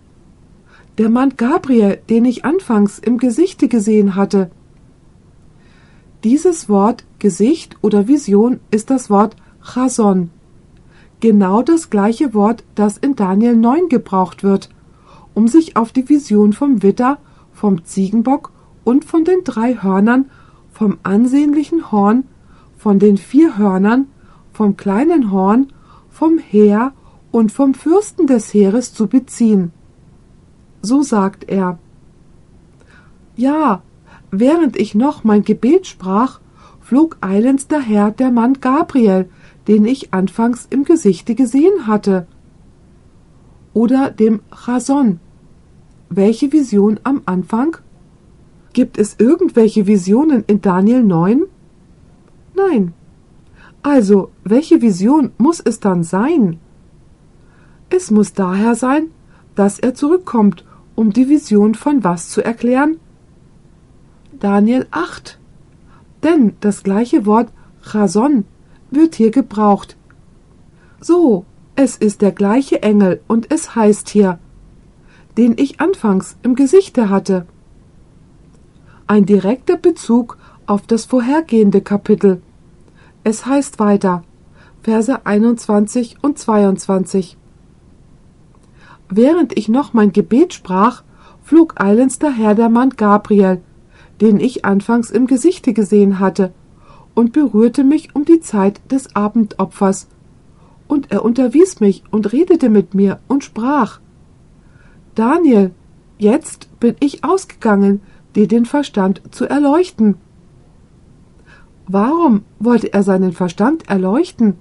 der 0.98 1.08
Mann 1.08 1.36
Gabriel, 1.36 1.98
den 2.10 2.26
ich 2.26 2.44
anfangs 2.44 2.98
im 2.98 3.16
Gesichte 3.16 3.68
gesehen 3.68 4.14
hatte. 4.14 4.50
Dieses 6.22 6.68
Wort 6.68 7.05
Gesicht 7.18 7.76
oder 7.82 8.08
Vision 8.08 8.60
ist 8.70 8.90
das 8.90 9.10
Wort 9.10 9.36
Chason. 9.62 10.30
Genau 11.20 11.62
das 11.62 11.88
gleiche 11.88 12.34
Wort, 12.34 12.62
das 12.74 12.98
in 12.98 13.16
Daniel 13.16 13.56
9 13.56 13.88
gebraucht 13.88 14.44
wird, 14.44 14.68
um 15.34 15.48
sich 15.48 15.76
auf 15.76 15.92
die 15.92 16.08
Vision 16.08 16.52
vom 16.52 16.82
Witter, 16.82 17.18
vom 17.52 17.84
Ziegenbock 17.84 18.52
und 18.84 19.04
von 19.04 19.24
den 19.24 19.44
drei 19.44 19.76
Hörnern, 19.82 20.30
vom 20.70 20.98
ansehnlichen 21.02 21.90
Horn, 21.90 22.24
von 22.76 22.98
den 22.98 23.16
vier 23.16 23.56
Hörnern, 23.56 24.08
vom 24.52 24.76
kleinen 24.76 25.30
Horn, 25.30 25.72
vom 26.10 26.38
Heer 26.38 26.92
und 27.30 27.50
vom 27.50 27.74
Fürsten 27.74 28.26
des 28.26 28.52
Heeres 28.52 28.92
zu 28.92 29.06
beziehen. 29.06 29.72
So 30.82 31.02
sagt 31.02 31.48
er. 31.48 31.78
Ja, 33.36 33.82
während 34.30 34.76
ich 34.76 34.94
noch 34.94 35.24
mein 35.24 35.42
Gebet 35.42 35.86
sprach, 35.86 36.40
flog 36.86 37.16
eilends 37.20 37.66
daher 37.66 38.12
der 38.12 38.30
Mann 38.30 38.60
Gabriel, 38.60 39.28
den 39.66 39.86
ich 39.86 40.14
anfangs 40.14 40.68
im 40.70 40.84
Gesichte 40.84 41.34
gesehen 41.34 41.88
hatte. 41.88 42.28
Oder 43.74 44.10
dem 44.12 44.40
Chason. 44.52 45.18
Welche 46.10 46.52
Vision 46.52 47.00
am 47.02 47.22
Anfang? 47.26 47.76
Gibt 48.72 48.98
es 48.98 49.16
irgendwelche 49.18 49.88
Visionen 49.88 50.44
in 50.46 50.60
Daniel 50.60 51.02
9? 51.02 51.42
Nein. 52.54 52.92
Also, 53.82 54.30
welche 54.44 54.80
Vision 54.80 55.32
muss 55.38 55.58
es 55.58 55.80
dann 55.80 56.04
sein? 56.04 56.60
Es 57.90 58.12
muss 58.12 58.32
daher 58.32 58.76
sein, 58.76 59.08
dass 59.56 59.80
er 59.80 59.94
zurückkommt, 59.94 60.64
um 60.94 61.12
die 61.12 61.28
Vision 61.28 61.74
von 61.74 62.04
was 62.04 62.28
zu 62.28 62.44
erklären? 62.44 62.98
Daniel 64.38 64.86
8. 64.92 65.35
Denn 66.22 66.54
das 66.60 66.82
gleiche 66.82 67.26
Wort 67.26 67.52
Chason 67.82 68.44
wird 68.90 69.14
hier 69.14 69.30
gebraucht. 69.30 69.96
So, 71.00 71.44
es 71.74 71.96
ist 71.96 72.22
der 72.22 72.32
gleiche 72.32 72.82
Engel 72.82 73.20
und 73.28 73.52
es 73.52 73.74
heißt 73.74 74.08
hier, 74.08 74.38
den 75.36 75.54
ich 75.58 75.80
anfangs 75.80 76.36
im 76.42 76.54
Gesichte 76.54 77.10
hatte. 77.10 77.46
Ein 79.06 79.26
direkter 79.26 79.76
Bezug 79.76 80.38
auf 80.66 80.86
das 80.86 81.04
vorhergehende 81.04 81.80
Kapitel. 81.80 82.42
Es 83.24 83.46
heißt 83.46 83.78
weiter, 83.78 84.24
Verse 84.82 85.26
21 85.26 86.16
und 86.22 86.38
22. 86.38 87.36
Während 89.08 89.56
ich 89.56 89.68
noch 89.68 89.92
mein 89.92 90.12
Gebet 90.12 90.54
sprach, 90.54 91.02
flog 91.42 91.80
eilends 91.80 92.18
daher 92.18 92.54
der 92.54 92.68
Mann 92.68 92.90
Gabriel, 92.90 93.60
den 94.20 94.40
ich 94.40 94.64
anfangs 94.64 95.10
im 95.10 95.26
Gesichte 95.26 95.72
gesehen 95.72 96.18
hatte, 96.18 96.52
und 97.14 97.32
berührte 97.32 97.82
mich 97.82 98.14
um 98.14 98.24
die 98.24 98.40
Zeit 98.40 98.80
des 98.92 99.16
Abendopfers. 99.16 100.06
Und 100.86 101.10
er 101.10 101.24
unterwies 101.24 101.80
mich 101.80 102.04
und 102.10 102.32
redete 102.32 102.68
mit 102.68 102.94
mir 102.94 103.20
und 103.26 103.42
sprach 103.42 104.00
Daniel, 105.14 105.72
jetzt 106.18 106.68
bin 106.78 106.94
ich 107.00 107.24
ausgegangen, 107.24 108.02
dir 108.36 108.46
den 108.46 108.66
Verstand 108.66 109.22
zu 109.30 109.46
erleuchten. 109.46 110.16
Warum 111.88 112.42
wollte 112.58 112.92
er 112.92 113.02
seinen 113.02 113.32
Verstand 113.32 113.88
erleuchten? 113.88 114.58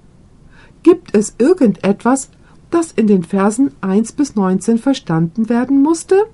Gibt 0.82 1.14
es 1.14 1.34
irgendetwas, 1.38 2.30
das 2.70 2.90
in 2.90 3.06
den 3.06 3.22
Versen 3.22 3.72
1 3.82 4.12
bis 4.12 4.34
19 4.34 4.78
verstanden 4.78 5.48
werden 5.50 5.82
musste? 5.82 6.24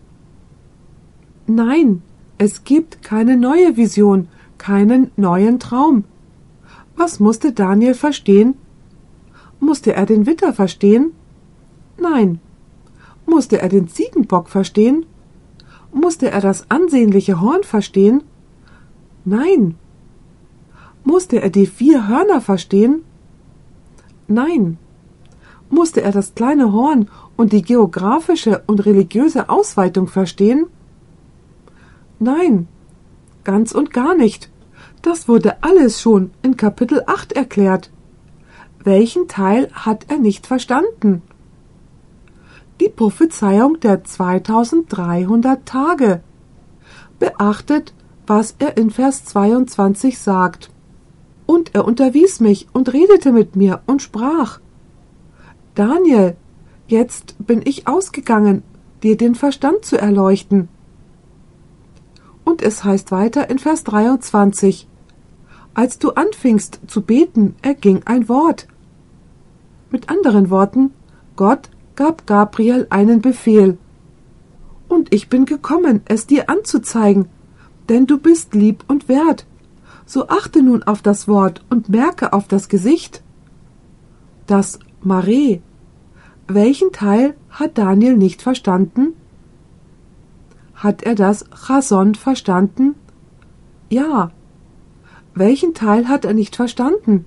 Nein, 1.47 2.03
es 2.43 2.65
gibt 2.65 3.03
keine 3.05 3.37
neue 3.37 3.77
Vision, 3.77 4.27
keinen 4.59 5.13
neuen 5.17 5.61
Traum. 5.61 6.03
Was 6.97 7.21
musste 7.21 7.53
Daniel 7.53 7.95
verstehen? 7.95 8.55
Musste 9.61 9.95
er 9.95 10.07
den 10.07 10.27
Witter 10.27 10.53
verstehen? 10.53 11.13
Nein. 11.99 12.41
Musste 13.27 13.63
er 13.63 13.69
den 13.69 13.87
Ziegenbock 13.87 14.49
verstehen? 14.49 15.07
Musste 15.93 16.33
er 16.33 16.41
das 16.41 16.69
ansehnliche 16.69 17.41
Horn 17.41 17.63
verstehen? 17.63 18.25
Nein. 19.25 19.77
Musste 21.05 21.41
er 21.41 21.51
die 21.51 21.67
vier 21.67 22.09
Hörner 22.09 22.41
verstehen? 22.41 23.05
Nein. 24.27 24.79
Musste 25.71 26.03
er 26.03 26.11
das 26.11 26.35
kleine 26.35 26.73
Horn 26.73 27.09
und 27.37 27.53
die 27.53 27.63
geografische 27.63 28.65
und 28.67 28.85
religiöse 28.85 29.49
Ausweitung 29.49 30.09
verstehen? 30.09 30.67
Nein, 32.23 32.69
ganz 33.43 33.73
und 33.73 33.93
gar 33.93 34.15
nicht. 34.15 34.49
Das 35.03 35.27
wurde 35.27 35.61
alles 35.65 36.01
schon 36.01 36.31
in 36.43 36.57
Kapitel 36.57 37.03
8 37.05 37.33
erklärt. 37.33 37.91
Welchen 38.79 39.27
Teil 39.27 39.69
hat 39.73 40.07
er 40.09 40.19
nicht 40.19 40.47
verstanden? 40.47 41.23
Die 42.81 42.89
Prophezeiung 42.89 43.81
der 43.81 44.05
2300 44.05 45.67
Tage. 45.67 46.23
Beachtet, 47.19 47.93
was 48.29 48.55
er 48.61 48.77
in 48.77 48.91
Vers 48.91 49.25
22 49.25 50.17
sagt. 50.17 50.71
Und 51.45 51.75
er 51.75 51.85
unterwies 51.85 52.39
mich 52.39 52.69
und 52.73 52.93
redete 52.93 53.33
mit 53.33 53.57
mir 53.57 53.83
und 53.87 54.01
sprach. 54.01 54.61
Daniel, 55.75 56.37
jetzt 56.87 57.35
bin 57.45 57.63
ich 57.65 57.89
ausgegangen, 57.89 58.63
dir 59.03 59.17
den 59.17 59.35
Verstand 59.35 59.85
zu 59.85 59.99
erleuchten. 60.01 60.69
Und 62.45 62.63
es 62.63 62.85
heißt 62.85 63.13
weiter 63.13 63.51
in 63.51 63.59
Vers 63.59 63.85
23, 63.85 64.89
als 65.75 65.99
du 65.99 66.11
anfingst 66.11 66.81
zu 66.87 67.03
beten, 67.03 67.55
erging 67.63 68.03
ein 68.05 68.29
Wort. 68.29 68.69
Mit 69.91 70.11
anderen 70.11 70.51
Worten, 70.51 70.93
Gott 71.37 71.71
gab 71.97 72.27
Gabriel 72.27 72.87
einen 72.91 73.21
Befehl. 73.21 73.79
Und 74.89 75.15
ich 75.15 75.29
bin 75.29 75.47
gekommen, 75.47 76.03
es 76.07 76.27
dir 76.27 76.51
anzuzeigen, 76.51 77.27
denn 77.89 78.07
du 78.07 78.19
bist 78.19 78.55
lieb 78.55 78.85
und 78.89 79.09
wert. 79.09 79.47
So 80.05 80.29
achte 80.29 80.63
nun 80.63 80.83
auf 80.83 81.01
das 81.01 81.29
Wort 81.29 81.65
und 81.71 81.89
merke 81.89 82.33
auf 82.33 82.49
das 82.49 82.69
Gesicht. 82.69 83.23
Das 84.47 84.79
Mare. 85.03 85.61
Welchen 86.49 86.93
Teil 86.93 87.35
hat 87.49 87.79
Daniel 87.79 88.17
nicht 88.17 88.43
verstanden? 88.43 89.15
Hat 90.83 91.05
er 91.05 91.15
das 91.15 91.45
Chason 91.51 92.17
verstanden? 92.17 92.97
Ja. 93.89 94.33
Welchen 95.33 95.75
Teil 95.75 96.09
hat 96.09 96.25
er 96.25 96.35
nicht 96.35 96.57
verstanden? 96.57 97.25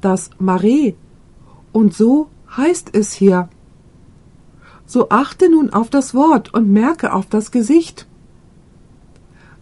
Das 0.00 0.30
Mare. 0.40 0.94
Und 1.70 1.94
so 1.94 2.26
heißt 2.56 2.90
es 2.92 3.12
hier. 3.12 3.48
So 4.84 5.10
achte 5.10 5.48
nun 5.48 5.70
auf 5.70 5.90
das 5.90 6.12
Wort 6.12 6.52
und 6.52 6.72
merke 6.72 7.12
auf 7.12 7.26
das 7.26 7.52
Gesicht. 7.52 8.08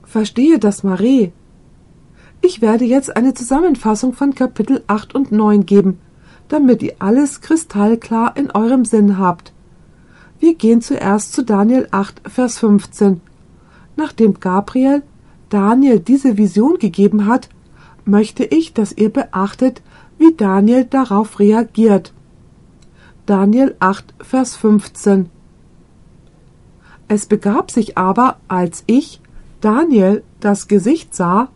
Verstehe 0.03 0.59
das 0.59 0.83
Mare. 0.83 1.31
Ich 2.41 2.63
werde 2.63 2.87
jetzt 2.87 3.15
eine 3.15 3.35
Zusammenfassung 3.35 4.15
von 4.15 4.35
Kapitel 4.35 4.83
8 4.87 5.15
und 5.15 5.31
9 5.31 5.67
geben, 5.67 5.99
damit 6.49 6.83
ihr 6.83 6.95
alles 7.01 7.43
kristallklar 7.43 8.35
in 8.39 8.51
eurem 8.51 8.87
Sinn 8.87 9.19
habt. 9.19 9.53
Wir 10.41 10.55
gehen 10.55 10.81
zuerst 10.81 11.33
zu 11.33 11.45
Daniel 11.45 11.89
8, 11.91 12.23
Vers 12.29 12.59
15. 12.59 13.21
Nachdem 13.97 14.39
Gabriel 14.39 15.03
Daniel 15.49 15.99
diese 15.99 16.37
Vision 16.37 16.79
gegeben 16.79 17.27
hat, 17.27 17.49
möchte 18.05 18.45
ich, 18.45 18.73
dass 18.73 18.93
ihr 18.93 19.13
beachtet, 19.13 19.83
wie 20.19 20.35
Daniel 20.35 20.85
darauf 20.85 21.39
reagiert. 21.41 22.13
Daniel 23.27 23.77
8, 23.81 24.15
Vers 24.21 24.57
15. 24.57 25.29
Es 27.09 27.27
begab 27.27 27.71
sich 27.71 27.99
aber, 27.99 28.37
als 28.47 28.85
ich, 28.87 29.21
Daniel, 29.61 30.23
das 30.41 30.69
Gesicht 30.69 31.15
sah, 31.15 31.49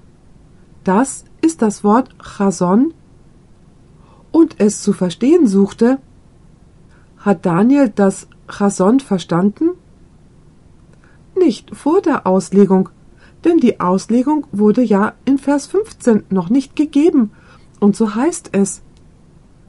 das 0.83 1.25
ist 1.41 1.63
das 1.63 1.85
Wort 1.85 2.11
Chason, 2.19 2.95
und 4.33 4.57
es 4.59 4.83
zu 4.83 4.93
verstehen 4.93 5.47
suchte, 5.47 5.99
hat 7.19 7.47
Daniel 7.47 7.91
das 7.95 8.27
Chason 8.53 9.01
verstanden? 9.01 9.71
Nicht 11.37 11.75
vor 11.75 12.01
der 12.03 12.27
Auslegung, 12.27 12.91
denn 13.45 13.59
die 13.59 13.81
Auslegung 13.81 14.47
wurde 14.53 14.83
ja 14.83 15.15
in 15.25 15.39
Vers 15.39 15.67
15 15.67 16.25
noch 16.31 16.51
nicht 16.51 16.77
gegeben, 16.77 17.33
und 17.81 17.97
so 17.97 18.15
heißt 18.15 18.51
es, 18.53 18.83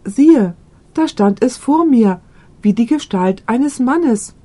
siehe, 0.06 0.56
da 0.94 1.08
stand 1.08 1.44
es 1.44 1.58
vor 1.58 1.86
mir, 1.86 2.22
wie 2.62 2.74
die 2.74 2.86
Gestalt 2.86 3.44
eines 3.48 3.80
Mannes. 3.80 4.36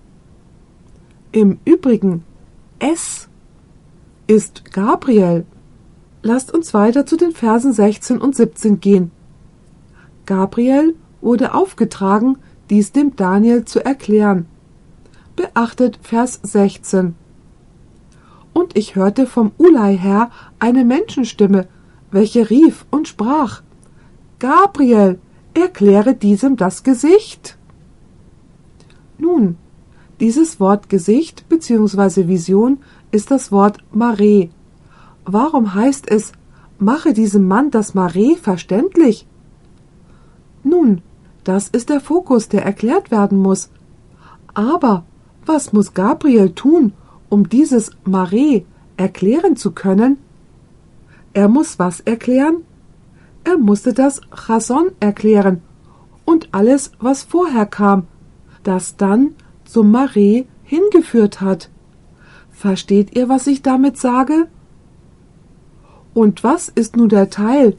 Im 1.32 1.58
Übrigen, 1.66 2.24
es 2.78 3.28
ist 4.26 4.72
Gabriel. 4.72 5.44
Lasst 6.22 6.52
uns 6.52 6.72
weiter 6.72 7.04
zu 7.04 7.16
den 7.16 7.32
Versen 7.32 7.72
16 7.72 8.18
und 8.18 8.34
17 8.34 8.80
gehen. 8.80 9.10
Gabriel 10.26 10.94
wurde 11.20 11.54
aufgetragen, 11.54 12.38
dies 12.70 12.92
dem 12.92 13.16
Daniel 13.16 13.64
zu 13.64 13.84
erklären. 13.84 14.46
Beachtet 15.36 15.98
Vers 16.02 16.40
16. 16.42 17.14
Und 18.52 18.76
ich 18.76 18.96
hörte 18.96 19.26
vom 19.26 19.52
Ulai 19.56 19.96
her 19.96 20.30
eine 20.58 20.84
Menschenstimme, 20.84 21.68
welche 22.10 22.50
rief 22.50 22.86
und 22.90 23.08
sprach, 23.08 23.62
Gabriel, 24.38 25.18
erkläre 25.54 26.14
diesem 26.14 26.56
das 26.56 26.82
Gesicht. 26.82 27.56
Nun, 29.18 29.56
dieses 30.20 30.60
Wort 30.60 30.88
Gesicht 30.88 31.48
bzw. 31.48 32.28
Vision 32.28 32.78
ist 33.10 33.30
das 33.30 33.52
Wort 33.52 33.78
Mare. 33.92 34.48
Warum 35.24 35.74
heißt 35.74 36.10
es, 36.10 36.32
mache 36.78 37.12
diesem 37.12 37.46
Mann 37.46 37.70
das 37.70 37.94
Mare 37.94 38.36
verständlich? 38.36 39.26
Nun, 40.62 41.02
das 41.48 41.68
ist 41.68 41.88
der 41.88 42.00
Fokus, 42.00 42.50
der 42.50 42.66
erklärt 42.66 43.10
werden 43.10 43.38
muss. 43.38 43.70
Aber 44.52 45.04
was 45.46 45.72
muss 45.72 45.94
Gabriel 45.94 46.50
tun, 46.50 46.92
um 47.30 47.48
dieses 47.48 47.92
Mare 48.04 48.64
erklären 48.98 49.56
zu 49.56 49.72
können? 49.72 50.18
Er 51.32 51.48
muss 51.48 51.78
was 51.78 52.00
erklären? 52.00 52.64
Er 53.44 53.56
musste 53.56 53.94
das 53.94 54.20
Chason 54.30 54.90
erklären 55.00 55.62
und 56.26 56.50
alles, 56.52 56.92
was 57.00 57.22
vorher 57.22 57.64
kam, 57.64 58.06
das 58.62 58.98
dann 58.98 59.30
zum 59.64 59.90
Mare 59.90 60.44
hingeführt 60.64 61.40
hat. 61.40 61.70
Versteht 62.50 63.16
ihr, 63.16 63.30
was 63.30 63.46
ich 63.46 63.62
damit 63.62 63.96
sage? 63.96 64.48
Und 66.12 66.44
was 66.44 66.68
ist 66.68 66.98
nun 66.98 67.08
der 67.08 67.30
Teil, 67.30 67.78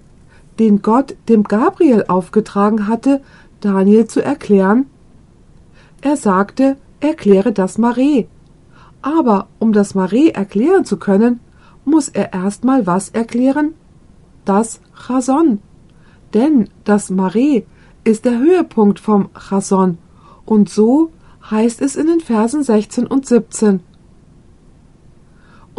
den 0.58 0.82
Gott 0.82 1.16
dem 1.28 1.44
Gabriel 1.44 2.06
aufgetragen 2.08 2.88
hatte, 2.88 3.22
Daniel 3.62 4.08
zu 4.08 4.24
erklären? 4.24 4.86
Er 6.02 6.18
sagte, 6.18 6.78
erkläre 7.00 7.52
das 7.52 7.78
Mare. 7.78 8.28
Aber 9.02 9.48
um 9.60 9.74
das 9.74 9.96
Mare 9.96 10.34
erklären 10.34 10.86
zu 10.86 10.98
können, 10.98 11.40
muss 11.86 12.10
er 12.10 12.34
erstmal 12.34 12.86
was 12.86 13.10
erklären? 13.10 13.74
Das 14.46 14.82
Chason. 14.94 15.60
Denn 16.34 16.70
das 16.84 17.10
Mare 17.10 17.64
ist 18.04 18.26
der 18.26 18.40
Höhepunkt 18.40 19.00
vom 19.00 19.30
Chason. 19.34 19.98
Und 20.46 20.70
so 20.70 21.12
heißt 21.50 21.82
es 21.82 21.96
in 21.96 22.08
den 22.08 22.20
Versen 22.20 22.64
16 22.64 23.08
und 23.08 23.26
17 23.26 23.82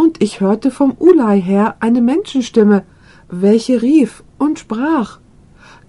und 0.01 0.23
ich 0.23 0.41
hörte 0.41 0.71
vom 0.71 0.97
Ulai 0.99 1.43
her 1.43 1.77
eine 1.81 2.01
Menschenstimme, 2.01 2.85
welche 3.29 3.83
rief 3.83 4.25
und 4.39 4.59
sprach 4.59 5.19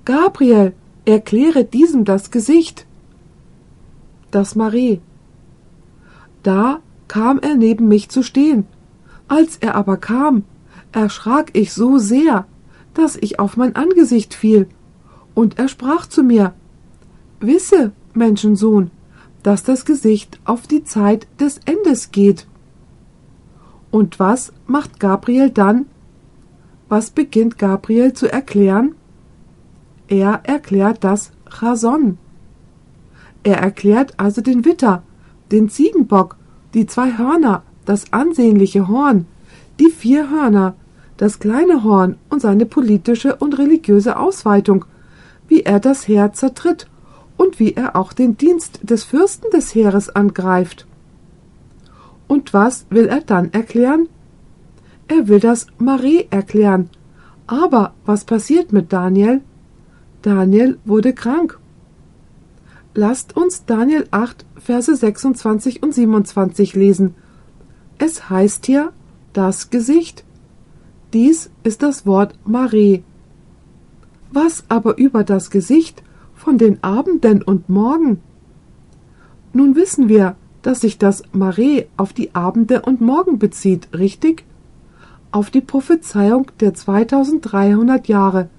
Gabriel, 0.04 0.74
erkläre 1.12 1.66
diesem 1.66 2.06
das 2.06 2.32
Gesicht. 2.32 2.86
Das 4.32 4.56
Marie. 4.56 5.02
Da 6.42 6.80
kam 7.08 7.40
er 7.40 7.56
neben 7.56 7.88
mich 7.88 8.10
zu 8.10 8.24
stehen. 8.24 8.66
Als 9.28 9.58
er 9.58 9.76
aber 9.76 9.98
kam, 9.98 10.44
erschrak 10.92 11.52
ich 11.54 11.74
so 11.74 11.98
sehr, 11.98 12.46
dass 12.94 13.18
ich 13.18 13.40
auf 13.40 13.58
mein 13.58 13.76
Angesicht 13.76 14.34
fiel, 14.34 14.68
und 15.34 15.60
er 15.60 15.68
sprach 15.68 16.08
zu 16.08 16.24
mir 16.24 16.54
Wisse, 17.40 17.92
Menschensohn, 18.14 18.92
dass 19.44 19.64
das 19.64 19.86
Gesicht 19.86 20.40
auf 20.46 20.68
die 20.68 20.84
Zeit 20.84 21.28
des 21.40 21.60
Endes 21.66 22.12
geht. 22.12 22.48
Und 23.90 24.20
was 24.20 24.54
macht 24.68 25.00
Gabriel 25.00 25.50
dann? 25.50 25.86
Was 26.88 27.10
beginnt 27.10 27.58
Gabriel 27.58 28.14
zu 28.14 28.32
erklären? 28.32 28.96
Er 30.12 30.42
erklärt 30.44 31.06
das 31.06 31.32
Chason. 31.50 32.18
Er 33.44 33.60
erklärt 33.60 34.20
also 34.20 34.42
den 34.42 34.66
Witter, 34.66 35.04
den 35.54 35.70
Ziegenbock, 35.70 36.36
die 36.74 36.86
zwei 36.86 37.18
Hörner, 37.18 37.64
das 37.86 38.12
ansehnliche 38.12 38.90
Horn, 38.90 39.26
die 39.80 39.90
vier 39.90 40.30
Hörner, 40.30 40.76
das 41.16 41.40
kleine 41.40 41.86
Horn 41.86 42.18
und 42.30 42.42
seine 42.42 42.66
politische 42.66 43.38
und 43.38 43.58
religiöse 43.58 44.20
Ausweitung, 44.20 44.84
wie 45.48 45.62
er 45.62 45.80
das 45.80 46.10
Heer 46.10 46.34
zertritt 46.34 46.88
und 47.38 47.62
wie 47.62 47.72
er 47.76 47.96
auch 47.96 48.12
den 48.12 48.36
Dienst 48.36 48.82
des 48.84 49.06
Fürsten 49.06 49.50
des 49.52 49.74
Heeres 49.74 50.10
angreift. 50.10 50.88
Und 52.28 52.54
was 52.54 52.86
will 52.90 53.06
er 53.06 53.22
dann 53.22 53.54
erklären? 53.54 54.10
Er 55.08 55.30
will 55.30 55.40
das 55.40 55.68
Marie 55.78 56.28
erklären. 56.32 56.90
Aber 57.48 57.94
was 58.06 58.26
passiert 58.26 58.74
mit 58.74 58.92
Daniel? 58.92 59.40
Daniel 60.22 60.78
wurde 60.86 61.14
krank. 61.14 61.60
Lasst 62.94 63.36
uns 63.36 63.66
Daniel 63.66 64.08
8, 64.12 64.46
Verse 64.56 64.96
26 64.96 65.82
und 65.82 65.94
27 65.94 66.76
lesen. 66.76 67.16
Es 67.98 68.30
heißt 68.30 68.66
hier 68.66 68.92
das 69.34 69.70
Gesicht. 69.70 70.24
Dies 71.14 71.50
ist 71.64 71.82
das 71.84 72.06
Wort 72.06 72.36
Mare. 72.46 73.02
Was 74.32 74.64
aber 74.70 74.98
über 74.98 75.24
das 75.24 75.50
Gesicht 75.50 76.04
von 76.36 76.58
den 76.58 76.84
Abenden 76.84 77.42
und 77.42 77.70
Morgen? 77.70 78.22
Nun 79.54 79.76
wissen 79.76 80.08
wir, 80.08 80.36
dass 80.62 80.82
sich 80.82 80.98
das 80.98 81.24
Mare 81.34 81.88
auf 81.98 82.14
die 82.14 82.36
Abende 82.36 82.82
und 82.82 83.02
Morgen 83.02 83.40
bezieht, 83.40 83.90
richtig? 83.94 84.46
Auf 85.32 85.50
die 85.50 85.62
Prophezeiung 85.62 86.48
der 86.60 86.74
2300 86.74 88.08
Jahre. 88.08 88.50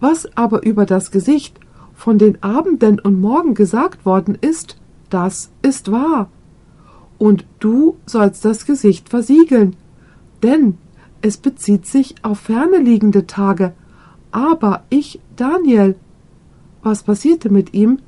Was 0.00 0.28
aber 0.36 0.64
über 0.64 0.86
das 0.86 1.10
Gesicht 1.10 1.58
von 1.94 2.18
den 2.18 2.42
Abenden 2.42 3.00
und 3.00 3.20
Morgen 3.20 3.54
gesagt 3.54 4.04
worden 4.04 4.36
ist, 4.40 4.76
das 5.10 5.50
ist 5.62 5.90
wahr. 5.90 6.28
Und 7.18 7.46
du 7.60 7.96
sollst 8.04 8.44
das 8.44 8.66
Gesicht 8.66 9.08
versiegeln, 9.08 9.76
denn 10.42 10.76
es 11.22 11.38
bezieht 11.38 11.86
sich 11.86 12.14
auf 12.22 12.40
ferne 12.40 12.78
liegende 12.78 13.26
Tage. 13.26 13.72
Aber 14.30 14.84
ich, 14.90 15.20
Daniel, 15.34 15.96
was 16.82 17.02
passierte 17.02 17.48
mit 17.48 17.72
ihm? 17.72 18.00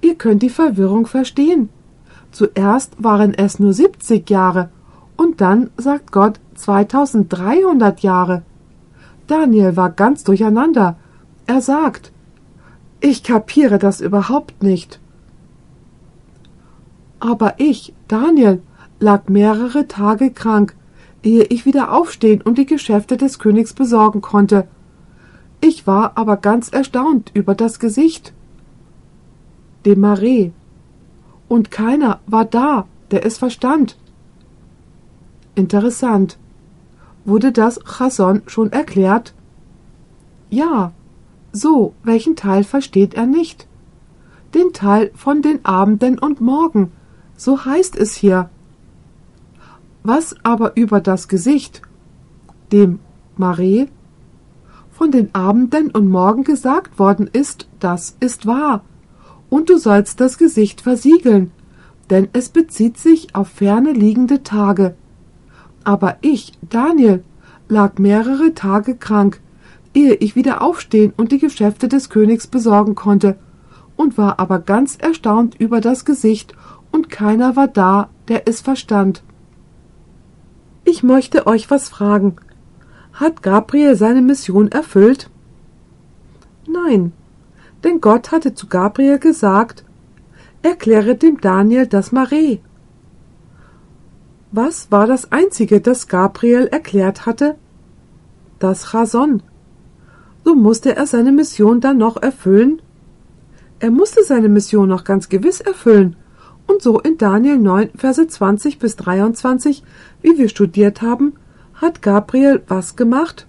Ihr 0.00 0.14
könnt 0.14 0.42
die 0.42 0.48
Verwirrung 0.48 1.06
verstehen. 1.06 1.68
Zuerst 2.30 3.02
waren 3.02 3.34
es 3.34 3.58
nur 3.58 3.72
70 3.72 4.28
Jahre 4.30 4.70
und 5.16 5.40
dann 5.40 5.70
sagt 5.76 6.12
Gott 6.12 6.40
2300 6.54 8.00
Jahre. 8.00 8.42
Daniel 9.26 9.76
war 9.76 9.90
ganz 9.90 10.24
durcheinander. 10.24 10.96
Er 11.46 11.60
sagt, 11.60 12.12
ich 13.00 13.22
kapiere 13.22 13.78
das 13.78 14.00
überhaupt 14.00 14.62
nicht. 14.62 15.00
Aber 17.18 17.54
ich, 17.58 17.94
Daniel, 18.08 18.62
lag 19.00 19.28
mehrere 19.28 19.88
Tage 19.88 20.30
krank, 20.30 20.74
ehe 21.22 21.44
ich 21.44 21.66
wieder 21.66 21.92
aufstehen 21.92 22.42
und 22.42 22.58
die 22.58 22.66
Geschäfte 22.66 23.16
des 23.16 23.38
Königs 23.38 23.74
besorgen 23.74 24.20
konnte. 24.20 24.66
Ich 25.60 25.86
war 25.86 26.16
aber 26.16 26.36
ganz 26.36 26.68
erstaunt 26.68 27.30
über 27.34 27.54
das 27.54 27.78
Gesicht. 27.78 28.32
Dem 29.84 30.00
Marais. 30.00 30.50
Und 31.48 31.70
keiner 31.70 32.20
war 32.26 32.44
da, 32.44 32.86
der 33.10 33.24
es 33.26 33.38
verstand. 33.38 33.96
Interessant. 35.54 36.38
Wurde 37.24 37.52
das 37.52 37.80
Chasson 37.84 38.42
schon 38.46 38.72
erklärt? 38.72 39.34
Ja, 40.50 40.92
so, 41.52 41.94
welchen 42.02 42.34
Teil 42.34 42.64
versteht 42.64 43.14
er 43.14 43.26
nicht? 43.26 43.66
Den 44.54 44.72
Teil 44.72 45.10
von 45.14 45.42
den 45.42 45.64
Abenden 45.64 46.18
und 46.18 46.40
Morgen, 46.40 46.92
so 47.36 47.64
heißt 47.64 47.96
es 47.96 48.14
hier. 48.14 48.50
Was 50.02 50.34
aber 50.42 50.76
über 50.76 51.00
das 51.00 51.28
Gesicht, 51.28 51.82
dem 52.72 52.98
Mare, 53.36 53.88
von 54.90 55.10
den 55.10 55.34
Abenden 55.34 55.90
und 55.90 56.08
Morgen 56.08 56.44
gesagt 56.44 56.98
worden 56.98 57.28
ist, 57.32 57.68
das 57.80 58.16
ist 58.20 58.46
wahr. 58.46 58.84
Und 59.48 59.68
du 59.68 59.78
sollst 59.78 60.20
das 60.20 60.38
Gesicht 60.38 60.80
versiegeln, 60.80 61.50
denn 62.10 62.28
es 62.32 62.48
bezieht 62.48 62.98
sich 62.98 63.34
auf 63.34 63.48
ferne 63.48 63.92
liegende 63.92 64.42
Tage. 64.42 64.94
Aber 65.84 66.16
ich, 66.20 66.52
Daniel, 66.68 67.22
lag 67.68 67.98
mehrere 67.98 68.54
Tage 68.54 68.96
krank, 68.96 69.40
ehe 69.94 70.14
ich 70.14 70.36
wieder 70.36 70.62
aufstehen 70.62 71.12
und 71.16 71.32
die 71.32 71.38
Geschäfte 71.38 71.88
des 71.88 72.08
Königs 72.08 72.46
besorgen 72.46 72.94
konnte, 72.94 73.36
und 73.96 74.16
war 74.16 74.40
aber 74.40 74.58
ganz 74.58 74.96
erstaunt 74.96 75.54
über 75.58 75.80
das 75.80 76.04
Gesicht, 76.04 76.54
und 76.90 77.10
keiner 77.10 77.56
war 77.56 77.68
da, 77.68 78.10
der 78.28 78.48
es 78.48 78.60
verstand. 78.60 79.22
Ich 80.84 81.02
möchte 81.02 81.46
euch 81.46 81.70
was 81.70 81.88
fragen. 81.88 82.36
Hat 83.12 83.42
Gabriel 83.42 83.96
seine 83.96 84.22
Mission 84.22 84.68
erfüllt? 84.68 85.30
Nein, 86.66 87.12
denn 87.84 88.00
Gott 88.00 88.32
hatte 88.32 88.54
zu 88.54 88.66
Gabriel 88.66 89.18
gesagt, 89.18 89.84
erkläre 90.62 91.14
dem 91.16 91.40
Daniel 91.40 91.86
das 91.86 92.12
Mare. 92.12 92.58
Was 94.54 94.92
war 94.92 95.06
das 95.06 95.32
Einzige, 95.32 95.80
das 95.80 96.08
Gabriel 96.08 96.66
erklärt 96.66 97.24
hatte? 97.24 97.56
Das 98.58 98.90
Chason, 98.90 99.42
so 100.44 100.54
musste 100.54 100.94
er 100.94 101.06
seine 101.06 101.32
Mission 101.32 101.80
dann 101.80 101.96
noch 101.96 102.20
erfüllen? 102.20 102.82
Er 103.80 103.90
musste 103.90 104.22
seine 104.24 104.50
Mission 104.50 104.90
noch 104.90 105.04
ganz 105.04 105.30
gewiss 105.30 105.62
erfüllen. 105.62 106.16
Und 106.66 106.82
so 106.82 107.00
in 107.00 107.16
Daniel 107.16 107.58
9, 107.58 107.92
Verse 107.96 108.26
20 108.26 108.78
bis 108.78 108.96
23, 108.96 109.82
wie 110.20 110.36
wir 110.36 110.50
studiert 110.50 111.00
haben, 111.00 111.32
hat 111.72 112.02
Gabriel 112.02 112.62
was 112.68 112.94
gemacht? 112.94 113.46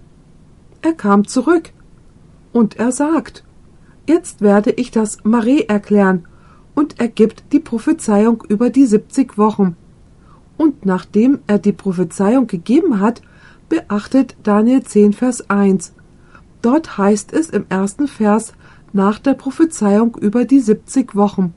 Er 0.80 0.94
kam 0.94 1.26
zurück. 1.26 1.72
Und 2.50 2.78
er 2.78 2.92
sagt, 2.92 3.44
jetzt 4.08 4.40
werde 4.40 4.70
ich 4.70 4.90
das 4.90 5.22
Mare 5.22 5.68
erklären, 5.68 6.26
und 6.74 6.98
er 6.98 7.08
gibt 7.08 7.52
die 7.52 7.60
Prophezeiung 7.60 8.42
über 8.48 8.70
die 8.70 8.86
70 8.86 9.36
Wochen. 9.36 9.76
Und 10.56 10.86
nachdem 10.86 11.40
er 11.46 11.58
die 11.58 11.72
Prophezeiung 11.72 12.46
gegeben 12.46 13.00
hat, 13.00 13.22
beachtet 13.68 14.36
Daniel 14.42 14.82
10, 14.82 15.12
Vers 15.12 15.50
1. 15.50 15.92
Dort 16.62 16.96
heißt 16.96 17.32
es 17.32 17.50
im 17.50 17.66
ersten 17.68 18.08
Vers 18.08 18.54
nach 18.92 19.18
der 19.18 19.34
Prophezeiung 19.34 20.16
über 20.16 20.44
die 20.44 20.60
70 20.60 21.14
Wochen. 21.14 21.52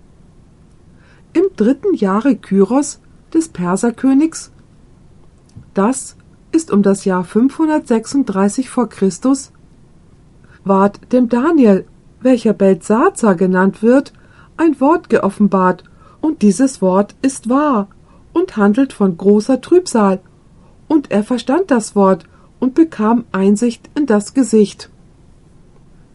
Im 1.33 1.43
dritten 1.55 1.93
Jahre 1.93 2.35
Kyros 2.35 2.99
des 3.33 3.49
Perserkönigs, 3.49 4.51
das 5.73 6.15
ist 6.51 6.71
um 6.71 6.81
das 6.81 7.05
Jahr 7.05 7.23
536 7.23 8.69
vor 8.69 8.89
Christus, 8.89 9.51
ward 10.63 11.11
dem 11.13 11.29
Daniel, 11.29 11.85
welcher 12.21 12.53
Belsazar 12.53 13.35
genannt 13.35 13.83
wird, 13.83 14.13
ein 14.57 14.79
Wort 14.79 15.09
geoffenbart, 15.09 15.83
und 16.19 16.41
dieses 16.41 16.81
Wort 16.81 17.15
ist 17.21 17.47
wahr 17.47 17.87
und 18.37 18.57
handelt 18.57 18.93
von 18.93 19.17
großer 19.17 19.61
Trübsal. 19.61 20.19
Und 20.87 21.11
er 21.11 21.23
verstand 21.23 21.71
das 21.71 21.95
Wort 21.95 22.25
und 22.59 22.75
bekam 22.75 23.25
Einsicht 23.31 23.89
in 23.95 24.05
das 24.05 24.33
Gesicht 24.33 24.89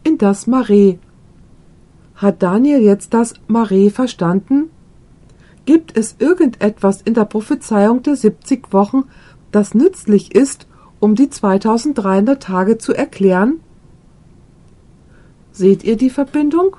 in 0.03 0.17
das 0.17 0.47
Mare. 0.47 0.99
Hat 2.15 2.43
Daniel 2.43 2.81
jetzt 2.81 3.13
das 3.13 3.33
Mare 3.47 3.89
verstanden? 3.89 4.69
Gibt 5.65 5.97
es 5.97 6.15
irgendetwas 6.19 7.01
in 7.01 7.13
der 7.13 7.25
Prophezeiung 7.25 8.03
der 8.03 8.15
70 8.15 8.73
Wochen, 8.73 9.05
das 9.51 9.73
nützlich 9.73 10.35
ist, 10.35 10.67
um 10.99 11.15
die 11.15 11.29
2300 11.29 12.41
Tage 12.41 12.77
zu 12.77 12.93
erklären? 12.93 13.61
Seht 15.51 15.83
ihr 15.83 15.95
die 15.95 16.09
Verbindung? 16.09 16.75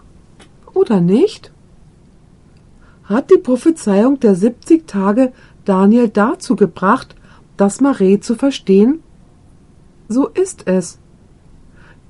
Oder 0.75 1.01
nicht? 1.01 1.54
Hat 3.05 3.31
die 3.31 3.39
Prophezeiung 3.39 4.19
der 4.21 4.35
70 4.35 4.87
Tage 4.87 5.33
Daniel 5.65 6.09
dazu 6.09 6.57
gebracht, 6.57 7.15
das 7.57 7.81
Mare 7.81 8.21
zu 8.21 8.35
verstehen? 8.35 9.03
So 10.09 10.29
ist 10.29 10.67
es. 10.67 10.99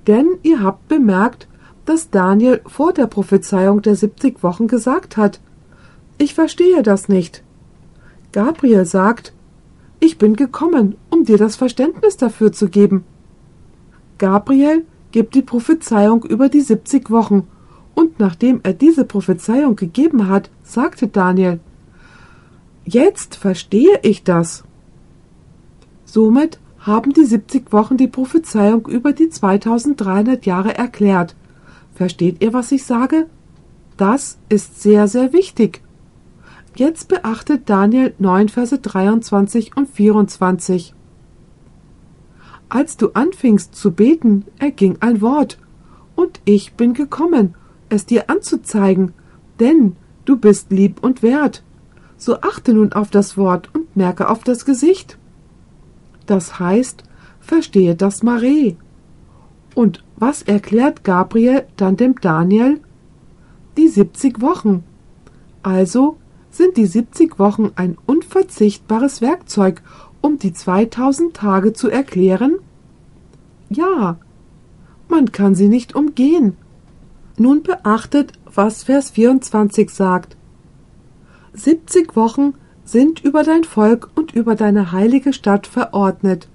Denn 0.07 0.39
ihr 0.43 0.63
habt 0.63 0.89
bemerkt, 0.89 1.49
dass 1.85 2.11
Daniel 2.11 2.61
vor 2.67 2.93
der 2.93 3.07
Prophezeiung 3.07 3.83
der 3.83 3.97
70 3.97 4.43
Wochen 4.43 4.69
gesagt 4.69 5.17
hat, 5.17 5.41
ich 6.17 6.35
verstehe 6.35 6.83
das 6.83 7.09
nicht. 7.09 7.43
Gabriel 8.33 8.85
sagt, 8.85 9.33
ich 10.01 10.19
bin 10.19 10.37
gekommen, 10.37 10.97
um 11.11 11.25
dir 11.25 11.39
das 11.39 11.57
Verständnis 11.57 12.17
dafür 12.17 12.53
zu 12.53 12.69
geben. 12.69 13.05
Gabriel 14.19 14.85
gibt 15.13 15.35
die 15.35 15.43
Prophezeiung 15.43 16.25
über 16.25 16.49
die 16.49 16.61
70 16.61 17.11
Wochen, 17.11 17.49
und 17.95 18.19
nachdem 18.19 18.61
er 18.63 18.73
diese 18.73 19.05
Prophezeiung 19.05 19.77
gegeben 19.77 20.29
hat, 20.29 20.51
sagte 20.63 21.09
Daniel, 21.09 21.61
Jetzt 22.85 23.37
verstehe 23.37 23.99
ich 24.03 24.25
das. 24.25 24.65
Somit 26.05 26.59
haben 26.79 27.15
die 27.15 27.25
70 27.25 27.73
Wochen 27.73 27.97
die 27.97 28.09
Prophezeiung 28.09 28.87
über 28.87 29.13
die 29.13 29.31
2300 29.31 30.45
Jahre 30.45 30.77
erklärt. 30.77 31.35
Versteht 31.95 32.43
ihr, 32.43 32.53
was 32.53 32.73
ich 32.73 32.85
sage? 32.85 33.27
Das 33.97 34.39
ist 34.49 34.83
sehr, 34.83 35.09
sehr 35.09 35.33
wichtig. 35.33 35.81
Jetzt 36.77 37.09
beachtet 37.09 37.71
Daniel 37.71 38.13
9, 38.19 38.49
Verse 38.49 38.79
23 38.79 39.77
und 39.77 39.89
24. 39.89 40.93
Als 42.69 42.97
du 42.97 43.11
anfingst 43.15 43.75
zu 43.75 43.93
beten, 43.93 44.45
erging 44.59 44.97
ein 45.01 45.21
Wort, 45.21 45.59
und 46.17 46.41
ich 46.45 46.75
bin 46.75 46.93
gekommen, 46.93 47.55
es 47.89 48.07
dir 48.07 48.31
anzuzeigen, 48.31 49.13
denn 49.61 49.97
du 50.25 50.37
bist 50.37 50.71
lieb 50.71 51.03
und 51.03 51.23
wert. 51.23 51.63
So 52.17 52.41
achte 52.41 52.75
nun 52.75 52.93
auf 52.93 53.11
das 53.11 53.37
Wort 53.37 53.69
und 53.75 53.97
merke 53.97 54.29
auf 54.29 54.45
das 54.45 54.65
Gesicht. 54.65 55.19
Das 56.27 56.59
heißt, 56.59 57.05
verstehe 57.41 57.95
das 57.95 58.23
Mare. 58.23 58.77
Und 59.75 60.05
was 60.17 60.43
erklärt 60.43 61.05
Gabriel 61.05 61.65
dann 61.77 61.97
dem 61.97 62.21
Daniel? 62.21 62.81
Die 63.77 63.89
70 63.89 64.41
Wochen. 64.41 64.85
Also 65.63 66.17
sind 66.51 66.77
die 66.77 66.87
70 66.87 67.39
Wochen 67.39 67.73
ein 67.75 67.99
unverzichtbares 68.07 69.21
Werkzeug, 69.21 69.83
um 70.21 70.39
die 70.39 70.53
2000 70.53 71.35
Tage 71.35 71.73
zu 71.73 71.89
erklären? 71.91 72.55
Ja, 73.69 74.19
man 75.09 75.33
kann 75.33 75.55
sie 75.55 75.69
nicht 75.69 75.97
umgehen. 75.97 76.57
Nun 77.37 77.63
beachtet, 77.63 78.33
was 78.45 78.85
Vers 78.85 79.11
24 79.11 79.91
sagt. 79.91 80.37
70 81.55 82.15
Wochen 82.15 82.55
sind 82.85 83.25
über 83.25 83.43
dein 83.43 83.65
Volk 83.65 84.11
und 84.15 84.33
über 84.35 84.55
deine 84.55 84.93
heilige 84.93 85.33
Stadt 85.33 85.67
verordnet. 85.67 86.49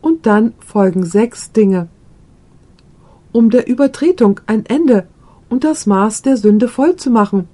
Und 0.00 0.26
dann 0.26 0.54
folgen 0.58 1.04
sechs 1.04 1.52
Dinge. 1.52 1.88
Um 3.30 3.50
der 3.50 3.68
Übertretung 3.68 4.40
ein 4.46 4.66
Ende 4.66 5.06
und 5.48 5.62
das 5.62 5.86
Maß 5.86 6.22
der 6.22 6.36
Sünde 6.36 6.66
voll 6.66 6.96
zu 6.96 7.10
machen, 7.10 7.48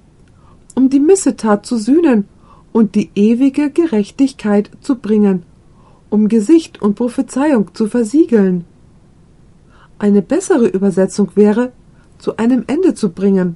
um 0.73 0.89
die 0.89 0.99
Missetat 0.99 1.65
zu 1.65 1.77
sühnen 1.77 2.27
und 2.71 2.95
die 2.95 3.11
ewige 3.15 3.69
Gerechtigkeit 3.69 4.71
zu 4.81 4.95
bringen, 4.95 5.43
um 6.09 6.27
Gesicht 6.27 6.81
und 6.81 6.95
Prophezeiung 6.95 7.73
zu 7.75 7.87
versiegeln. 7.87 8.65
Eine 9.99 10.21
bessere 10.21 10.67
Übersetzung 10.67 11.31
wäre, 11.35 11.71
zu 12.25 12.37
einem 12.37 12.63
Ende 12.65 12.95
zu 12.95 13.11
bringen 13.11 13.55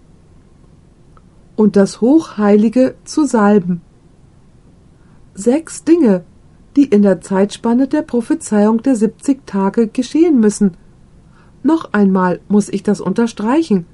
und 1.56 1.76
das 1.76 2.02
Hochheilige 2.02 2.94
zu 3.04 3.26
salben. 3.26 3.82
Sechs 5.34 5.84
Dinge, 5.84 6.24
die 6.76 6.84
in 6.84 7.02
der 7.02 7.20
Zeitspanne 7.20 7.88
der 7.88 8.04
Prophezeiung 8.04 8.84
der 8.84 8.96
70 8.96 9.48
Tage 9.48 9.88
geschehen 9.88 10.40
müssen. 10.40 10.78
Noch 11.64 11.94
einmal 11.94 12.42
muss 12.48 12.70
ich 12.70 12.84
das 12.84 13.02
unterstreichen, 13.02 13.88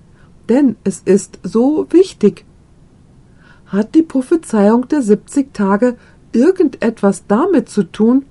denn 0.50 0.76
es 0.84 1.00
ist 1.06 1.40
so 1.42 1.88
wichtig. 1.92 2.44
Hat 3.68 3.96
die 3.96 4.04
Prophezeiung 4.04 4.90
der 4.90 5.02
70 5.02 5.54
Tage 5.54 5.96
irgendetwas 6.34 7.24
damit 7.30 7.70
zu 7.70 7.84
tun, 7.84 8.26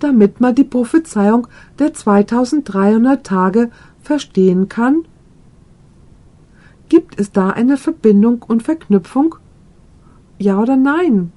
damit 0.00 0.40
man 0.40 0.56
die 0.56 0.64
Prophezeiung 0.64 1.46
der 1.78 1.94
2300 1.94 3.24
Tage 3.24 3.70
verstehen 4.02 4.68
kann? 4.68 5.04
Gibt 6.88 7.18
es 7.18 7.32
da 7.32 7.50
eine 7.50 7.76
Verbindung 7.76 8.42
und 8.42 8.62
Verknüpfung? 8.62 9.36
Ja 10.38 10.60
oder 10.60 10.76
nein? 10.76 11.32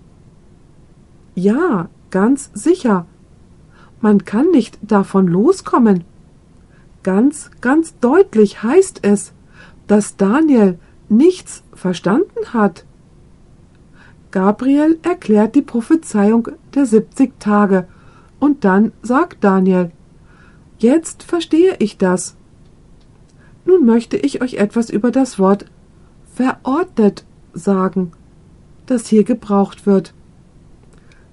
Ja, 1.36 1.90
ganz 2.10 2.52
sicher. 2.54 3.06
Man 4.02 4.26
kann 4.26 4.52
nicht 4.52 4.78
davon 4.82 5.28
loskommen. 5.28 6.04
Ganz, 7.04 7.52
ganz 7.62 7.98
deutlich 8.00 8.64
heißt 8.64 9.00
es, 9.04 9.34
dass 9.88 10.18
Daniel 10.18 10.78
nichts 11.10 11.64
verstanden 11.74 12.54
hat. 12.54 12.86
Gabriel 14.32 15.00
erklärt 15.04 15.56
die 15.56 15.62
Prophezeiung 15.62 16.50
der 16.76 16.86
70 16.86 17.40
Tage 17.40 17.88
und 18.40 18.66
dann 18.66 18.92
sagt 19.02 19.44
Daniel, 19.44 19.92
jetzt 20.78 21.24
verstehe 21.24 21.76
ich 21.80 21.98
das. 21.98 22.37
Nun 23.68 23.86
möchte 23.86 24.16
ich 24.16 24.42
euch 24.42 24.54
etwas 24.56 24.90
über 24.90 25.12
das 25.12 25.40
Wort 25.40 25.66
verordnet 26.34 27.26
sagen, 27.54 28.14
das 28.86 29.08
hier 29.08 29.26
gebraucht 29.26 29.86
wird. 29.86 30.14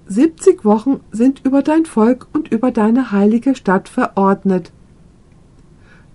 70 0.07 0.65
Wochen 0.65 0.99
sind 1.11 1.45
über 1.45 1.61
dein 1.61 1.85
Volk 1.85 2.27
und 2.33 2.51
über 2.51 2.71
deine 2.71 3.11
heilige 3.11 3.55
Stadt 3.55 3.87
verordnet. 3.87 4.73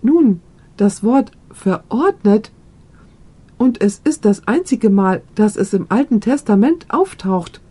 Nun, 0.03 0.43
das 0.77 1.03
Wort 1.03 1.33
verordnet, 1.53 2.53
und 3.57 3.81
es 3.81 4.01
ist 4.05 4.27
das 4.27 4.47
einzige 4.47 4.91
Mal, 4.91 5.23
dass 5.35 5.57
es 5.57 5.73
im 5.73 5.87
Alten 5.89 6.21
Testament 6.21 6.87
auftaucht. 6.91 7.63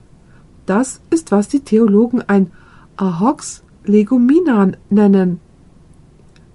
Das 0.65 1.01
ist, 1.11 1.31
was 1.31 1.49
die 1.49 1.61
Theologen 1.61 2.23
ein 2.23 2.51
Ahox 2.97 3.63
Leguminan 3.85 4.75
nennen. 4.89 5.39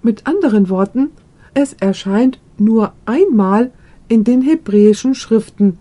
Mit 0.01 0.27
anderen 0.27 0.69
Worten, 0.69 1.11
es 1.55 1.73
erscheint 1.73 2.39
nur 2.59 2.93
einmal 3.05 3.71
in 4.07 4.23
den 4.23 4.43
hebräischen 4.43 5.15
Schriften. 5.15 5.79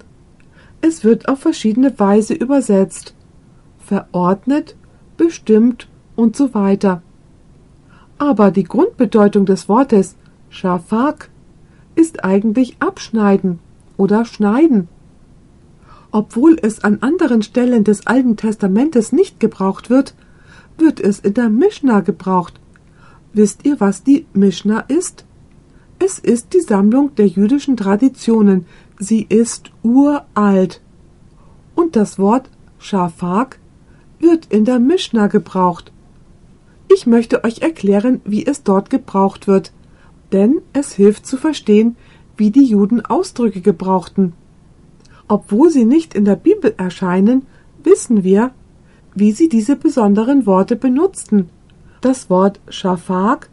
Es 0.80 1.04
wird 1.04 1.28
auf 1.28 1.40
verschiedene 1.40 1.98
Weise 1.98 2.32
übersetzt 2.32 3.14
verordnet, 3.84 4.76
bestimmt 5.16 5.88
und 6.16 6.36
so 6.36 6.54
weiter. 6.54 7.02
Aber 8.18 8.50
die 8.50 8.64
Grundbedeutung 8.64 9.44
des 9.44 9.68
Wortes 9.68 10.16
Schafak 10.48 11.30
ist 11.94 12.24
eigentlich 12.24 12.76
abschneiden 12.80 13.58
oder 13.96 14.24
schneiden. 14.24 14.88
Obwohl 16.10 16.56
es 16.60 16.82
an 16.82 16.98
anderen 17.00 17.42
Stellen 17.42 17.84
des 17.84 18.06
Alten 18.06 18.36
Testamentes 18.36 19.12
nicht 19.12 19.40
gebraucht 19.40 19.90
wird, 19.90 20.14
wird 20.78 21.00
es 21.00 21.18
in 21.18 21.34
der 21.34 21.50
Mishnah 21.50 22.00
gebraucht. 22.00 22.54
Wisst 23.32 23.64
ihr, 23.64 23.80
was 23.80 24.04
die 24.04 24.26
Mishnah 24.32 24.80
ist? 24.80 25.24
Es 25.98 26.18
ist 26.18 26.54
die 26.54 26.60
Sammlung 26.60 27.14
der 27.14 27.26
jüdischen 27.26 27.76
Traditionen. 27.76 28.66
Sie 28.98 29.22
ist 29.22 29.70
uralt. 29.82 30.80
Und 31.74 31.96
das 31.96 32.18
Wort 32.18 32.50
Schafak 32.78 33.58
wird 34.18 34.46
in 34.46 34.64
der 34.64 34.78
Mishnah 34.78 35.28
gebraucht. 35.28 35.92
Ich 36.92 37.06
möchte 37.06 37.44
euch 37.44 37.62
erklären, 37.62 38.20
wie 38.24 38.46
es 38.46 38.62
dort 38.62 38.90
gebraucht 38.90 39.46
wird, 39.46 39.72
denn 40.32 40.60
es 40.72 40.92
hilft 40.92 41.26
zu 41.26 41.36
verstehen, 41.36 41.96
wie 42.36 42.50
die 42.50 42.64
Juden 42.64 43.04
Ausdrücke 43.04 43.60
gebrauchten. 43.60 44.32
Obwohl 45.28 45.70
sie 45.70 45.84
nicht 45.84 46.14
in 46.14 46.24
der 46.24 46.36
Bibel 46.36 46.74
erscheinen, 46.76 47.46
wissen 47.82 48.24
wir, 48.24 48.52
wie 49.14 49.32
sie 49.32 49.48
diese 49.48 49.76
besonderen 49.76 50.46
Worte 50.46 50.76
benutzten. 50.76 51.48
Das 52.00 52.28
Wort 52.28 52.60
Schafak 52.68 53.48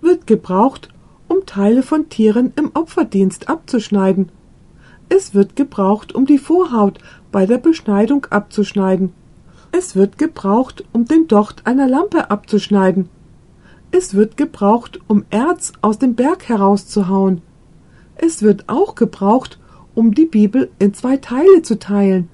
wird 0.00 0.26
gebraucht, 0.26 0.93
um 1.34 1.46
Teile 1.46 1.82
von 1.82 2.08
Tieren 2.08 2.52
im 2.56 2.70
Opferdienst 2.74 3.48
abzuschneiden. 3.48 4.28
Es 5.08 5.34
wird 5.34 5.56
gebraucht, 5.56 6.14
um 6.14 6.26
die 6.26 6.38
Vorhaut 6.38 6.98
bei 7.32 7.44
der 7.44 7.58
Beschneidung 7.58 8.26
abzuschneiden. 8.30 9.12
Es 9.72 9.96
wird 9.96 10.16
gebraucht, 10.16 10.84
um 10.92 11.06
den 11.06 11.26
Docht 11.26 11.66
einer 11.66 11.88
Lampe 11.88 12.30
abzuschneiden. 12.30 13.08
Es 13.90 14.14
wird 14.14 14.36
gebraucht, 14.36 15.00
um 15.08 15.24
Erz 15.30 15.72
aus 15.82 15.98
dem 15.98 16.14
Berg 16.14 16.48
herauszuhauen. 16.48 17.42
Es 18.14 18.42
wird 18.42 18.68
auch 18.68 18.94
gebraucht, 18.94 19.58
um 19.94 20.14
die 20.14 20.26
Bibel 20.26 20.70
in 20.78 20.94
zwei 20.94 21.16
Teile 21.16 21.62
zu 21.62 21.80
teilen. 21.80 22.28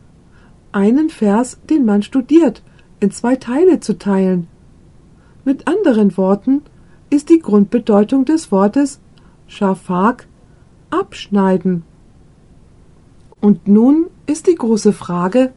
Einen 0.72 1.08
Vers, 1.08 1.58
den 1.70 1.86
man 1.86 2.02
studiert, 2.02 2.62
in 3.00 3.10
zwei 3.10 3.36
Teile 3.36 3.80
zu 3.80 3.96
teilen. 3.96 4.46
Mit 5.44 5.66
anderen 5.66 6.16
Worten 6.18 6.62
ist 7.10 7.28
die 7.28 7.40
Grundbedeutung 7.40 8.24
des 8.24 8.50
Wortes 8.50 9.00
Schafak 9.46 10.26
abschneiden. 10.90 11.82
Und 13.40 13.68
nun 13.68 14.06
ist 14.26 14.46
die 14.46 14.54
große 14.54 14.92
Frage, 14.92 15.52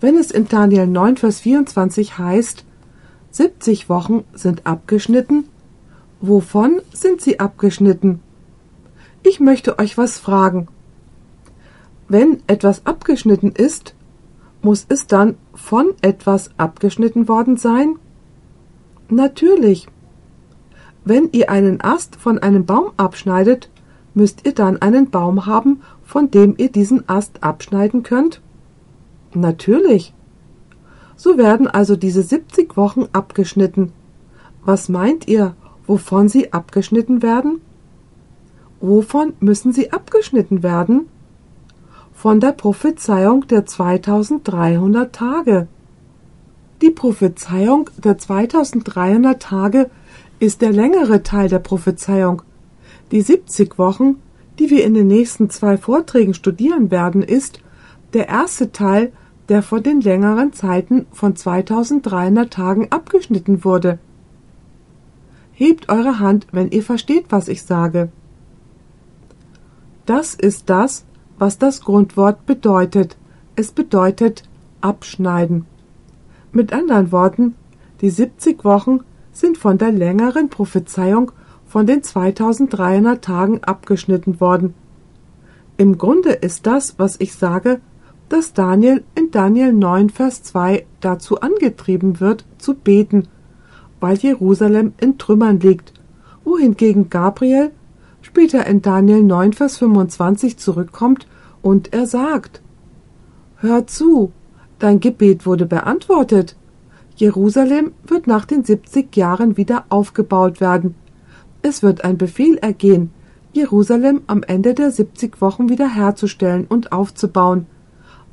wenn 0.00 0.16
es 0.16 0.30
in 0.30 0.48
Daniel 0.48 0.86
9, 0.86 1.16
Vers 1.16 1.40
24 1.40 2.18
heißt, 2.18 2.64
70 3.30 3.88
Wochen 3.88 4.24
sind 4.32 4.66
abgeschnitten, 4.66 5.44
wovon 6.20 6.80
sind 6.92 7.20
sie 7.20 7.38
abgeschnitten? 7.40 8.20
Ich 9.22 9.40
möchte 9.40 9.78
euch 9.78 9.98
was 9.98 10.18
fragen. 10.18 10.68
Wenn 12.08 12.42
etwas 12.46 12.86
abgeschnitten 12.86 13.52
ist, 13.52 13.94
muss 14.62 14.86
es 14.88 15.06
dann 15.06 15.36
von 15.54 15.88
etwas 16.00 16.50
abgeschnitten 16.56 17.28
worden 17.28 17.56
sein? 17.56 17.96
Natürlich. 19.08 19.88
Wenn 21.08 21.30
ihr 21.32 21.48
einen 21.48 21.80
Ast 21.80 22.16
von 22.16 22.38
einem 22.38 22.66
Baum 22.66 22.90
abschneidet, 22.98 23.70
müsst 24.12 24.44
ihr 24.44 24.52
dann 24.52 24.82
einen 24.82 25.08
Baum 25.08 25.46
haben, 25.46 25.80
von 26.04 26.30
dem 26.30 26.54
ihr 26.58 26.70
diesen 26.70 27.08
Ast 27.08 27.42
abschneiden 27.42 28.02
könnt? 28.02 28.42
Natürlich. 29.32 30.12
So 31.16 31.38
werden 31.38 31.66
also 31.66 31.96
diese 31.96 32.20
70 32.20 32.76
Wochen 32.76 33.06
abgeschnitten. 33.14 33.92
Was 34.66 34.90
meint 34.90 35.26
ihr, 35.26 35.54
wovon 35.86 36.28
sie 36.28 36.52
abgeschnitten 36.52 37.22
werden? 37.22 37.62
Wovon 38.82 39.32
müssen 39.40 39.72
sie 39.72 39.90
abgeschnitten 39.94 40.62
werden? 40.62 41.08
Von 42.12 42.38
der 42.38 42.52
Prophezeiung 42.52 43.46
der 43.46 43.64
2300 43.64 45.14
Tage. 45.14 45.68
Die 46.82 46.90
Prophezeiung 46.90 47.88
der 47.96 48.18
2300 48.18 49.40
Tage 49.40 49.88
ist 50.40 50.62
der 50.62 50.72
längere 50.72 51.22
Teil 51.22 51.48
der 51.48 51.58
Prophezeiung. 51.58 52.42
Die 53.10 53.22
70 53.22 53.78
Wochen, 53.78 54.16
die 54.58 54.70
wir 54.70 54.84
in 54.84 54.94
den 54.94 55.06
nächsten 55.06 55.50
zwei 55.50 55.76
Vorträgen 55.76 56.34
studieren 56.34 56.90
werden, 56.90 57.22
ist 57.22 57.60
der 58.12 58.28
erste 58.28 58.72
Teil, 58.72 59.12
der 59.48 59.62
von 59.62 59.82
den 59.82 60.00
längeren 60.00 60.52
Zeiten 60.52 61.06
von 61.12 61.34
2300 61.34 62.52
Tagen 62.52 62.88
abgeschnitten 62.90 63.64
wurde. 63.64 63.98
Hebt 65.52 65.88
eure 65.88 66.18
Hand, 66.18 66.46
wenn 66.52 66.70
ihr 66.70 66.82
versteht, 66.82 67.26
was 67.30 67.48
ich 67.48 67.62
sage. 67.62 68.10
Das 70.06 70.34
ist 70.34 70.70
das, 70.70 71.04
was 71.38 71.58
das 71.58 71.80
Grundwort 71.80 72.46
bedeutet. 72.46 73.16
Es 73.56 73.72
bedeutet 73.72 74.44
abschneiden. 74.80 75.66
Mit 76.52 76.72
anderen 76.72 77.10
Worten, 77.10 77.54
die 78.00 78.10
70 78.10 78.64
Wochen 78.64 79.00
sind 79.38 79.56
von 79.56 79.78
der 79.78 79.92
längeren 79.92 80.48
Prophezeiung 80.48 81.32
von 81.66 81.86
den 81.86 82.02
2300 82.02 83.22
Tagen 83.22 83.62
abgeschnitten 83.62 84.40
worden. 84.40 84.74
Im 85.76 85.96
Grunde 85.96 86.30
ist 86.30 86.66
das, 86.66 86.98
was 86.98 87.16
ich 87.20 87.34
sage, 87.34 87.80
dass 88.28 88.52
Daniel 88.52 89.04
in 89.14 89.30
Daniel 89.30 89.72
9, 89.72 90.10
Vers 90.10 90.42
2 90.42 90.84
dazu 91.00 91.40
angetrieben 91.40 92.20
wird, 92.20 92.44
zu 92.58 92.74
beten, 92.74 93.28
weil 94.00 94.16
Jerusalem 94.16 94.92
in 95.00 95.18
Trümmern 95.18 95.60
liegt, 95.60 95.92
wohingegen 96.44 97.08
Gabriel 97.10 97.70
später 98.22 98.66
in 98.66 98.82
Daniel 98.82 99.22
9, 99.22 99.52
Vers 99.52 99.78
25 99.78 100.58
zurückkommt 100.58 101.26
und 101.62 101.92
er 101.92 102.06
sagt, 102.06 102.60
Hör 103.56 103.86
zu, 103.86 104.32
dein 104.78 105.00
Gebet 105.00 105.46
wurde 105.46 105.66
beantwortet. 105.66 106.56
Jerusalem 107.18 107.90
wird 108.06 108.28
nach 108.28 108.44
den 108.44 108.62
70 108.62 109.16
Jahren 109.16 109.56
wieder 109.56 109.86
aufgebaut 109.88 110.60
werden. 110.60 110.94
Es 111.62 111.82
wird 111.82 112.04
ein 112.04 112.16
Befehl 112.16 112.58
ergehen, 112.58 113.10
Jerusalem 113.52 114.22
am 114.28 114.44
Ende 114.44 114.72
der 114.72 114.92
70 114.92 115.40
Wochen 115.40 115.68
wiederherzustellen 115.68 116.64
und 116.68 116.92
aufzubauen. 116.92 117.66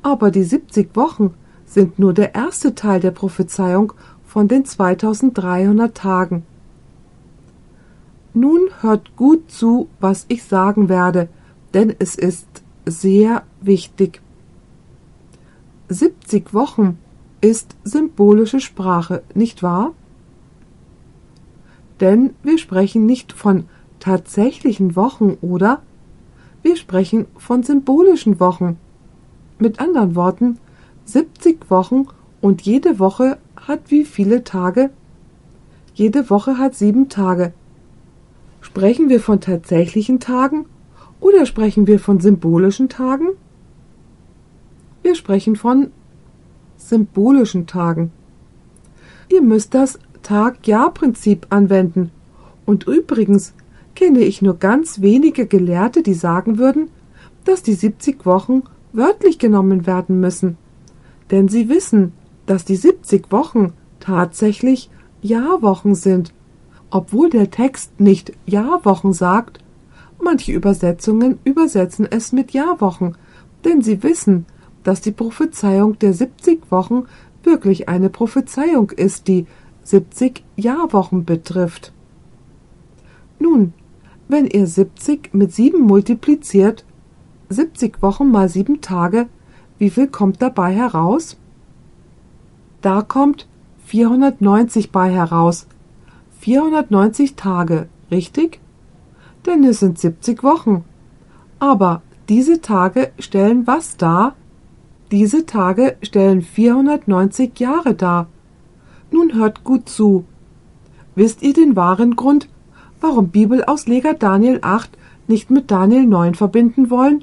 Aber 0.02 0.30
die 0.30 0.44
70 0.44 0.94
Wochen 0.94 1.34
sind 1.64 1.98
nur 1.98 2.14
der 2.14 2.36
erste 2.36 2.76
Teil 2.76 3.00
der 3.00 3.10
Prophezeiung 3.10 3.92
von 4.24 4.46
den 4.46 4.64
2300 4.64 5.96
Tagen. 5.96 6.44
Nun 8.34 8.68
hört 8.82 9.16
gut 9.16 9.50
zu, 9.50 9.88
was 9.98 10.26
ich 10.28 10.44
sagen 10.44 10.88
werde, 10.88 11.28
denn 11.74 11.92
es 11.98 12.14
ist 12.14 12.46
sehr 12.84 13.42
wichtig. 13.60 14.20
70 15.88 16.54
Wochen 16.54 16.98
ist 17.40 17.76
symbolische 17.84 18.60
Sprache, 18.60 19.22
nicht 19.34 19.62
wahr? 19.62 19.92
Denn 22.00 22.34
wir 22.42 22.58
sprechen 22.58 23.06
nicht 23.06 23.32
von 23.32 23.64
tatsächlichen 24.00 24.96
Wochen, 24.96 25.38
oder? 25.40 25.82
Wir 26.62 26.76
sprechen 26.76 27.26
von 27.36 27.62
symbolischen 27.62 28.40
Wochen. 28.40 28.78
Mit 29.58 29.80
anderen 29.80 30.14
Worten, 30.14 30.58
70 31.04 31.70
Wochen 31.70 32.06
und 32.40 32.62
jede 32.62 32.98
Woche 32.98 33.38
hat 33.56 33.90
wie 33.90 34.04
viele 34.04 34.44
Tage? 34.44 34.90
Jede 35.94 36.28
Woche 36.28 36.58
hat 36.58 36.74
sieben 36.74 37.08
Tage. 37.08 37.52
Sprechen 38.60 39.08
wir 39.08 39.20
von 39.20 39.40
tatsächlichen 39.40 40.20
Tagen 40.20 40.66
oder 41.20 41.46
sprechen 41.46 41.86
wir 41.86 41.98
von 41.98 42.20
symbolischen 42.20 42.88
Tagen? 42.88 43.28
Wir 45.02 45.14
sprechen 45.14 45.56
von 45.56 45.92
symbolischen 46.88 47.66
Tagen. 47.66 48.12
Ihr 49.28 49.42
müsst 49.42 49.74
das 49.74 49.98
Tag-Jahr-Prinzip 50.22 51.46
anwenden. 51.50 52.10
Und 52.64 52.86
übrigens 52.86 53.54
kenne 53.94 54.20
ich 54.20 54.42
nur 54.42 54.58
ganz 54.58 55.00
wenige 55.00 55.46
Gelehrte, 55.46 56.02
die 56.02 56.14
sagen 56.14 56.58
würden, 56.58 56.88
dass 57.44 57.62
die 57.62 57.74
70 57.74 58.26
Wochen 58.26 58.62
wörtlich 58.92 59.38
genommen 59.38 59.86
werden 59.86 60.20
müssen. 60.20 60.56
Denn 61.30 61.48
sie 61.48 61.68
wissen, 61.68 62.12
dass 62.46 62.64
die 62.64 62.76
70 62.76 63.30
Wochen 63.30 63.72
tatsächlich 64.00 64.90
Jahrwochen 65.22 65.94
sind, 65.94 66.32
obwohl 66.90 67.30
der 67.30 67.50
Text 67.50 68.00
nicht 68.00 68.32
Jahrwochen 68.46 69.12
sagt, 69.12 69.58
manche 70.20 70.52
Übersetzungen 70.52 71.38
übersetzen 71.44 72.06
es 72.08 72.32
mit 72.32 72.52
Jahrwochen, 72.52 73.16
denn 73.64 73.82
sie 73.82 74.02
wissen, 74.02 74.46
dass 74.86 75.00
die 75.00 75.10
Prophezeiung 75.10 75.98
der 75.98 76.12
70 76.12 76.70
Wochen 76.70 77.06
wirklich 77.42 77.88
eine 77.88 78.08
Prophezeiung 78.08 78.90
ist, 78.90 79.26
die 79.26 79.46
70 79.82 80.44
Jahrwochen 80.54 81.24
betrifft. 81.24 81.92
Nun, 83.40 83.72
wenn 84.28 84.46
ihr 84.46 84.68
70 84.68 85.34
mit 85.34 85.52
7 85.52 85.80
multipliziert, 85.80 86.84
70 87.48 88.00
Wochen 88.00 88.30
mal 88.30 88.48
7 88.48 88.80
Tage, 88.80 89.26
wie 89.76 89.90
viel 89.90 90.06
kommt 90.06 90.40
dabei 90.40 90.72
heraus? 90.72 91.36
Da 92.80 93.02
kommt 93.02 93.48
490 93.86 94.92
bei 94.92 95.10
heraus. 95.10 95.66
490 96.38 97.34
Tage, 97.34 97.88
richtig? 98.12 98.60
Denn 99.46 99.64
es 99.64 99.80
sind 99.80 99.98
70 99.98 100.44
Wochen. 100.44 100.84
Aber 101.58 102.02
diese 102.28 102.60
Tage 102.60 103.10
stellen 103.18 103.66
was 103.66 103.96
dar? 103.96 104.36
Diese 105.12 105.46
Tage 105.46 105.96
stellen 106.02 106.42
490 106.42 107.60
Jahre 107.60 107.94
dar. 107.94 108.26
Nun 109.12 109.34
hört 109.34 109.62
gut 109.62 109.88
zu. 109.88 110.24
Wisst 111.14 111.42
ihr 111.42 111.52
den 111.52 111.76
wahren 111.76 112.16
Grund, 112.16 112.48
warum 113.00 113.28
Bibelausleger 113.28 114.14
Daniel 114.14 114.58
8 114.62 114.90
nicht 115.28 115.48
mit 115.48 115.70
Daniel 115.70 116.06
9 116.06 116.34
verbinden 116.34 116.90
wollen 116.90 117.22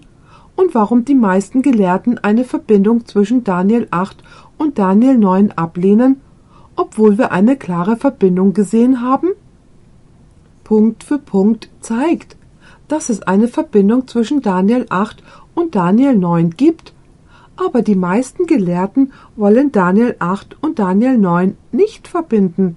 und 0.56 0.74
warum 0.74 1.04
die 1.04 1.16
meisten 1.16 1.62
Gelehrten 1.62 2.18
eine 2.20 2.46
Verbindung 2.46 3.06
zwischen 3.06 3.44
Daniel 3.44 3.88
8 3.92 4.24
und 4.58 4.80
Daniel 4.80 5.18
9 5.18 5.52
ablehnen, 5.52 6.22
obwohl 6.78 7.18
wir 7.18 7.34
eine 7.34 7.58
klare 7.58 7.98
Verbindung 7.98 8.54
gesehen 8.54 9.02
haben? 9.02 9.28
Punkt 10.64 11.04
für 11.04 11.20
Punkt 11.20 11.70
zeigt, 11.82 12.38
dass 12.88 13.10
es 13.10 13.24
eine 13.24 13.50
Verbindung 13.50 14.08
zwischen 14.08 14.42
Daniel 14.42 14.86
8 14.88 15.22
und 15.54 15.76
Daniel 15.76 16.16
9 16.16 16.52
gibt, 16.52 16.93
aber 17.56 17.82
die 17.82 17.95
meisten 17.95 18.45
Gelehrten 18.45 19.12
wollen 19.36 19.72
Daniel 19.72 20.16
8 20.20 20.58
und 20.62 20.80
Daniel 20.80 21.18
9 21.18 21.58
nicht 21.72 22.08
verbinden. 22.08 22.76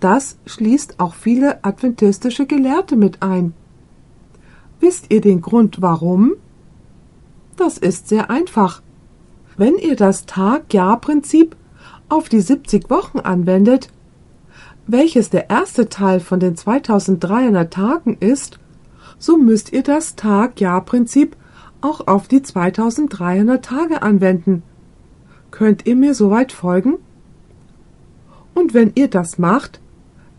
Das 0.00 0.38
schließt 0.46 0.98
auch 0.98 1.14
viele 1.14 1.62
adventistische 1.64 2.46
Gelehrte 2.46 2.96
mit 2.96 3.22
ein. 3.22 3.52
Wisst 4.80 5.12
ihr 5.12 5.20
den 5.20 5.42
Grund 5.42 5.82
warum? 5.82 6.32
Das 7.56 7.76
ist 7.76 8.08
sehr 8.08 8.30
einfach. 8.30 8.80
Wenn 9.58 9.76
ihr 9.76 9.94
das 9.94 10.24
Tag-Jahr-Prinzip 10.24 11.54
auf 12.08 12.30
die 12.30 12.40
70 12.40 12.88
Wochen 12.88 13.18
anwendet, 13.18 13.90
welches 14.86 15.28
der 15.28 15.50
erste 15.50 15.90
Teil 15.90 16.20
von 16.20 16.40
den 16.40 16.56
2300 16.56 17.72
Tagen 17.72 18.16
ist, 18.18 18.58
so 19.18 19.36
müsst 19.36 19.72
ihr 19.72 19.82
das 19.82 20.16
Tag-Jahr-Prinzip 20.16 21.36
auch 21.80 22.06
auf 22.06 22.28
die 22.28 22.42
2300 22.42 23.64
Tage 23.64 24.02
anwenden. 24.02 24.62
Könnt 25.50 25.86
ihr 25.86 25.96
mir 25.96 26.14
soweit 26.14 26.52
folgen? 26.52 26.98
Und 28.54 28.74
wenn 28.74 28.92
ihr 28.94 29.08
das 29.08 29.38
macht, 29.38 29.80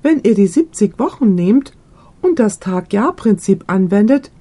wenn 0.01 0.21
ihr 0.23 0.35
die 0.35 0.47
70 0.47 0.99
Wochen 0.99 1.35
nehmt 1.35 1.73
und 2.21 2.39
das 2.39 2.59
Tag-Jahr-Prinzip 2.59 3.65
anwendet, 3.67 4.31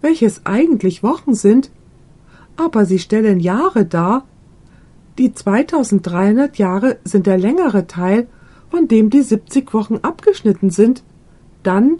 welches 0.00 0.44
eigentlich 0.44 1.02
Wochen 1.02 1.34
sind, 1.34 1.70
aber 2.56 2.84
sie 2.84 2.98
stellen 2.98 3.40
Jahre 3.40 3.84
dar. 3.84 4.24
Die 5.18 5.32
2300 5.32 6.56
Jahre 6.58 6.98
sind 7.04 7.26
der 7.26 7.38
längere 7.38 7.86
Teil, 7.86 8.26
von 8.70 8.88
dem 8.88 9.10
die 9.10 9.22
70 9.22 9.72
Wochen 9.74 9.96
abgeschnitten 10.02 10.70
sind. 10.70 11.02
Dann 11.62 11.98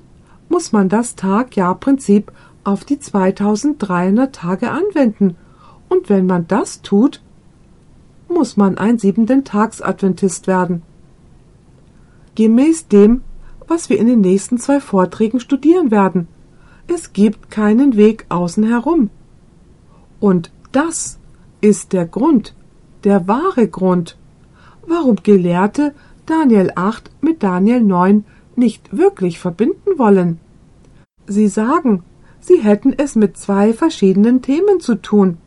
muss 0.49 0.73
man 0.73 0.89
das 0.89 1.17
Tag-Jahr-Prinzip 1.17 2.33
auf 2.65 2.85
die 2.85 2.99
2300 2.99 4.35
Tage 4.35 4.71
anwenden. 4.71 5.37
Und 5.89 6.09
wenn 6.09 6.27
man 6.27 6.47
das 6.47 6.83
tut, 6.83 7.23
muss 8.29 8.57
man 8.57 8.79
ein 8.79 8.99
siebenten 8.99 9.45
Tags-Adventist 9.45 10.47
werden. 10.47 10.83
Gemäß 12.35 12.89
dem, 12.89 13.23
was 13.69 13.91
wir 13.91 13.99
in 13.99 14.07
den 14.07 14.21
nächsten 14.21 14.59
zwei 14.59 14.81
Vorträgen 14.81 15.41
studieren 15.41 15.91
werden. 15.91 16.29
Es 16.87 17.13
gibt 17.13 17.51
keinen 17.51 17.97
Weg 17.97 18.27
außen 18.29 18.65
herum. 18.65 19.11
Und 20.21 20.51
das 20.73 21.19
ist 21.61 21.93
der 21.93 22.07
Grund, 22.07 22.55
der 23.05 23.29
wahre 23.29 23.69
Grund, 23.69 24.17
warum 24.87 25.17
Gelehrte 25.17 25.95
Daniel 26.27 26.73
8 26.75 27.11
mit 27.21 27.43
Daniel 27.43 27.83
9 27.83 28.25
nicht 28.57 28.97
wirklich 28.97 29.39
verbinden 29.39 29.99
wollen. 29.99 30.39
Sie 31.27 31.49
sagen, 31.49 32.03
sie 32.43 32.59
hätten 32.59 32.93
es 32.95 33.17
mit 33.17 33.39
zwei 33.39 33.73
verschiedenen 33.73 34.43
Themen 34.43 34.79
zu 34.81 34.97
tun. 34.97 35.39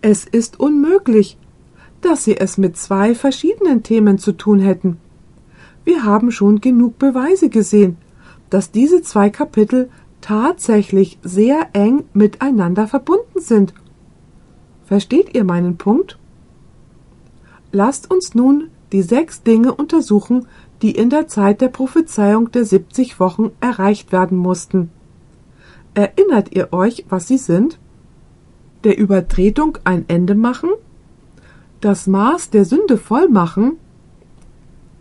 Es 0.00 0.24
ist 0.24 0.58
unmöglich, 0.58 1.38
dass 2.00 2.24
sie 2.24 2.36
es 2.36 2.58
mit 2.58 2.76
zwei 2.76 3.14
verschiedenen 3.14 3.84
Themen 3.84 4.18
zu 4.18 4.32
tun 4.32 4.58
hätten. 4.58 4.96
Wir 5.84 6.02
haben 6.02 6.32
schon 6.32 6.60
genug 6.60 6.98
Beweise 6.98 7.48
gesehen, 7.48 7.96
dass 8.50 8.72
diese 8.72 9.02
zwei 9.02 9.30
Kapitel 9.30 9.88
tatsächlich 10.20 11.20
sehr 11.22 11.68
eng 11.72 12.02
miteinander 12.12 12.88
verbunden 12.88 13.40
sind 13.40 13.72
Versteht 14.92 15.34
ihr 15.34 15.44
meinen 15.44 15.78
Punkt? 15.78 16.18
Lasst 17.70 18.10
uns 18.10 18.34
nun 18.34 18.68
die 18.92 19.00
sechs 19.00 19.42
Dinge 19.42 19.74
untersuchen, 19.74 20.46
die 20.82 20.90
in 20.90 21.08
der 21.08 21.28
Zeit 21.28 21.62
der 21.62 21.68
Prophezeiung 21.68 22.50
der 22.50 22.66
70 22.66 23.18
Wochen 23.18 23.52
erreicht 23.60 24.12
werden 24.12 24.36
mussten. 24.36 24.90
Erinnert 25.94 26.54
ihr 26.54 26.72
euch, 26.72 27.04
was 27.08 27.28
sie 27.28 27.38
sind? 27.38 27.78
Der 28.84 28.98
Übertretung 28.98 29.78
ein 29.84 30.04
Ende 30.08 30.34
machen, 30.34 30.70
das 31.80 32.06
Maß 32.06 32.50
der 32.50 32.64
Sünde 32.64 32.96
voll 32.96 33.28
machen, 33.28 33.76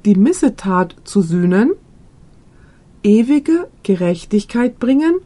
die 0.06 0.16
Missetat 0.16 0.96
zu 1.04 1.22
sühnen, 1.22 1.72
ewige 3.04 3.70
Gerechtigkeit 3.84 4.80
bringen 4.80 5.20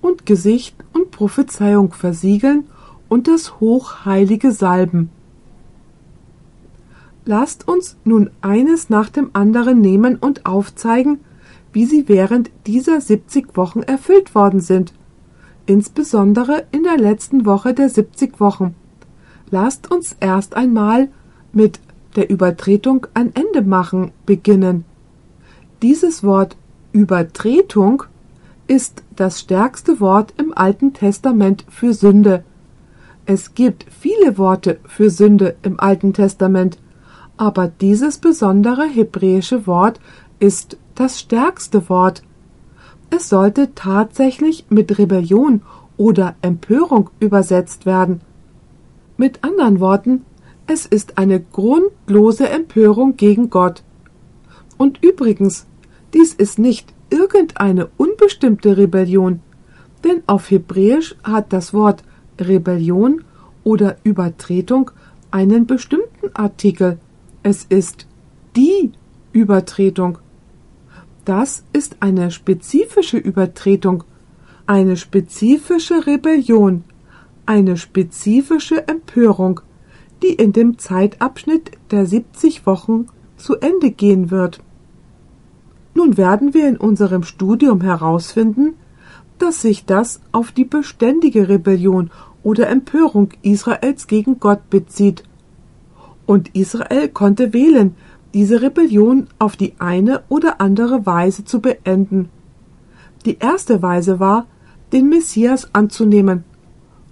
und 0.00 0.26
Gesicht 0.26 0.76
und 0.92 1.10
Prophezeiung 1.10 1.92
versiegeln 1.92 2.64
und 3.08 3.28
das 3.28 3.60
Hochheilige 3.60 4.52
salben. 4.52 5.10
Lasst 7.26 7.68
uns 7.68 7.96
nun 8.04 8.30
eines 8.40 8.88
nach 8.88 9.10
dem 9.10 9.30
anderen 9.34 9.80
nehmen 9.80 10.16
und 10.16 10.46
aufzeigen, 10.46 11.20
wie 11.72 11.84
sie 11.84 12.08
während 12.08 12.50
dieser 12.66 13.00
70 13.00 13.56
Wochen 13.56 13.80
erfüllt 13.80 14.34
worden 14.34 14.60
sind, 14.60 14.92
insbesondere 15.66 16.64
in 16.72 16.82
der 16.82 16.98
letzten 16.98 17.46
Woche 17.46 17.74
der 17.74 17.88
70 17.88 18.40
Wochen. 18.40 18.74
Lasst 19.50 19.90
uns 19.90 20.16
erst 20.20 20.56
einmal 20.56 21.08
mit 21.52 21.80
der 22.16 22.30
Übertretung 22.30 23.06
ein 23.14 23.32
Ende 23.34 23.62
machen 23.62 24.12
beginnen. 24.26 24.84
Dieses 25.82 26.24
Wort 26.24 26.56
Übertretung 26.92 28.04
ist 28.66 29.02
das 29.16 29.40
stärkste 29.40 30.00
Wort 30.00 30.34
im 30.38 30.52
Alten 30.56 30.92
Testament 30.92 31.64
für 31.68 31.92
Sünde. 31.92 32.44
Es 33.26 33.54
gibt 33.54 33.86
viele 33.90 34.38
Worte 34.38 34.78
für 34.84 35.10
Sünde 35.10 35.56
im 35.62 35.78
Alten 35.78 36.12
Testament, 36.12 36.78
aber 37.36 37.68
dieses 37.68 38.18
besondere 38.18 38.84
hebräische 38.84 39.66
Wort 39.66 40.00
ist 40.40 40.76
das 41.00 41.18
stärkste 41.18 41.88
Wort. 41.88 42.22
Es 43.08 43.30
sollte 43.30 43.74
tatsächlich 43.74 44.66
mit 44.68 44.98
Rebellion 44.98 45.62
oder 45.96 46.36
Empörung 46.42 47.08
übersetzt 47.20 47.86
werden. 47.86 48.20
Mit 49.16 49.42
anderen 49.42 49.80
Worten, 49.80 50.26
es 50.66 50.84
ist 50.84 51.16
eine 51.16 51.40
grundlose 51.40 52.50
Empörung 52.50 53.16
gegen 53.16 53.48
Gott. 53.48 53.82
Und 54.76 55.02
übrigens, 55.02 55.66
dies 56.12 56.34
ist 56.34 56.58
nicht 56.58 56.92
irgendeine 57.08 57.88
unbestimmte 57.96 58.76
Rebellion, 58.76 59.40
denn 60.04 60.22
auf 60.26 60.50
Hebräisch 60.50 61.16
hat 61.24 61.54
das 61.54 61.72
Wort 61.72 62.04
Rebellion 62.38 63.24
oder 63.64 63.96
Übertretung 64.04 64.90
einen 65.30 65.66
bestimmten 65.66 66.28
Artikel. 66.34 66.98
Es 67.42 67.64
ist 67.64 68.06
die 68.54 68.92
Übertretung. 69.32 70.18
Das 71.24 71.64
ist 71.72 71.96
eine 72.00 72.30
spezifische 72.30 73.18
Übertretung, 73.18 74.04
eine 74.66 74.96
spezifische 74.96 76.06
Rebellion, 76.06 76.84
eine 77.46 77.76
spezifische 77.76 78.88
Empörung, 78.88 79.60
die 80.22 80.32
in 80.34 80.52
dem 80.52 80.78
Zeitabschnitt 80.78 81.72
der 81.90 82.06
70 82.06 82.66
Wochen 82.66 83.06
zu 83.36 83.56
Ende 83.56 83.90
gehen 83.90 84.30
wird. 84.30 84.60
Nun 85.94 86.16
werden 86.16 86.54
wir 86.54 86.68
in 86.68 86.76
unserem 86.76 87.24
Studium 87.24 87.80
herausfinden, 87.80 88.74
dass 89.38 89.62
sich 89.62 89.86
das 89.86 90.20
auf 90.32 90.52
die 90.52 90.64
beständige 90.64 91.48
Rebellion 91.48 92.10
oder 92.42 92.68
Empörung 92.68 93.30
Israels 93.42 94.06
gegen 94.06 94.38
Gott 94.38 94.70
bezieht. 94.70 95.24
Und 96.26 96.54
Israel 96.54 97.08
konnte 97.08 97.52
wählen, 97.52 97.96
diese 98.34 98.62
Rebellion 98.62 99.26
auf 99.38 99.56
die 99.56 99.74
eine 99.78 100.22
oder 100.28 100.60
andere 100.60 101.06
Weise 101.06 101.44
zu 101.44 101.60
beenden. 101.60 102.28
Die 103.24 103.38
erste 103.38 103.82
Weise 103.82 104.20
war, 104.20 104.46
den 104.92 105.08
Messias 105.08 105.68
anzunehmen, 105.72 106.44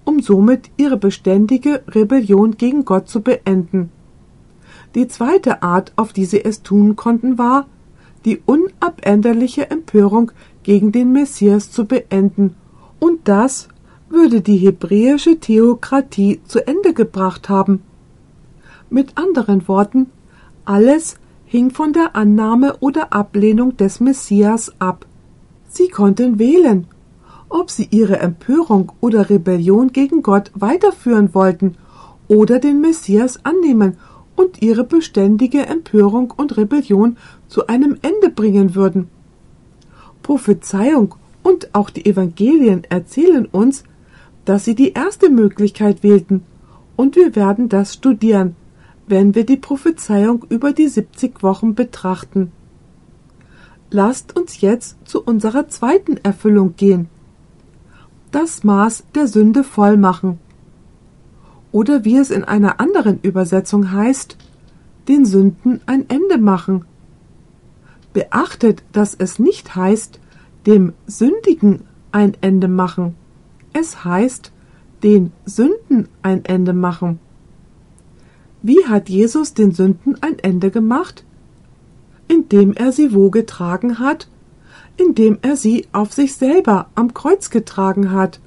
um 0.05 0.21
somit 0.21 0.71
ihre 0.77 0.97
beständige 0.97 1.83
Rebellion 1.89 2.57
gegen 2.57 2.85
Gott 2.85 3.09
zu 3.09 3.21
beenden. 3.21 3.91
Die 4.95 5.07
zweite 5.07 5.63
Art, 5.63 5.93
auf 5.97 6.13
die 6.13 6.25
sie 6.25 6.45
es 6.45 6.63
tun 6.63 6.97
konnten, 6.97 7.39
war, 7.39 7.67
die 8.25 8.41
unabänderliche 8.47 9.71
Empörung 9.71 10.33
gegen 10.63 10.93
den 10.93 11.13
Messias 11.13 11.71
zu 11.71 11.85
beenden, 11.85 12.55
und 13.01 13.29
das 13.29 13.69
würde 14.09 14.41
die 14.41 14.57
hebräische 14.57 15.39
Theokratie 15.39 16.41
zu 16.45 16.67
Ende 16.67 16.95
gebracht 16.95 17.49
haben. 17.49 17.83
Mit 18.91 19.19
anderen 19.19 19.69
Worten, 19.69 20.07
alles 20.69 21.17
hing 21.47 21.71
von 21.71 21.95
der 21.95 22.15
Annahme 22.15 22.77
oder 22.81 23.15
Ablehnung 23.15 23.79
des 23.79 24.01
Messias 24.01 24.71
ab. 24.79 25.07
Sie 25.67 25.89
konnten 25.89 26.39
wählen, 26.39 26.87
ob 27.49 27.71
sie 27.71 27.89
ihre 27.91 28.19
Empörung 28.19 28.93
oder 29.01 29.31
Rebellion 29.31 29.93
gegen 29.93 30.23
Gott 30.23 30.51
weiterführen 30.55 31.33
wollten 31.35 31.77
oder 32.29 32.59
den 32.59 32.83
Messias 32.83 33.47
annehmen 33.47 33.97
und 34.37 34.61
ihre 34.61 34.85
beständige 34.85 35.65
Empörung 35.65 36.35
und 36.37 36.59
Rebellion 36.59 37.17
zu 37.49 37.67
einem 37.67 37.97
Ende 38.03 38.29
bringen 38.29 38.75
würden. 38.75 39.09
Prophezeiung 40.23 41.15
und 41.43 41.75
auch 41.75 41.89
die 41.89 42.05
Evangelien 42.05 42.85
erzählen 42.91 43.47
uns, 43.47 43.85
dass 44.45 44.67
sie 44.67 44.75
die 44.75 44.93
erste 44.93 45.31
Möglichkeit 45.31 46.03
wählten, 46.03 46.43
und 46.95 47.17
wir 47.17 47.35
werden 47.37 47.71
das 47.71 47.95
studieren, 47.95 48.55
wenn 49.09 49.35
wir 49.35 49.45
die 49.45 49.57
Prophezeiung 49.57 50.45
über 50.49 50.73
die 50.73 50.89
70 50.89 51.43
Wochen 51.43 51.75
betrachten. 51.75 52.53
Lasst 53.91 54.37
uns 54.37 54.61
jetzt 54.61 54.97
zu 55.05 55.23
unserer 55.23 55.69
zweiten 55.69 56.19
Erfüllung 56.19 56.77
gehen. 56.77 57.09
Das 58.31 58.65
Maß 58.65 59.05
der 59.15 59.27
Sünde 59.27 59.65
voll 59.65 59.97
machen 59.97 60.39
oder 61.73 62.05
wie 62.05 62.17
es 62.17 62.31
in 62.31 62.45
einer 62.45 62.81
anderen 62.81 63.21
Übersetzung 63.21 63.93
heißt, 63.93 64.37
den 65.07 65.25
Sünden 65.25 65.81
ein 65.87 66.09
Ende 66.09 66.39
machen. 66.39 66.85
Beachtet, 68.13 68.83
dass 68.93 69.15
es 69.15 69.39
nicht 69.39 69.75
heißt, 69.75 70.19
dem 70.67 70.93
Sündigen 71.07 71.85
ein 72.11 72.37
Ende 72.41 72.69
machen. 72.69 73.15
Es 73.73 74.05
heißt, 74.05 74.53
den 75.03 75.33
Sünden 75.45 76.09
ein 76.23 76.45
Ende 76.45 76.73
machen. 76.73 77.21
Wie 78.63 78.87
hat 78.87 79.09
Jesus 79.09 79.55
den 79.55 79.73
Sünden 79.73 80.17
ein 80.21 80.39
Ende 80.39 80.71
gemacht? 80.71 81.25
Indem 82.27 82.75
er 82.75 82.93
sie 82.93 83.15
wo 83.15 83.31
getragen 83.31 83.99
hat? 83.99 84.29
Indem 84.97 85.39
er 85.43 85.57
sie 85.57 85.87
auf 85.93 86.13
sich 86.13 86.35
selber 86.35 86.89
am 86.95 87.15
Kreuz 87.15 87.51
getragen 87.51 88.11
hat. 88.11 88.41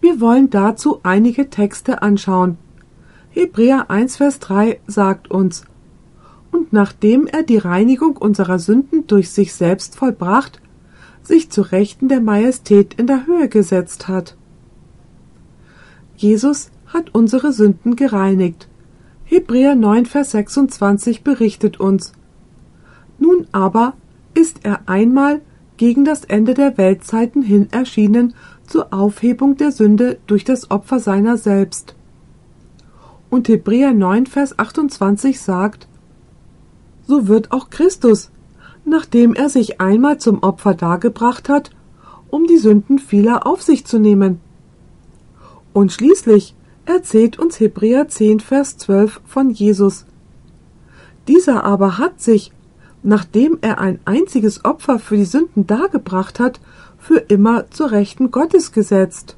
Wir 0.00 0.20
wollen 0.20 0.48
dazu 0.48 1.00
einige 1.02 1.50
Texte 1.50 2.02
anschauen. 2.02 2.56
Hebräer 3.30 3.90
1, 3.90 4.16
Vers 4.16 4.38
3 4.38 4.80
sagt 4.86 5.30
uns, 5.30 5.64
und 6.52 6.72
nachdem 6.72 7.26
er 7.26 7.42
die 7.42 7.58
Reinigung 7.58 8.16
unserer 8.16 8.58
Sünden 8.58 9.06
durch 9.06 9.30
sich 9.30 9.54
selbst 9.54 9.96
vollbracht, 9.96 10.60
sich 11.22 11.50
zu 11.50 11.62
Rechten 11.62 12.08
der 12.08 12.20
Majestät 12.20 12.94
in 12.94 13.06
der 13.06 13.26
Höhe 13.26 13.48
gesetzt 13.48 14.08
hat. 14.08 14.36
Jesus 16.16 16.70
hat 16.86 17.14
unsere 17.14 17.52
Sünden 17.52 17.94
gereinigt. 17.94 18.69
Hebräer 19.32 19.76
9, 19.76 20.06
Vers 20.06 20.32
26 20.32 21.22
berichtet 21.22 21.78
uns. 21.78 22.14
Nun 23.20 23.46
aber 23.52 23.94
ist 24.34 24.64
er 24.64 24.88
einmal 24.88 25.40
gegen 25.76 26.04
das 26.04 26.24
Ende 26.24 26.52
der 26.52 26.76
Weltzeiten 26.76 27.40
hin 27.40 27.68
erschienen 27.70 28.34
zur 28.66 28.92
Aufhebung 28.92 29.56
der 29.56 29.70
Sünde 29.70 30.18
durch 30.26 30.42
das 30.42 30.72
Opfer 30.72 30.98
seiner 30.98 31.36
selbst. 31.36 31.94
Und 33.30 33.46
Hebräer 33.46 33.92
9, 33.92 34.26
Vers 34.26 34.58
28 34.58 35.40
sagt, 35.40 35.86
so 37.06 37.28
wird 37.28 37.52
auch 37.52 37.70
Christus, 37.70 38.32
nachdem 38.84 39.34
er 39.34 39.48
sich 39.48 39.80
einmal 39.80 40.18
zum 40.18 40.42
Opfer 40.42 40.74
dargebracht 40.74 41.48
hat, 41.48 41.70
um 42.30 42.48
die 42.48 42.58
Sünden 42.58 42.98
vieler 42.98 43.46
auf 43.46 43.62
sich 43.62 43.86
zu 43.86 44.00
nehmen. 44.00 44.40
Und 45.72 45.92
schließlich 45.92 46.56
erzählt 46.90 47.38
uns 47.38 47.60
Hebräer 47.60 48.08
10, 48.08 48.40
Vers 48.40 48.76
12 48.78 49.20
von 49.24 49.50
Jesus. 49.50 50.06
Dieser 51.28 51.64
aber 51.64 51.98
hat 51.98 52.20
sich, 52.20 52.52
nachdem 53.02 53.58
er 53.60 53.78
ein 53.78 54.00
einziges 54.04 54.64
Opfer 54.64 54.98
für 54.98 55.16
die 55.16 55.24
Sünden 55.24 55.66
dargebracht 55.66 56.40
hat, 56.40 56.60
für 56.98 57.18
immer 57.18 57.70
zur 57.70 57.92
Rechten 57.92 58.30
Gottes 58.30 58.72
gesetzt. 58.72 59.36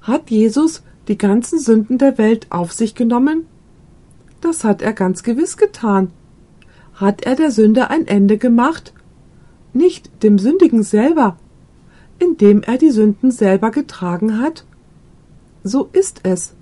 Hat 0.00 0.30
Jesus 0.30 0.82
die 1.08 1.18
ganzen 1.18 1.58
Sünden 1.58 1.98
der 1.98 2.16
Welt 2.16 2.46
auf 2.50 2.72
sich 2.72 2.94
genommen? 2.94 3.46
Das 4.40 4.64
hat 4.64 4.82
er 4.82 4.92
ganz 4.92 5.22
gewiss 5.22 5.56
getan. 5.56 6.10
Hat 6.94 7.26
er 7.26 7.34
der 7.34 7.50
Sünde 7.50 7.90
ein 7.90 8.06
Ende 8.06 8.38
gemacht? 8.38 8.94
Nicht 9.72 10.22
dem 10.22 10.38
Sündigen 10.38 10.82
selber, 10.82 11.36
indem 12.18 12.62
er 12.62 12.78
die 12.78 12.90
Sünden 12.90 13.30
selber 13.30 13.70
getragen 13.70 14.40
hat? 14.40 14.64
So 15.66 15.88
ist 15.92 16.20
es. 16.22 16.54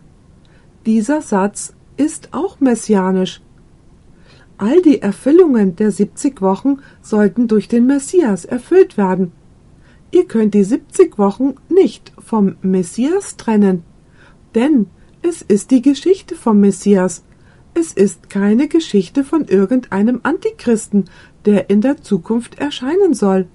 Dieser 0.86 1.20
Satz 1.20 1.74
ist 1.98 2.30
auch 2.32 2.60
messianisch. 2.60 3.42
All 4.56 4.80
die 4.80 5.02
Erfüllungen 5.02 5.76
der 5.76 5.90
70 5.90 6.40
Wochen 6.40 6.78
sollten 7.02 7.46
durch 7.46 7.68
den 7.68 7.84
Messias 7.84 8.46
erfüllt 8.46 8.96
werden. 8.96 9.32
Ihr 10.10 10.24
könnt 10.24 10.54
die 10.54 10.64
70 10.64 11.18
Wochen 11.18 11.56
nicht 11.68 12.14
vom 12.18 12.56
Messias 12.62 13.36
trennen, 13.36 13.82
denn 14.54 14.86
es 15.20 15.42
ist 15.42 15.70
die 15.70 15.82
Geschichte 15.82 16.34
vom 16.34 16.60
Messias. 16.60 17.24
Es 17.74 17.92
ist 17.92 18.30
keine 18.30 18.68
Geschichte 18.68 19.22
von 19.22 19.44
irgendeinem 19.44 20.20
Antichristen, 20.22 21.10
der 21.44 21.68
in 21.68 21.82
der 21.82 22.00
Zukunft 22.00 22.58
erscheinen 22.58 23.12
soll. 23.12 23.48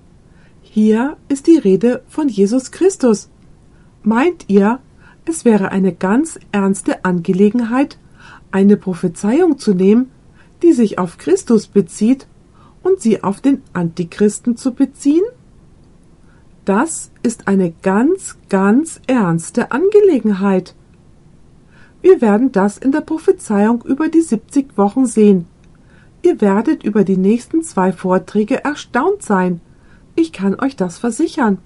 Hier 0.61 1.17
ist 1.27 1.47
die 1.47 1.57
Rede 1.57 2.03
von 2.07 2.29
Jesus 2.29 2.69
Christus. 2.69 3.31
Meint 4.03 4.45
ihr, 4.47 4.79
es 5.29 5.45
wäre 5.45 5.71
eine 5.71 5.93
ganz 5.93 6.39
ernste 6.51 7.05
Angelegenheit, 7.05 7.97
eine 8.51 8.77
Prophezeiung 8.77 9.57
zu 9.57 9.73
nehmen, 9.73 10.11
die 10.63 10.73
sich 10.73 10.99
auf 10.99 11.17
Christus 11.17 11.67
bezieht 11.67 12.27
und 12.83 12.99
sie 12.99 13.23
auf 13.23 13.39
den 13.39 13.61
Antichristen 13.73 14.57
zu 14.57 14.73
beziehen? 14.73 15.23
Das 16.65 17.11
ist 17.23 17.47
eine 17.47 17.71
ganz, 17.81 18.37
ganz 18.49 19.01
ernste 19.07 19.71
Angelegenheit. 19.71 20.75
Wir 22.01 22.21
werden 22.21 22.51
das 22.51 22.77
in 22.77 22.91
der 22.91 23.01
Prophezeiung 23.01 23.83
über 23.83 24.09
die 24.09 24.21
70 24.21 24.77
Wochen 24.77 25.05
sehen. 25.05 25.47
Ihr 26.21 26.41
werdet 26.41 26.83
über 26.83 27.03
die 27.03 27.17
nächsten 27.17 27.63
zwei 27.63 27.91
Vorträge 27.91 28.63
erstaunt 28.63 29.23
sein. 29.23 29.61
Ich 30.15 30.33
kann 30.33 30.59
euch 30.59 30.75
das 30.75 30.97
versichern. 30.97 31.59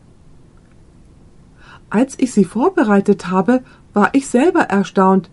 Als 1.94 2.16
ich 2.18 2.34
sie 2.34 2.44
vorbereitet 2.44 3.28
habe, 3.30 3.62
war 3.94 4.10
ich 4.14 4.28
selber 4.28 4.62
erstaunt, 4.62 5.30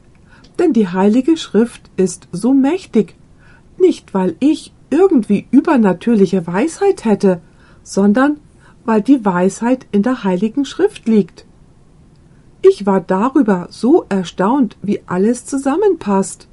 denn 0.59 0.75
die 0.75 0.89
Heilige 0.89 1.39
Schrift 1.39 1.91
ist 1.97 2.29
so 2.33 2.53
mächtig, 2.53 3.15
nicht 3.79 4.13
weil 4.13 4.37
ich 4.41 4.75
irgendwie 4.91 5.47
übernatürliche 5.53 6.47
Weisheit 6.47 7.07
hätte, 7.07 7.41
sondern 7.83 8.41
weil 8.85 9.01
die 9.01 9.25
Weisheit 9.25 9.87
in 9.91 10.03
der 10.03 10.23
Heiligen 10.23 10.67
Schrift 10.67 11.09
liegt. 11.09 11.47
Ich 12.61 12.85
war 12.85 13.01
darüber 13.01 13.69
so 13.71 14.05
erstaunt, 14.11 14.77
wie 14.83 15.01
alles 15.07 15.47
zusammenpasst. 15.47 16.47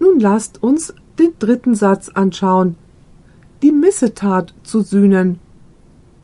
Nun 0.00 0.18
lasst 0.18 0.60
uns 0.64 0.92
den 1.20 1.34
dritten 1.38 1.76
Satz 1.76 2.08
anschauen. 2.08 2.74
Die 3.62 3.70
Missetat 3.70 4.52
zu 4.64 4.80
sühnen. 4.80 5.38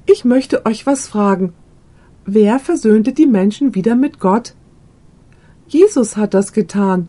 Ich 0.05 0.25
möchte 0.25 0.67
euch 0.67 0.85
was 0.85 1.07
fragen. 1.07 1.53
Wer 2.33 2.61
versöhnte 2.61 3.13
die 3.13 3.27
Menschen 3.27 3.75
wieder 3.75 3.97
mit 3.97 4.21
Gott? 4.21 4.55
Jesus 5.67 6.17
hat 6.17 6.33
das 6.33 6.53
getan. 6.53 7.09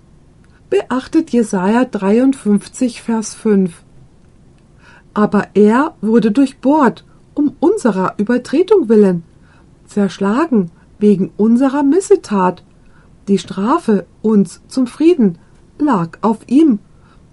Beachtet 0.72 1.30
Jesaja 1.30 1.86
53, 1.86 3.04
Vers 3.04 3.36
5. 3.36 3.84
Aber 5.14 5.50
er 5.54 5.94
wurde 6.02 6.32
durchbohrt, 6.32 7.06
um 7.36 7.56
unserer 7.60 8.16
Übertretung 8.18 8.90
willen, 8.90 9.22
zerschlagen 9.86 10.72
wegen 10.98 11.30
unserer 11.38 11.84
Missetat. 11.84 12.64
Die 13.28 13.38
Strafe 13.38 14.08
uns 14.24 14.64
zum 14.70 14.88
Frieden 14.88 15.38
lag 15.78 16.18
auf 16.22 16.40
ihm, 16.48 16.80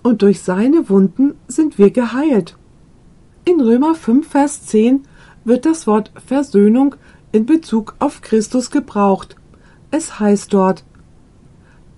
und 0.03 0.21
durch 0.21 0.43
seine 0.43 0.91
Wunden 0.91 1.37
sind 1.47 1.79
wir 1.79 1.91
geheilt. 1.91 2.59
In 3.47 3.63
Römer 3.63 3.95
5, 3.95 4.29
Vers 4.29 4.67
10 4.67 5.05
wird 5.47 5.65
das 5.65 5.87
Wort 5.87 6.13
Versöhnung 6.27 6.95
in 7.33 7.47
Bezug 7.47 7.95
auf 7.99 8.21
Christus 8.21 8.71
gebraucht. 8.71 9.37
Es 9.91 10.19
heißt 10.21 10.53
dort, 10.53 10.85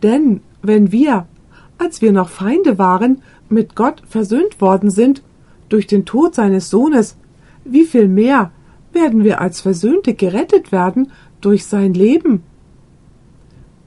denn 0.03 0.41
wenn 0.62 0.93
wir, 0.93 1.26
als 1.78 2.03
wir 2.03 2.12
noch 2.12 2.28
Feinde 2.28 2.78
waren, 2.78 3.22
mit 3.49 3.74
Gott 3.74 4.03
versöhnt 4.09 4.61
worden 4.61 4.91
sind, 4.91 5.22
durch 5.68 5.87
den 5.87 6.05
Tod 6.05 6.35
seines 6.35 6.70
Sohnes, 6.70 7.16
wie 7.64 7.85
viel 7.85 8.09
mehr 8.09 8.53
werden 8.93 9.24
wir 9.24 9.41
als 9.41 9.61
Versöhnte 9.61 10.14
gerettet 10.14 10.72
werden 10.72 11.12
durch 11.41 11.66
sein 11.66 11.95
Leben. 11.95 12.43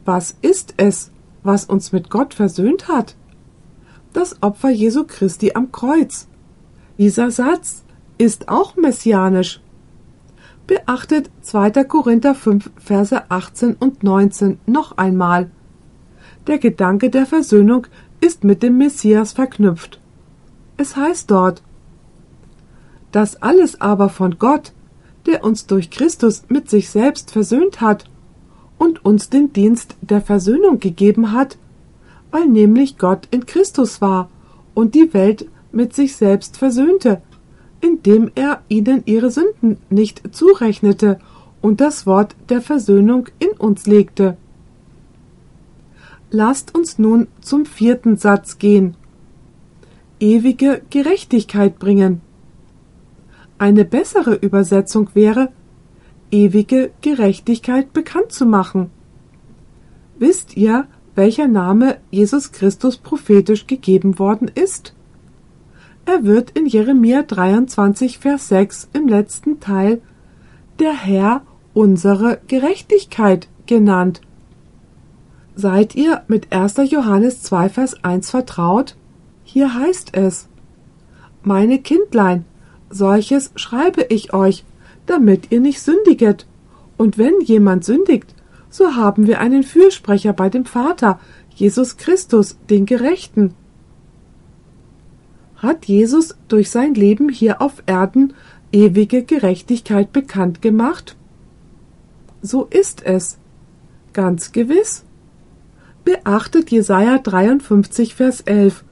Was 0.06 0.36
ist 0.42 0.76
es, 0.78 1.12
was 1.44 1.66
uns 1.66 1.92
mit 1.92 2.10
Gott 2.10 2.34
versöhnt 2.34 2.88
hat? 2.88 3.16
Das 4.14 4.42
Opfer 4.42 4.70
Jesu 4.70 5.06
Christi 5.06 5.52
am 5.56 5.72
Kreuz. 5.72 6.28
Dieser 6.98 7.32
Satz 7.32 7.84
ist 8.18 8.50
auch 8.50 8.76
messianisch. 8.76 9.63
Beachtet 10.66 11.30
2. 11.42 11.84
Korinther 11.84 12.34
5, 12.34 12.72
Verse 12.78 13.30
18 13.30 13.74
und 13.74 14.02
19 14.02 14.60
noch 14.66 14.98
einmal. 14.98 15.52
Der 16.48 16.58
Gedanke 16.58 17.10
der 17.10 17.26
Versöhnung 17.26 17.88
ist 18.22 18.46
mit 18.46 18.64
dem 18.64 18.78
Messias 18.78 19.34
verknüpft. 19.34 20.00
Es 20.78 20.96
heißt 20.96 21.30
dort, 21.30 21.62
das 23.12 23.42
alles 23.42 23.82
aber 23.82 24.08
von 24.08 24.40
Gott, 24.40 24.72
der 25.26 25.44
uns 25.44 25.68
durch 25.68 25.90
Christus 25.90 26.44
mit 26.48 26.70
sich 26.70 26.90
selbst 26.90 27.32
versöhnt 27.32 27.82
hat 27.82 28.06
und 28.78 29.04
uns 29.04 29.30
den 29.30 29.52
Dienst 29.52 29.98
der 30.00 30.22
Versöhnung 30.22 30.80
gegeben 30.80 31.34
hat, 31.34 31.58
weil 32.32 32.48
nämlich 32.48 32.98
Gott 32.98 33.28
in 33.32 33.46
Christus 33.46 34.00
war 34.00 34.30
und 34.74 34.96
die 34.96 35.14
Welt 35.14 35.46
mit 35.74 35.94
sich 35.94 36.16
selbst 36.16 36.56
versöhnte, 36.56 37.22
indem 37.84 38.32
er 38.34 38.62
ihnen 38.70 39.04
ihre 39.06 39.30
Sünden 39.30 39.78
nicht 39.90 40.34
zurechnete 40.34 41.20
und 41.62 41.82
das 41.82 42.06
Wort 42.06 42.34
der 42.48 42.62
Versöhnung 42.62 43.28
in 43.40 43.50
uns 43.58 43.88
legte. 43.88 44.38
Lasst 46.32 46.74
uns 46.74 46.98
nun 46.98 47.28
zum 47.42 47.66
vierten 47.66 48.16
Satz 48.16 48.58
gehen. 48.58 48.96
Ewige 50.18 50.82
Gerechtigkeit 50.92 51.78
bringen. 51.78 52.22
Eine 53.58 53.84
bessere 53.84 54.36
Übersetzung 54.36 55.10
wäre, 55.14 55.52
ewige 56.32 56.92
Gerechtigkeit 57.02 57.92
bekannt 57.92 58.32
zu 58.32 58.46
machen. 58.46 58.92
Wisst 60.18 60.56
ihr, 60.56 60.88
welcher 61.16 61.50
Name 61.50 61.98
Jesus 62.12 62.54
Christus 62.54 62.96
prophetisch 62.98 63.68
gegeben 63.68 64.20
worden 64.20 64.48
ist? 64.48 64.94
Er 66.06 66.26
wird 66.26 66.52
in 66.52 66.66
Jeremia 66.66 67.24
23, 67.24 68.20
Vers 68.20 68.50
6 68.50 68.90
im 68.92 69.08
letzten 69.08 69.62
Teil 69.62 70.02
der 70.80 70.94
Herr 70.94 71.44
unsere 71.74 72.42
Gerechtigkeit 72.48 73.48
genannt. 73.68 74.22
Seid 75.56 75.96
ihr 75.96 76.24
mit 76.28 76.52
1. 76.52 76.76
Johannes 76.90 77.42
2, 77.44 77.70
Vers 77.70 78.04
1 78.04 78.30
vertraut? 78.32 78.98
Hier 79.46 79.74
heißt 79.74 80.16
es, 80.18 80.50
Meine 81.42 81.80
Kindlein, 81.80 82.44
solches 82.90 83.52
schreibe 83.56 84.02
ich 84.10 84.34
euch, 84.34 84.66
damit 85.06 85.52
ihr 85.52 85.62
nicht 85.62 85.80
sündiget. 85.80 86.48
Und 86.98 87.18
wenn 87.18 87.40
jemand 87.42 87.86
sündigt, 87.86 88.36
so 88.70 88.96
haben 88.96 89.26
wir 89.26 89.40
einen 89.40 89.64
Fürsprecher 89.64 90.34
bei 90.34 90.50
dem 90.50 90.66
Vater, 90.66 91.20
Jesus 91.56 91.96
Christus, 91.96 92.58
den 92.70 92.86
Gerechten. 92.86 93.54
Hat 95.64 95.86
Jesus 95.86 96.36
durch 96.50 96.70
sein 96.70 96.94
Leben 96.94 97.30
hier 97.30 97.62
auf 97.62 97.84
Erden 97.86 98.34
ewige 98.74 99.24
Gerechtigkeit 99.24 100.12
bekannt 100.12 100.62
gemacht? 100.62 101.16
So 102.42 102.66
ist 102.66 103.02
es. 103.06 103.38
Ganz 104.12 104.52
gewiss. 104.52 105.06
Beachtet 106.04 106.70
Jesaja 106.70 107.18
53, 107.18 108.14
Vers 108.14 108.42
11. 108.42 108.84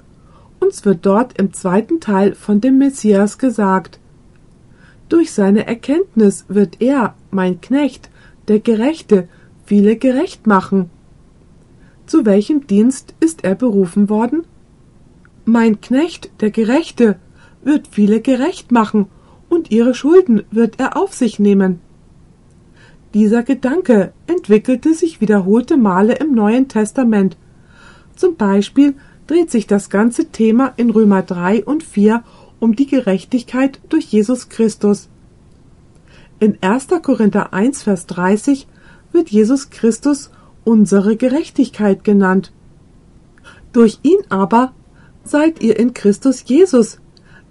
Uns 0.61 0.85
wird 0.85 1.05
dort 1.05 1.37
im 1.37 1.51
zweiten 1.51 1.99
Teil 1.99 2.35
von 2.35 2.61
dem 2.61 2.77
Messias 2.77 3.37
gesagt. 3.37 3.99
Durch 5.09 5.33
seine 5.33 5.67
Erkenntnis 5.67 6.45
wird 6.47 6.79
er, 6.79 7.15
mein 7.31 7.59
Knecht, 7.59 8.09
der 8.47 8.61
Gerechte, 8.61 9.27
viele 9.65 9.97
gerecht 9.97 10.47
machen. 10.47 10.89
Zu 12.05 12.25
welchem 12.25 12.65
Dienst 12.65 13.13
ist 13.19 13.43
er 13.43 13.55
berufen 13.55 14.07
worden? 14.07 14.45
Mein 15.45 15.81
Knecht, 15.81 16.29
der 16.41 16.51
Gerechte, 16.51 17.17
wird 17.63 17.87
viele 17.87 18.21
gerecht 18.21 18.71
machen, 18.71 19.07
und 19.49 19.69
ihre 19.69 19.93
Schulden 19.93 20.43
wird 20.51 20.79
er 20.79 20.95
auf 20.95 21.13
sich 21.13 21.37
nehmen. 21.37 21.81
Dieser 23.13 23.43
Gedanke 23.43 24.13
entwickelte 24.27 24.93
sich 24.93 25.19
wiederholte 25.19 25.75
Male 25.75 26.13
im 26.13 26.33
Neuen 26.33 26.69
Testament. 26.69 27.35
Zum 28.15 28.37
Beispiel 28.37 28.95
dreht 29.27 29.51
sich 29.51 29.67
das 29.67 29.89
ganze 29.89 30.29
Thema 30.29 30.73
in 30.77 30.89
Römer 30.89 31.21
3 31.21 31.65
und 31.65 31.83
4 31.83 32.23
um 32.59 32.75
die 32.75 32.85
Gerechtigkeit 32.85 33.81
durch 33.89 34.05
Jesus 34.05 34.47
Christus. 34.47 35.09
In 36.39 36.57
1. 36.61 36.87
Korinther 37.01 37.53
1, 37.53 37.83
Vers 37.83 38.05
30 38.05 38.67
wird 39.11 39.29
Jesus 39.29 39.69
Christus 39.69 40.31
unsere 40.63 41.17
Gerechtigkeit 41.17 42.03
genannt. 42.03 42.53
Durch 43.73 43.99
ihn 44.03 44.19
aber 44.29 44.73
seid 45.23 45.61
ihr 45.61 45.77
in 45.77 45.93
Christus 45.93 46.43
Jesus, 46.45 46.99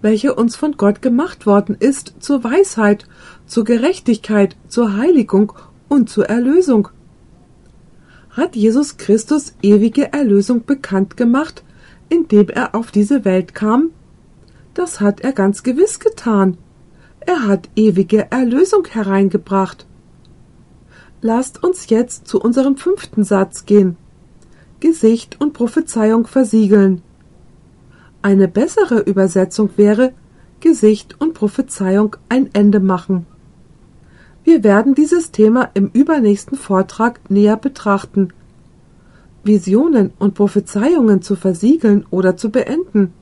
welcher 0.03 0.39
uns 0.39 0.57
von 0.57 0.77
Gott 0.77 1.03
gemacht 1.03 1.47
worden 1.47 1.77
ist 1.79 2.15
zur 2.21 2.43
Weisheit, 2.43 3.07
zur 3.47 3.65
Gerechtigkeit, 3.65 4.57
zur 4.69 4.97
Heiligung 4.97 5.53
und 5.89 6.09
zur 6.09 6.27
Erlösung. 6.27 6.89
Hat 8.31 8.57
Jesus 8.57 8.97
Christus 8.97 9.55
ewige 9.61 10.13
Erlösung 10.13 10.65
bekannt 10.65 11.17
gemacht, 11.17 11.65
indem 12.09 12.49
er 12.49 12.75
auf 12.75 12.91
diese 12.91 13.25
Welt 13.25 13.55
kam? 13.55 13.91
Das 14.75 15.01
hat 15.01 15.21
er 15.21 15.33
ganz 15.33 15.63
gewiss 15.63 15.99
getan. 15.99 16.57
Er 17.21 17.47
hat 17.47 17.69
ewige 17.77 18.31
Erlösung 18.31 18.87
hereingebracht. 18.87 19.87
Lasst 21.21 21.63
uns 21.63 21.91
jetzt 21.91 22.27
zu 22.27 22.41
unserem 22.41 22.77
fünften 22.77 23.25
Satz 23.25 23.67
gehen. 23.67 23.97
Gesicht 24.79 25.39
und 25.41 25.53
Prophezeiung 25.53 26.27
versiegeln. 26.27 27.03
Eine 28.23 28.49
bessere 28.49 29.01
Übersetzung 29.01 29.71
wäre 29.77 30.13
Gesicht 30.61 31.19
und 31.21 31.33
Prophezeiung 31.33 32.17
ein 32.29 32.51
Ende 32.53 32.79
machen. 32.79 33.25
Wir 34.45 34.63
werden 34.63 34.95
dieses 34.95 35.31
Thema 35.31 35.71
im 35.73 35.89
übernächsten 35.95 36.59
Vortrag 36.59 37.31
näher 37.31 37.57
betrachten. 37.57 38.33
Visionen 39.43 40.13
und 40.19 40.35
Prophezeiungen 40.35 41.23
zu 41.23 41.35
versiegeln 41.35 42.05
oder 42.11 42.37
zu 42.37 42.51
beenden. 42.51 43.15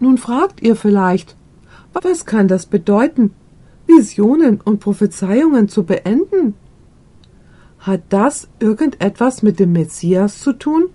Nun 0.00 0.18
fragt 0.18 0.62
ihr 0.62 0.76
vielleicht, 0.76 1.34
was 1.94 2.26
kann 2.26 2.46
das 2.46 2.66
bedeuten, 2.66 3.30
Visionen 3.86 4.60
und 4.60 4.80
Prophezeiungen 4.80 5.68
zu 5.68 5.84
beenden? 5.84 6.54
Hat 7.78 8.02
das 8.10 8.48
irgendetwas 8.60 9.42
mit 9.42 9.58
dem 9.58 9.72
Messias 9.72 10.40
zu 10.40 10.52
tun? 10.52 10.90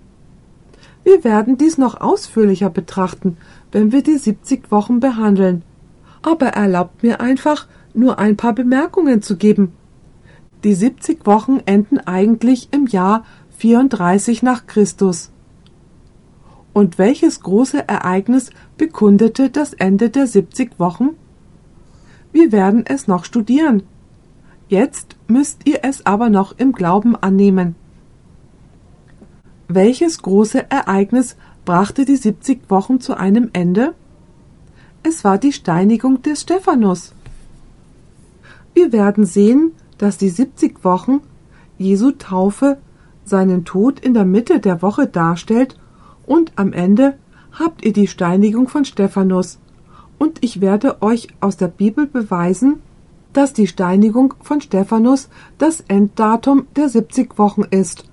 Wir 1.04 1.24
werden 1.24 1.56
dies 1.56 1.78
noch 1.78 2.00
ausführlicher 2.00 2.70
betrachten, 2.70 3.36
wenn 3.72 3.92
wir 3.92 4.02
die 4.02 4.18
70 4.18 4.70
Wochen 4.70 5.00
behandeln. 5.00 5.62
Aber 6.22 6.48
erlaubt 6.48 7.02
mir 7.02 7.20
einfach, 7.20 7.66
nur 7.94 8.18
ein 8.18 8.36
paar 8.36 8.54
Bemerkungen 8.54 9.22
zu 9.22 9.36
geben. 9.36 9.72
Die 10.62 10.74
70 10.74 11.26
Wochen 11.26 11.60
enden 11.64 11.98
eigentlich 11.98 12.68
im 12.70 12.86
Jahr 12.86 13.24
34 13.58 14.42
nach 14.42 14.66
Christus. 14.66 15.30
Und 16.72 16.98
welches 16.98 17.40
große 17.40 17.88
Ereignis 17.88 18.50
bekundete 18.76 19.50
das 19.50 19.72
Ende 19.72 20.10
der 20.10 20.26
70 20.26 20.78
Wochen? 20.78 21.10
Wir 22.32 22.52
werden 22.52 22.84
es 22.86 23.08
noch 23.08 23.24
studieren. 23.24 23.82
Jetzt 24.68 25.16
müsst 25.26 25.66
ihr 25.66 25.80
es 25.82 26.06
aber 26.06 26.28
noch 26.28 26.56
im 26.58 26.72
Glauben 26.72 27.16
annehmen. 27.16 27.74
Welches 29.72 30.20
große 30.20 30.68
Ereignis 30.68 31.36
brachte 31.64 32.04
die 32.04 32.16
70 32.16 32.68
Wochen 32.70 33.00
zu 33.00 33.16
einem 33.16 33.50
Ende? 33.52 33.94
Es 35.04 35.22
war 35.22 35.38
die 35.38 35.52
Steinigung 35.52 36.22
des 36.22 36.40
Stephanus. 36.40 37.14
Wir 38.74 38.90
werden 38.90 39.24
sehen, 39.24 39.70
dass 39.96 40.18
die 40.18 40.28
70 40.28 40.82
Wochen 40.84 41.20
Jesu 41.78 42.10
Taufe 42.10 42.78
seinen 43.24 43.64
Tod 43.64 44.00
in 44.00 44.12
der 44.12 44.24
Mitte 44.24 44.58
der 44.58 44.82
Woche 44.82 45.06
darstellt 45.06 45.78
und 46.26 46.50
am 46.56 46.72
Ende 46.72 47.16
habt 47.52 47.84
ihr 47.84 47.92
die 47.92 48.08
Steinigung 48.08 48.66
von 48.66 48.84
Stephanus. 48.84 49.60
Und 50.18 50.42
ich 50.42 50.60
werde 50.60 51.00
euch 51.00 51.28
aus 51.38 51.56
der 51.56 51.68
Bibel 51.68 52.08
beweisen, 52.08 52.82
dass 53.32 53.52
die 53.52 53.68
Steinigung 53.68 54.34
von 54.42 54.60
Stephanus 54.60 55.28
das 55.58 55.80
Enddatum 55.86 56.66
der 56.74 56.88
70 56.88 57.38
Wochen 57.38 57.62
ist. 57.62 58.09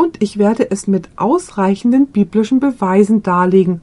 Und 0.00 0.22
ich 0.22 0.38
werde 0.38 0.70
es 0.70 0.86
mit 0.86 1.08
ausreichenden 1.16 2.06
biblischen 2.06 2.60
Beweisen 2.60 3.24
darlegen. 3.24 3.80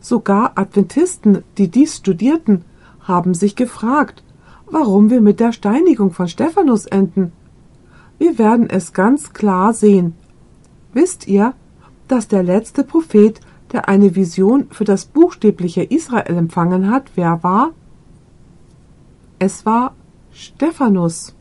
Sogar 0.00 0.52
Adventisten, 0.54 1.44
die 1.58 1.68
dies 1.68 1.98
studierten, 1.98 2.64
haben 3.02 3.34
sich 3.34 3.54
gefragt, 3.54 4.24
warum 4.64 5.10
wir 5.10 5.20
mit 5.20 5.40
der 5.40 5.52
Steinigung 5.52 6.10
von 6.10 6.26
Stephanus 6.26 6.86
enden. 6.86 7.32
Wir 8.18 8.38
werden 8.38 8.70
es 8.70 8.94
ganz 8.94 9.34
klar 9.34 9.74
sehen. 9.74 10.14
Wisst 10.94 11.28
ihr, 11.28 11.52
dass 12.08 12.28
der 12.28 12.42
letzte 12.42 12.82
Prophet, 12.82 13.38
der 13.72 13.90
eine 13.90 14.16
Vision 14.16 14.68
für 14.70 14.84
das 14.84 15.04
buchstäbliche 15.04 15.82
Israel 15.82 16.34
empfangen 16.34 16.90
hat, 16.90 17.10
wer 17.14 17.42
war? 17.42 17.72
Es 19.38 19.66
war 19.66 19.94
Stephanus. 20.32 21.34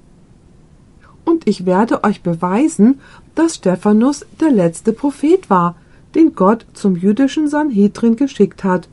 Und 1.24 1.47
ich 1.47 1.66
werde 1.66 2.03
euch 2.03 2.24
beweisen, 2.24 2.99
dass 3.36 3.55
Stephanus 3.55 4.25
der 4.39 4.51
letzte 4.51 4.93
Prophet 4.93 5.49
war, 5.49 5.75
den 6.15 6.36
Gott 6.36 6.65
zum 6.73 6.95
jüdischen 6.95 7.47
Sanhedrin 7.47 8.15
geschickt 8.15 8.63
hat. 8.63 8.89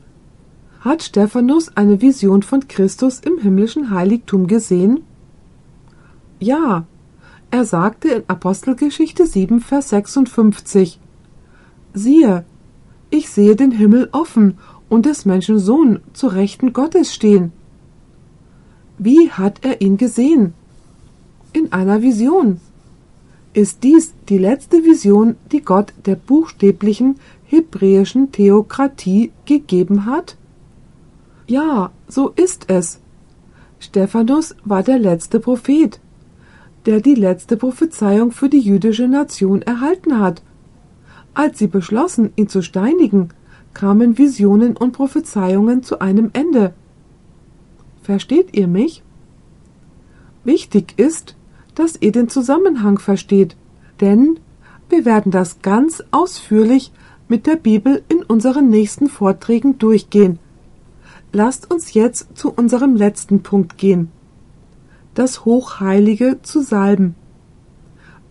Hat 0.81 1.03
Stephanus 1.03 1.75
eine 1.75 2.01
Vision 2.01 2.41
von 2.43 2.67
Christus 2.67 3.19
im 3.19 3.37
himmlischen 3.39 3.91
Heiligtum 3.91 4.47
gesehen? 4.47 5.01
Ja, 6.39 6.85
er 7.51 7.65
sagte 7.65 8.09
in 8.09 8.23
Apostelgeschichte 8.27 9.25
7, 9.25 9.59
Vers 9.59 9.89
56, 9.89 10.99
Siehe, 11.93 12.45
ich 13.09 13.29
sehe 13.29 13.55
den 13.55 13.71
Himmel 13.71 14.09
offen 14.11 14.57
und 14.87 15.05
des 15.05 15.25
Menschen 15.25 15.59
Sohn 15.59 15.99
zu 16.13 16.27
Rechten 16.27 16.73
Gottes 16.73 17.13
stehen. 17.13 17.51
Wie 18.97 19.31
hat 19.31 19.65
er 19.65 19.81
ihn 19.81 19.97
gesehen? 19.97 20.53
In 21.53 21.71
einer 21.71 22.01
Vision. 22.01 22.61
Ist 23.59 23.83
dies 23.83 24.13
die 24.29 24.37
letzte 24.37 24.85
Vision, 24.85 25.35
die 25.51 25.59
Gott 25.59 25.91
der 26.05 26.15
buchstäblichen 26.15 27.17
hebräischen 27.43 28.31
Theokratie 28.31 29.33
gegeben 29.43 30.05
hat? 30.05 30.37
Ja, 31.45 31.91
so 32.07 32.29
ist 32.29 32.69
es. 32.69 33.01
Stephanus 33.77 34.55
war 34.63 34.81
der 34.81 34.97
letzte 34.97 35.41
Prophet, 35.41 35.99
der 36.85 37.01
die 37.01 37.15
letzte 37.15 37.57
Prophezeiung 37.57 38.31
für 38.31 38.47
die 38.47 38.61
jüdische 38.61 39.09
Nation 39.09 39.61
erhalten 39.61 40.19
hat. 40.19 40.41
Als 41.33 41.59
sie 41.59 41.67
beschlossen, 41.67 42.31
ihn 42.37 42.47
zu 42.47 42.61
steinigen, 42.61 43.27
kamen 43.73 44.17
Visionen 44.17 44.77
und 44.77 44.93
Prophezeiungen 44.93 45.83
zu 45.83 45.99
einem 45.99 46.29
Ende. 46.31 46.73
Versteht 48.03 48.55
ihr 48.55 48.69
mich? 48.69 49.03
Wichtig 50.45 50.93
ist, 50.95 51.35
dass 51.75 51.97
ihr 51.99 52.11
den 52.11 52.29
Zusammenhang 52.29 52.99
versteht, 52.99 53.55
denn 54.01 54.39
wir 54.89 55.05
werden 55.05 55.31
das 55.31 55.61
ganz 55.61 56.03
ausführlich 56.11 56.91
mit 57.27 57.45
der 57.45 57.55
Bibel 57.55 58.03
in 58.09 58.23
unseren 58.23 58.69
nächsten 58.69 59.07
Vorträgen 59.07 59.77
durchgehen. 59.77 60.39
Lasst 61.31 61.71
uns 61.71 61.93
jetzt 61.93 62.35
zu 62.35 62.51
unserem 62.51 62.95
letzten 62.95 63.43
Punkt 63.43 63.77
gehen. 63.77 64.09
Das 65.13 65.45
Hochheilige 65.45 66.39
zu 66.41 66.61
salben. 66.61 67.15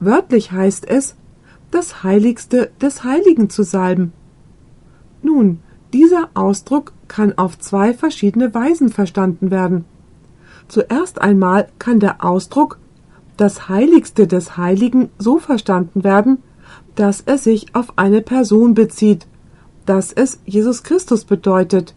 Wörtlich 0.01 0.51
heißt 0.53 0.89
es, 0.89 1.15
das 1.71 2.03
Heiligste 2.03 2.71
des 2.81 3.05
Heiligen 3.05 3.51
zu 3.51 3.63
salben. 3.63 4.13
Nun, 5.23 5.61
dieser 5.93 6.31
Ausdruck 6.35 6.93
kann 7.07 7.37
auf 7.39 7.59
zwei 7.59 7.95
verschiedene 7.95 8.53
Weisen 8.55 8.89
verstanden 8.89 9.51
werden. 9.51 9.85
Zuerst 10.67 11.21
einmal 11.21 11.69
kann 11.79 12.01
der 12.01 12.25
Ausdruck 12.25 12.79
das 13.39 13.69
Heiligste 13.69 14.27
des 14.27 14.59
Heiligen 14.59 15.09
so 15.19 15.39
verstanden 15.39 16.05
werden, 16.05 16.43
dass 16.95 17.23
er 17.23 17.39
sich 17.39 17.75
auf 17.75 17.97
eine 17.97 18.21
Person 18.21 18.75
bezieht, 18.75 19.27
dass 19.87 20.13
es 20.13 20.41
Jesus 20.45 20.83
Christus 20.83 21.25
bedeutet. 21.25 21.95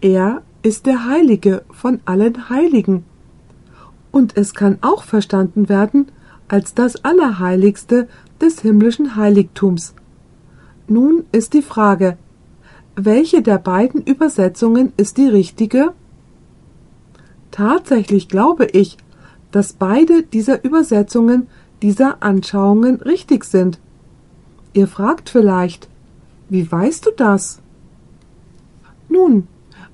Er 0.00 0.42
ist 0.62 0.86
der 0.86 1.06
Heilige 1.06 1.62
von 1.70 2.00
allen 2.06 2.48
Heiligen. 2.48 3.04
Und 4.10 4.36
es 4.36 4.54
kann 4.54 4.78
auch 4.80 5.02
verstanden 5.02 5.68
werden 5.68 6.06
als 6.46 6.74
das 6.74 7.04
Allerheiligste 7.04 8.08
des 8.40 8.60
himmlischen 8.60 9.16
Heiligtums. 9.16 9.94
Nun 10.86 11.24
ist 11.32 11.52
die 11.52 11.62
Frage, 11.62 12.16
welche 12.94 13.42
der 13.42 13.58
beiden 13.58 14.02
Übersetzungen 14.02 14.92
ist 14.96 15.18
die 15.18 15.28
richtige? 15.28 15.92
Tatsächlich 17.50 18.28
glaube 18.28 18.66
ich, 18.66 18.96
dass 19.50 19.72
beide 19.72 20.22
dieser 20.22 20.64
Übersetzungen 20.64 21.48
dieser 21.82 22.22
Anschauungen 22.22 22.96
richtig 22.96 23.44
sind. 23.44 23.78
Ihr 24.72 24.88
fragt 24.88 25.30
vielleicht, 25.30 25.88
wie 26.48 26.70
weißt 26.70 27.06
du 27.06 27.10
das? 27.16 27.60
Nun, 29.08 29.46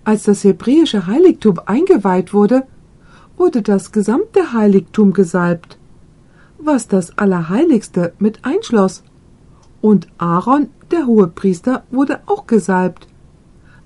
als 0.05 0.25
das 0.25 0.45
hebräische 0.45 1.07
Heiligtum 1.07 1.61
eingeweiht 1.65 2.33
wurde, 2.35 2.67
wurde 3.37 3.63
das 3.63 3.93
gesamte 3.93 4.53
Heiligtum 4.53 5.13
gesalbt, 5.13 5.79
was 6.59 6.89
das 6.89 7.19
Allerheiligste 7.19 8.13
mit 8.19 8.45
einschloss. 8.45 9.03
Und 9.81 10.09
Aaron 10.19 10.69
der 10.91 11.07
Hohepriester 11.07 11.85
wurde 11.91 12.21
auch 12.27 12.47
gesalbt. 12.47 13.09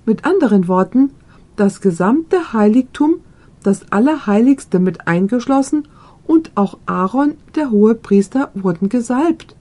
Mit 0.05 0.25
anderen 0.25 0.67
Worten, 0.67 1.11
das 1.55 1.81
gesamte 1.81 2.53
Heiligtum, 2.53 3.21
das 3.63 3.91
Allerheiligste 3.91 4.79
mit 4.79 5.07
eingeschlossen 5.07 5.87
und 6.25 6.51
auch 6.55 6.77
Aaron, 6.85 7.35
der 7.55 7.71
Hohepriester, 7.71 8.51
wurden 8.53 8.89
gesalbt. 8.89 9.55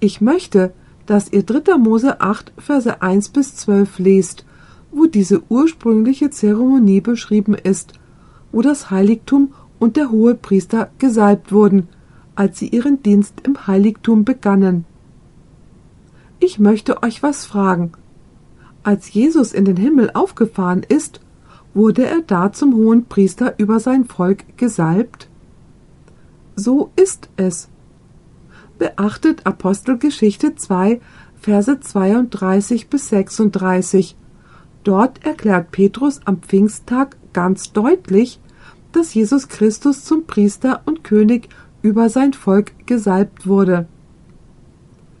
Ich 0.00 0.20
möchte, 0.20 0.72
dass 1.06 1.32
ihr 1.32 1.42
3. 1.42 1.78
Mose 1.78 2.20
8, 2.20 2.52
Verse 2.58 3.00
1 3.00 3.30
bis 3.30 3.56
12 3.56 3.98
lest, 3.98 4.44
wo 4.92 5.06
diese 5.06 5.42
ursprüngliche 5.48 6.30
Zeremonie 6.30 7.00
beschrieben 7.00 7.54
ist, 7.54 7.94
wo 8.52 8.62
das 8.62 8.90
Heiligtum 8.90 9.52
und 9.78 9.96
der 9.96 10.10
Hohepriester 10.10 10.90
gesalbt 10.98 11.52
wurden, 11.52 11.88
als 12.34 12.58
sie 12.58 12.68
ihren 12.68 13.02
Dienst 13.02 13.34
im 13.44 13.66
Heiligtum 13.66 14.24
begannen. 14.24 14.84
Ich 16.38 16.58
möchte 16.58 17.02
euch 17.02 17.22
was 17.22 17.46
fragen. 17.46 17.92
Als 18.82 19.12
Jesus 19.12 19.52
in 19.52 19.64
den 19.64 19.76
Himmel 19.76 20.10
aufgefahren 20.12 20.84
ist, 20.86 21.20
wurde 21.76 22.06
er 22.06 22.22
da 22.22 22.52
zum 22.52 22.74
hohen 22.74 23.04
Priester 23.04 23.54
über 23.58 23.78
sein 23.78 24.06
Volk 24.06 24.56
gesalbt? 24.56 25.28
So 26.56 26.90
ist 26.96 27.28
es. 27.36 27.68
Beachtet 28.78 29.44
Apostelgeschichte 29.44 30.54
2, 30.54 31.00
Verse 31.38 31.78
32 31.78 32.88
bis 32.88 33.10
36. 33.10 34.16
Dort 34.84 35.24
erklärt 35.24 35.70
Petrus 35.70 36.20
am 36.24 36.38
Pfingsttag 36.38 37.16
ganz 37.34 37.72
deutlich, 37.72 38.40
dass 38.92 39.12
Jesus 39.12 39.48
Christus 39.48 40.04
zum 40.04 40.24
Priester 40.24 40.80
und 40.86 41.04
König 41.04 41.50
über 41.82 42.08
sein 42.08 42.32
Volk 42.32 42.72
gesalbt 42.86 43.46
wurde. 43.46 43.86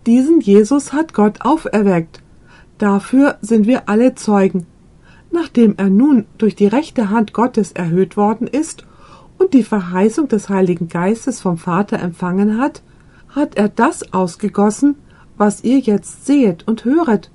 Diesen 0.06 0.40
Jesus 0.40 0.94
hat 0.94 1.12
Gott 1.12 1.42
auferweckt. 1.42 2.22
Dafür 2.78 3.36
sind 3.42 3.66
wir 3.66 3.90
alle 3.90 4.14
Zeugen. 4.14 4.66
Nachdem 5.36 5.74
er 5.76 5.90
nun 5.90 6.24
durch 6.38 6.54
die 6.54 6.66
rechte 6.66 7.10
Hand 7.10 7.34
Gottes 7.34 7.72
erhöht 7.72 8.16
worden 8.16 8.46
ist 8.46 8.86
und 9.36 9.52
die 9.52 9.64
Verheißung 9.64 10.28
des 10.28 10.48
Heiligen 10.48 10.88
Geistes 10.88 11.42
vom 11.42 11.58
Vater 11.58 11.98
empfangen 11.98 12.58
hat, 12.58 12.82
hat 13.28 13.54
er 13.54 13.68
das 13.68 14.14
ausgegossen, 14.14 14.94
was 15.36 15.62
ihr 15.62 15.78
jetzt 15.78 16.24
sehet 16.24 16.66
und 16.66 16.86
höret. 16.86 17.30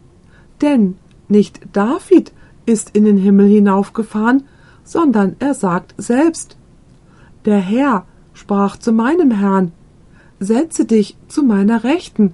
Denn 0.63 0.95
nicht 1.27 1.59
David 1.73 2.33
ist 2.65 2.95
in 2.95 3.05
den 3.05 3.17
Himmel 3.17 3.47
hinaufgefahren, 3.47 4.45
sondern 4.83 5.35
er 5.37 5.53
sagt 5.53 5.93
selbst 5.99 6.57
Der 7.45 7.59
Herr 7.59 8.07
sprach 8.33 8.77
zu 8.77 8.93
meinem 8.93 9.29
Herrn 9.29 9.73
Setze 10.39 10.85
dich 10.85 11.17
zu 11.27 11.43
meiner 11.43 11.83
Rechten, 11.83 12.33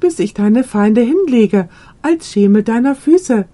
bis 0.00 0.18
ich 0.18 0.32
deine 0.32 0.64
Feinde 0.64 1.02
hinlege 1.02 1.68
als 2.00 2.32
Schemel 2.32 2.62
deiner 2.62 2.94
Füße. 2.94 3.44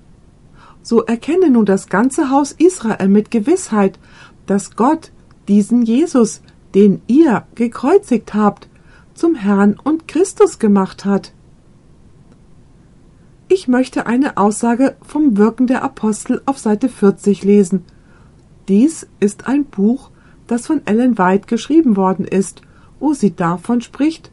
So 0.88 1.02
erkenne 1.02 1.50
nun 1.50 1.66
das 1.66 1.90
ganze 1.90 2.30
Haus 2.30 2.52
Israel 2.52 3.08
mit 3.08 3.30
Gewissheit, 3.30 3.98
dass 4.46 4.74
Gott 4.74 5.12
diesen 5.46 5.82
Jesus, 5.82 6.40
den 6.74 7.02
ihr 7.06 7.44
gekreuzigt 7.56 8.32
habt, 8.32 8.70
zum 9.12 9.34
Herrn 9.34 9.78
und 9.84 10.08
Christus 10.08 10.58
gemacht 10.58 11.04
hat. 11.04 11.34
Ich 13.48 13.68
möchte 13.68 14.06
eine 14.06 14.38
Aussage 14.38 14.96
vom 15.02 15.36
Wirken 15.36 15.66
der 15.66 15.84
Apostel 15.84 16.40
auf 16.46 16.56
Seite 16.56 16.88
40 16.88 17.44
lesen. 17.44 17.84
Dies 18.66 19.06
ist 19.20 19.46
ein 19.46 19.66
Buch, 19.66 20.08
das 20.46 20.66
von 20.66 20.80
Ellen 20.86 21.18
White 21.18 21.48
geschrieben 21.48 21.98
worden 21.98 22.24
ist, 22.24 22.62
wo 22.98 23.12
sie 23.12 23.36
davon 23.36 23.82
spricht, 23.82 24.30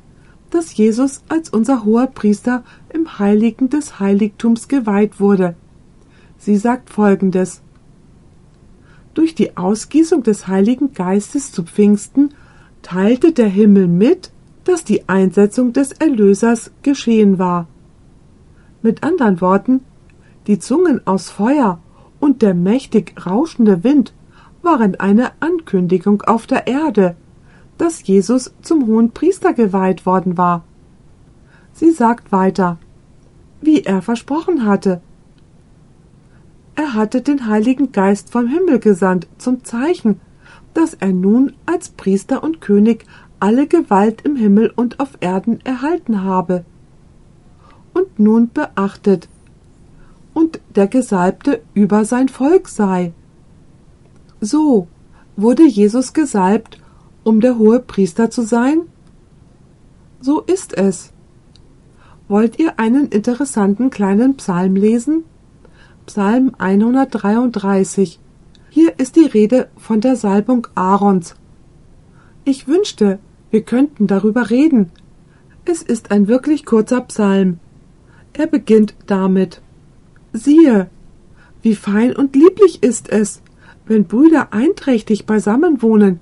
dass 0.51 0.77
Jesus 0.77 1.21
als 1.27 1.49
unser 1.49 1.83
hoher 1.83 2.07
Priester 2.07 2.63
im 2.93 3.19
Heiligen 3.19 3.69
des 3.69 3.99
Heiligtums 3.99 4.69
geweiht 4.69 5.19
wurde. 5.19 5.55
Sie 6.45 6.57
sagt 6.57 6.91
folgendes 6.91 7.63
Durch 9.15 9.33
die 9.33 9.57
Ausgießung 9.57 10.21
des 10.21 10.47
Heiligen 10.47 10.93
Geistes 10.93 11.51
zu 11.51 11.63
Pfingsten 11.63 12.35
teilte 12.83 13.31
der 13.31 13.47
Himmel 13.47 13.87
mit, 13.87 14.31
dass 14.63 14.83
die 14.83 15.09
Einsetzung 15.09 15.73
des 15.73 15.91
Erlösers 15.93 16.69
geschehen 16.83 17.39
war. 17.39 17.67
Mit 18.83 19.01
anderen 19.01 19.41
Worten, 19.41 19.81
die 20.45 20.59
Zungen 20.59 21.01
aus 21.07 21.31
Feuer 21.31 21.79
und 22.19 22.43
der 22.43 22.53
mächtig 22.53 23.15
rauschende 23.25 23.83
Wind 23.83 24.13
waren 24.61 24.93
eine 24.99 25.31
Ankündigung 25.39 26.21
auf 26.21 26.45
der 26.45 26.67
Erde, 26.67 27.15
dass 27.79 28.05
Jesus 28.05 28.53
zum 28.61 28.85
hohen 28.85 29.09
Priester 29.09 29.53
geweiht 29.53 30.05
worden 30.05 30.37
war. 30.37 30.63
Sie 31.73 31.89
sagt 31.89 32.31
weiter, 32.31 32.77
wie 33.61 33.81
er 33.81 34.03
versprochen 34.03 34.67
hatte. 34.67 35.01
Er 36.75 36.93
hatte 36.93 37.21
den 37.21 37.47
Heiligen 37.47 37.91
Geist 37.91 38.31
vom 38.31 38.47
Himmel 38.47 38.79
gesandt 38.79 39.27
zum 39.37 39.63
Zeichen, 39.63 40.19
dass 40.73 40.93
er 40.93 41.13
nun 41.13 41.53
als 41.65 41.89
Priester 41.89 42.43
und 42.43 42.61
König 42.61 43.05
alle 43.39 43.67
Gewalt 43.67 44.21
im 44.21 44.35
Himmel 44.35 44.71
und 44.75 44.99
auf 44.99 45.17
Erden 45.21 45.61
erhalten 45.61 46.23
habe. 46.23 46.65
Und 47.93 48.19
nun 48.19 48.51
beachtet, 48.51 49.29
und 50.33 50.59
der 50.75 50.87
Gesalbte 50.87 51.61
über 51.73 52.03
sein 52.03 52.27
Volk 52.27 52.67
sei. 52.67 53.13
So 54.41 54.87
wurde 55.37 55.65
Jesus 55.65 56.11
gesalbt 56.11 56.77
um 57.25 57.41
der 57.41 57.57
hohe 57.57 57.79
Priester 57.79 58.29
zu 58.29 58.43
sein? 58.43 58.81
So 60.21 60.41
ist 60.41 60.77
es. 60.77 61.11
Wollt 62.27 62.59
ihr 62.59 62.79
einen 62.79 63.07
interessanten 63.07 63.89
kleinen 63.89 64.37
Psalm 64.37 64.75
lesen? 64.75 65.23
Psalm 66.05 66.51
133. 66.57 68.19
Hier 68.69 68.99
ist 68.99 69.15
die 69.15 69.25
Rede 69.25 69.69
von 69.77 70.01
der 70.01 70.15
Salbung 70.15 70.67
Aarons. 70.75 71.35
Ich 72.43 72.67
wünschte, 72.67 73.19
wir 73.51 73.61
könnten 73.61 74.07
darüber 74.07 74.49
reden. 74.49 74.91
Es 75.65 75.81
ist 75.81 76.11
ein 76.11 76.27
wirklich 76.27 76.65
kurzer 76.65 77.01
Psalm. 77.01 77.59
Er 78.33 78.47
beginnt 78.47 78.95
damit. 79.07 79.61
Siehe, 80.33 80.89
wie 81.61 81.75
fein 81.75 82.15
und 82.15 82.35
lieblich 82.35 82.83
ist 82.83 83.09
es, 83.09 83.41
wenn 83.85 84.05
Brüder 84.05 84.53
einträchtig 84.53 85.25
beisammen 85.25 85.81
wohnen 85.81 86.19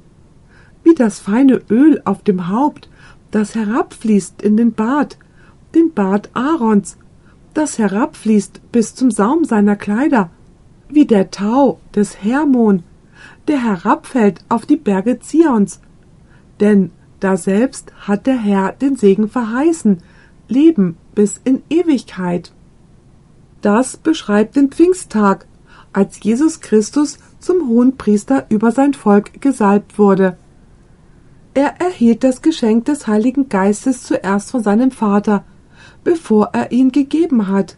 wie 0.84 0.94
das 0.94 1.20
feine 1.20 1.62
Öl 1.70 2.02
auf 2.06 2.24
dem 2.24 2.50
Haupt, 2.50 2.90
das 3.32 3.56
herabfließt 3.56 4.42
in 4.42 4.58
den 4.58 4.74
Bart, 4.74 5.18
den 5.74 5.94
Bart 5.94 6.30
Aarons, 6.34 6.98
das 7.54 7.78
herabfließt 7.78 8.72
bis 8.72 8.96
zum 8.96 9.12
Saum 9.12 9.46
seiner 9.46 9.76
Kleider, 9.76 10.30
wie 10.90 11.06
der 11.06 11.32
Tau 11.32 11.80
des 11.96 12.24
Hermon, 12.24 12.84
der 13.48 13.64
herabfällt 13.64 14.40
auf 14.50 14.66
die 14.66 14.78
Berge 14.78 15.20
Zions. 15.20 15.80
Denn 16.60 16.92
daselbst 17.20 17.94
hat 18.08 18.28
der 18.28 18.38
Herr 18.38 18.74
den 18.74 18.96
Segen 18.96 19.30
verheißen, 19.30 20.00
Leben 20.48 20.98
bis 21.16 21.40
in 21.44 21.64
Ewigkeit. 21.70 22.52
Das 23.62 23.98
beschreibt 23.98 24.56
den 24.56 24.70
Pfingsttag, 24.70 25.46
als 25.94 26.22
Jesus 26.22 26.60
Christus 26.60 27.18
zum 27.40 27.68
hohen 27.68 27.98
Priester 27.98 28.46
über 28.50 28.72
sein 28.72 28.94
Volk 28.94 29.42
gesalbt 29.42 29.98
wurde. 29.98 30.38
Er 31.54 31.80
erhielt 31.80 32.24
das 32.24 32.42
Geschenk 32.42 32.86
des 32.86 33.06
Heiligen 33.08 33.48
Geistes 33.48 34.04
zuerst 34.04 34.52
von 34.52 34.64
seinem 34.64 34.92
Vater, 34.92 35.44
bevor 36.04 36.50
er 36.54 36.72
ihn 36.72 36.92
gegeben 36.92 37.48
hat. 37.48 37.78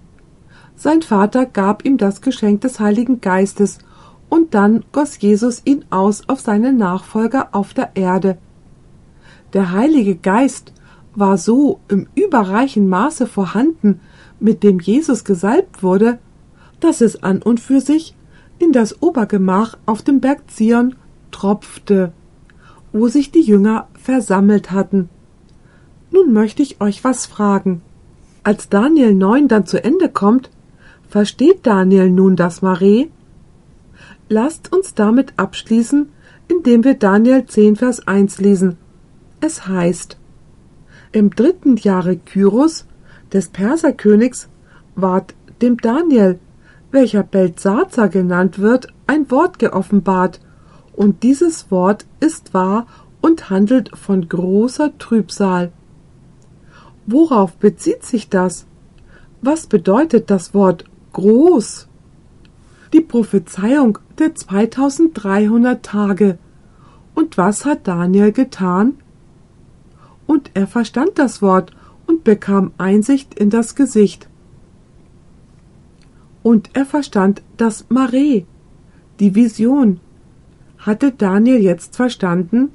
Sein 0.75 1.01
Vater 1.01 1.45
gab 1.45 1.85
ihm 1.85 1.97
das 1.97 2.21
Geschenk 2.21 2.61
des 2.61 2.79
Heiligen 2.79 3.21
Geistes, 3.21 3.79
und 4.27 4.55
dann 4.55 4.83
goss 4.91 5.21
Jesus 5.21 5.61
ihn 5.65 5.85
aus 5.91 6.27
auf 6.27 6.39
seine 6.39 6.73
Nachfolger 6.73 7.49
auf 7.51 7.73
der 7.73 7.91
Erde. 7.95 8.37
Der 9.53 9.71
Heilige 9.71 10.15
Geist 10.15 10.73
war 11.13 11.37
so 11.37 11.79
im 11.87 12.07
überreichen 12.15 12.89
Maße 12.89 13.27
vorhanden, 13.27 14.01
mit 14.39 14.63
dem 14.63 14.79
Jesus 14.79 15.23
gesalbt 15.23 15.83
wurde, 15.83 16.17
dass 16.79 17.01
es 17.01 17.21
an 17.23 17.41
und 17.41 17.59
für 17.59 17.79
sich 17.79 18.15
in 18.57 18.71
das 18.71 19.01
Obergemach 19.01 19.77
auf 19.85 20.01
dem 20.01 20.19
Berg 20.19 20.49
Zion 20.49 20.95
tropfte 21.31 22.11
wo 22.95 23.09
sich 23.09 23.29
die 23.29 23.41
Jünger 23.41 23.89
versammelt 24.01 24.71
hatten. 24.71 25.09
Nun 26.11 26.31
möchte 26.31 26.63
ich 26.63 26.79
euch 26.79 27.03
was 27.03 27.25
fragen. 27.25 27.81
Als 28.45 28.69
Daniel 28.69 29.15
9 29.15 29.47
dann 29.47 29.65
zu 29.65 29.83
Ende 29.83 30.07
kommt, 30.07 30.51
versteht 31.09 31.65
Daniel 31.65 32.11
nun 32.11 32.35
das 32.35 32.61
Mare? 32.61 33.07
Lasst 34.29 34.71
uns 34.71 34.93
damit 34.93 35.33
abschließen, 35.37 36.09
indem 36.47 36.83
wir 36.83 36.93
Daniel 36.93 37.47
10 37.47 37.77
Vers 37.77 38.07
1 38.07 38.39
lesen. 38.39 38.77
Es 39.41 39.67
heißt, 39.67 40.19
im 41.11 41.31
dritten 41.31 41.77
Jahre 41.77 42.17
Kyros, 42.17 42.85
des 43.33 43.49
Perserkönigs, 43.49 44.47
ward 44.93 45.33
dem 45.63 45.77
Daniel, 45.77 46.37
welcher 46.91 47.23
Belzazar 47.23 48.09
genannt 48.09 48.59
wird, 48.59 48.93
ein 49.07 49.31
Wort 49.31 49.57
geoffenbart, 49.57 50.39
und 50.93 51.23
dieses 51.23 51.71
Wort 51.71 52.05
ist 52.19 52.53
wahr 52.53 52.85
und 53.21 53.49
handelt 53.49 53.97
von 53.97 54.29
großer 54.29 54.95
Trübsal. 54.99 55.71
Worauf 57.07 57.53
bezieht 57.57 58.03
sich 58.03 58.29
das? 58.29 58.65
Was 59.41 59.67
bedeutet 59.67 60.31
das 60.31 60.53
Wort 60.53 60.85
groß? 61.13 61.87
Die 62.93 63.01
Prophezeiung 63.01 63.99
der 64.17 64.33
2300 64.33 65.85
Tage. 65.85 66.37
Und 67.13 67.37
was 67.37 67.65
hat 67.65 67.87
Daniel 67.87 68.31
getan? 68.31 68.95
Und 70.25 70.51
er 70.55 70.65
verstand 70.65 71.11
das 71.15 71.41
Wort 71.41 71.71
und 72.07 72.23
bekam 72.23 72.71
Einsicht 72.77 73.37
in 73.37 73.49
das 73.49 73.75
Gesicht. 73.75 74.27
Und 76.41 76.71
er 76.73 76.85
verstand 76.85 77.43
das 77.57 77.85
Mare, 77.89 78.45
die 79.19 79.35
Vision, 79.35 79.99
hatte 80.77 81.11
Daniel 81.11 81.61
jetzt 81.61 81.95
verstanden? 81.95 82.71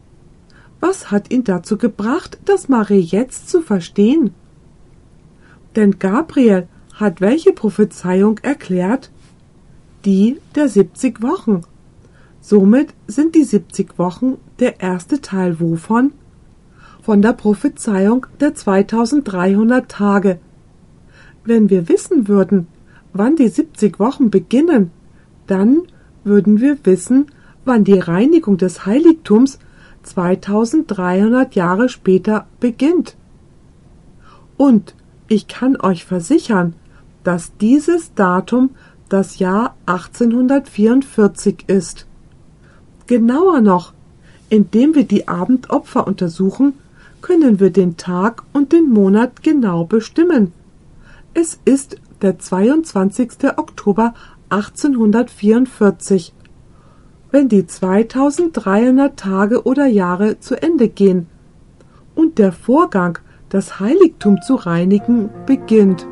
Was 0.81 1.11
hat 1.11 1.31
ihn 1.31 1.44
dazu 1.44 1.77
gebracht, 1.77 2.39
das 2.47 2.69
Mare 2.69 2.94
jetzt 2.94 3.51
zu 3.51 3.61
verstehen? 3.61 4.32
Denn 5.77 5.98
Gabriel 5.98 6.66
hat 6.94 7.20
welche 7.20 7.52
Prophezeiung 7.52 8.39
erklärt? 8.39 9.11
Die 10.05 10.39
der 10.55 10.69
70 10.69 11.23
Wochen. 11.23 11.62
Somit 12.40 12.94
sind 13.07 13.35
die 13.35 13.44
70 13.44 13.98
Wochen 13.98 14.39
der 14.59 14.81
erste 14.81 15.20
Teil 15.20 15.61
wovon? 15.61 16.12
Von 17.02 17.20
der 17.20 17.35
Prophezeiung 17.35 18.27
der 18.40 18.55
2300 18.55 19.90
Tage. 19.90 20.39
Wenn 21.44 21.69
wir 21.69 21.89
wissen 21.89 22.28
würden, 22.28 22.66
wann 23.12 23.36
die 23.36 23.48
70 23.48 23.98
Wochen 23.98 24.31
beginnen, 24.31 24.90
dann 25.47 25.82
würden 26.24 26.61
wir 26.61 26.78
wissen, 26.85 27.27
wann 27.65 27.85
die 27.85 27.98
Reinigung 27.98 28.57
des 28.57 28.86
Heiligtums 28.86 29.59
2300 30.03 31.55
Jahre 31.55 31.89
später 31.89 32.47
beginnt. 32.59 33.17
Und 34.57 34.95
ich 35.29 35.49
kann 35.49 35.81
euch 35.81 36.05
versichern, 36.05 36.75
dass 37.25 37.57
dieses 37.59 38.15
Datum 38.15 38.71
das 39.09 39.39
Jahr 39.39 39.77
1844 39.87 41.65
ist. 41.67 42.07
Genauer 43.07 43.61
noch, 43.61 43.93
indem 44.49 44.95
wir 44.95 45.05
die 45.05 45.29
Abendopfer 45.29 46.07
untersuchen, 46.07 46.75
können 47.21 47.61
wir 47.61 47.71
den 47.71 47.97
Tag 47.97 48.43
und 48.53 48.73
den 48.73 48.89
Monat 48.89 49.43
genau 49.43 49.85
bestimmen. 49.85 50.53
Es 51.35 51.59
ist 51.65 51.97
der 52.23 52.39
22. 52.39 53.57
Oktober 53.57 54.15
1844, 54.51 56.33
wenn 57.32 57.48
die 57.48 57.66
2300 57.66 59.16
Tage 59.16 59.62
oder 59.65 59.86
Jahre 59.86 60.40
zu 60.40 60.61
Ende 60.61 60.89
gehen 60.89 61.27
und 62.15 62.39
der 62.39 62.52
Vorgang, 62.52 63.19
das 63.48 63.81
Heiligtum 63.81 64.43
zu 64.43 64.55
reinigen, 64.55 65.31
beginnt. 65.47 66.07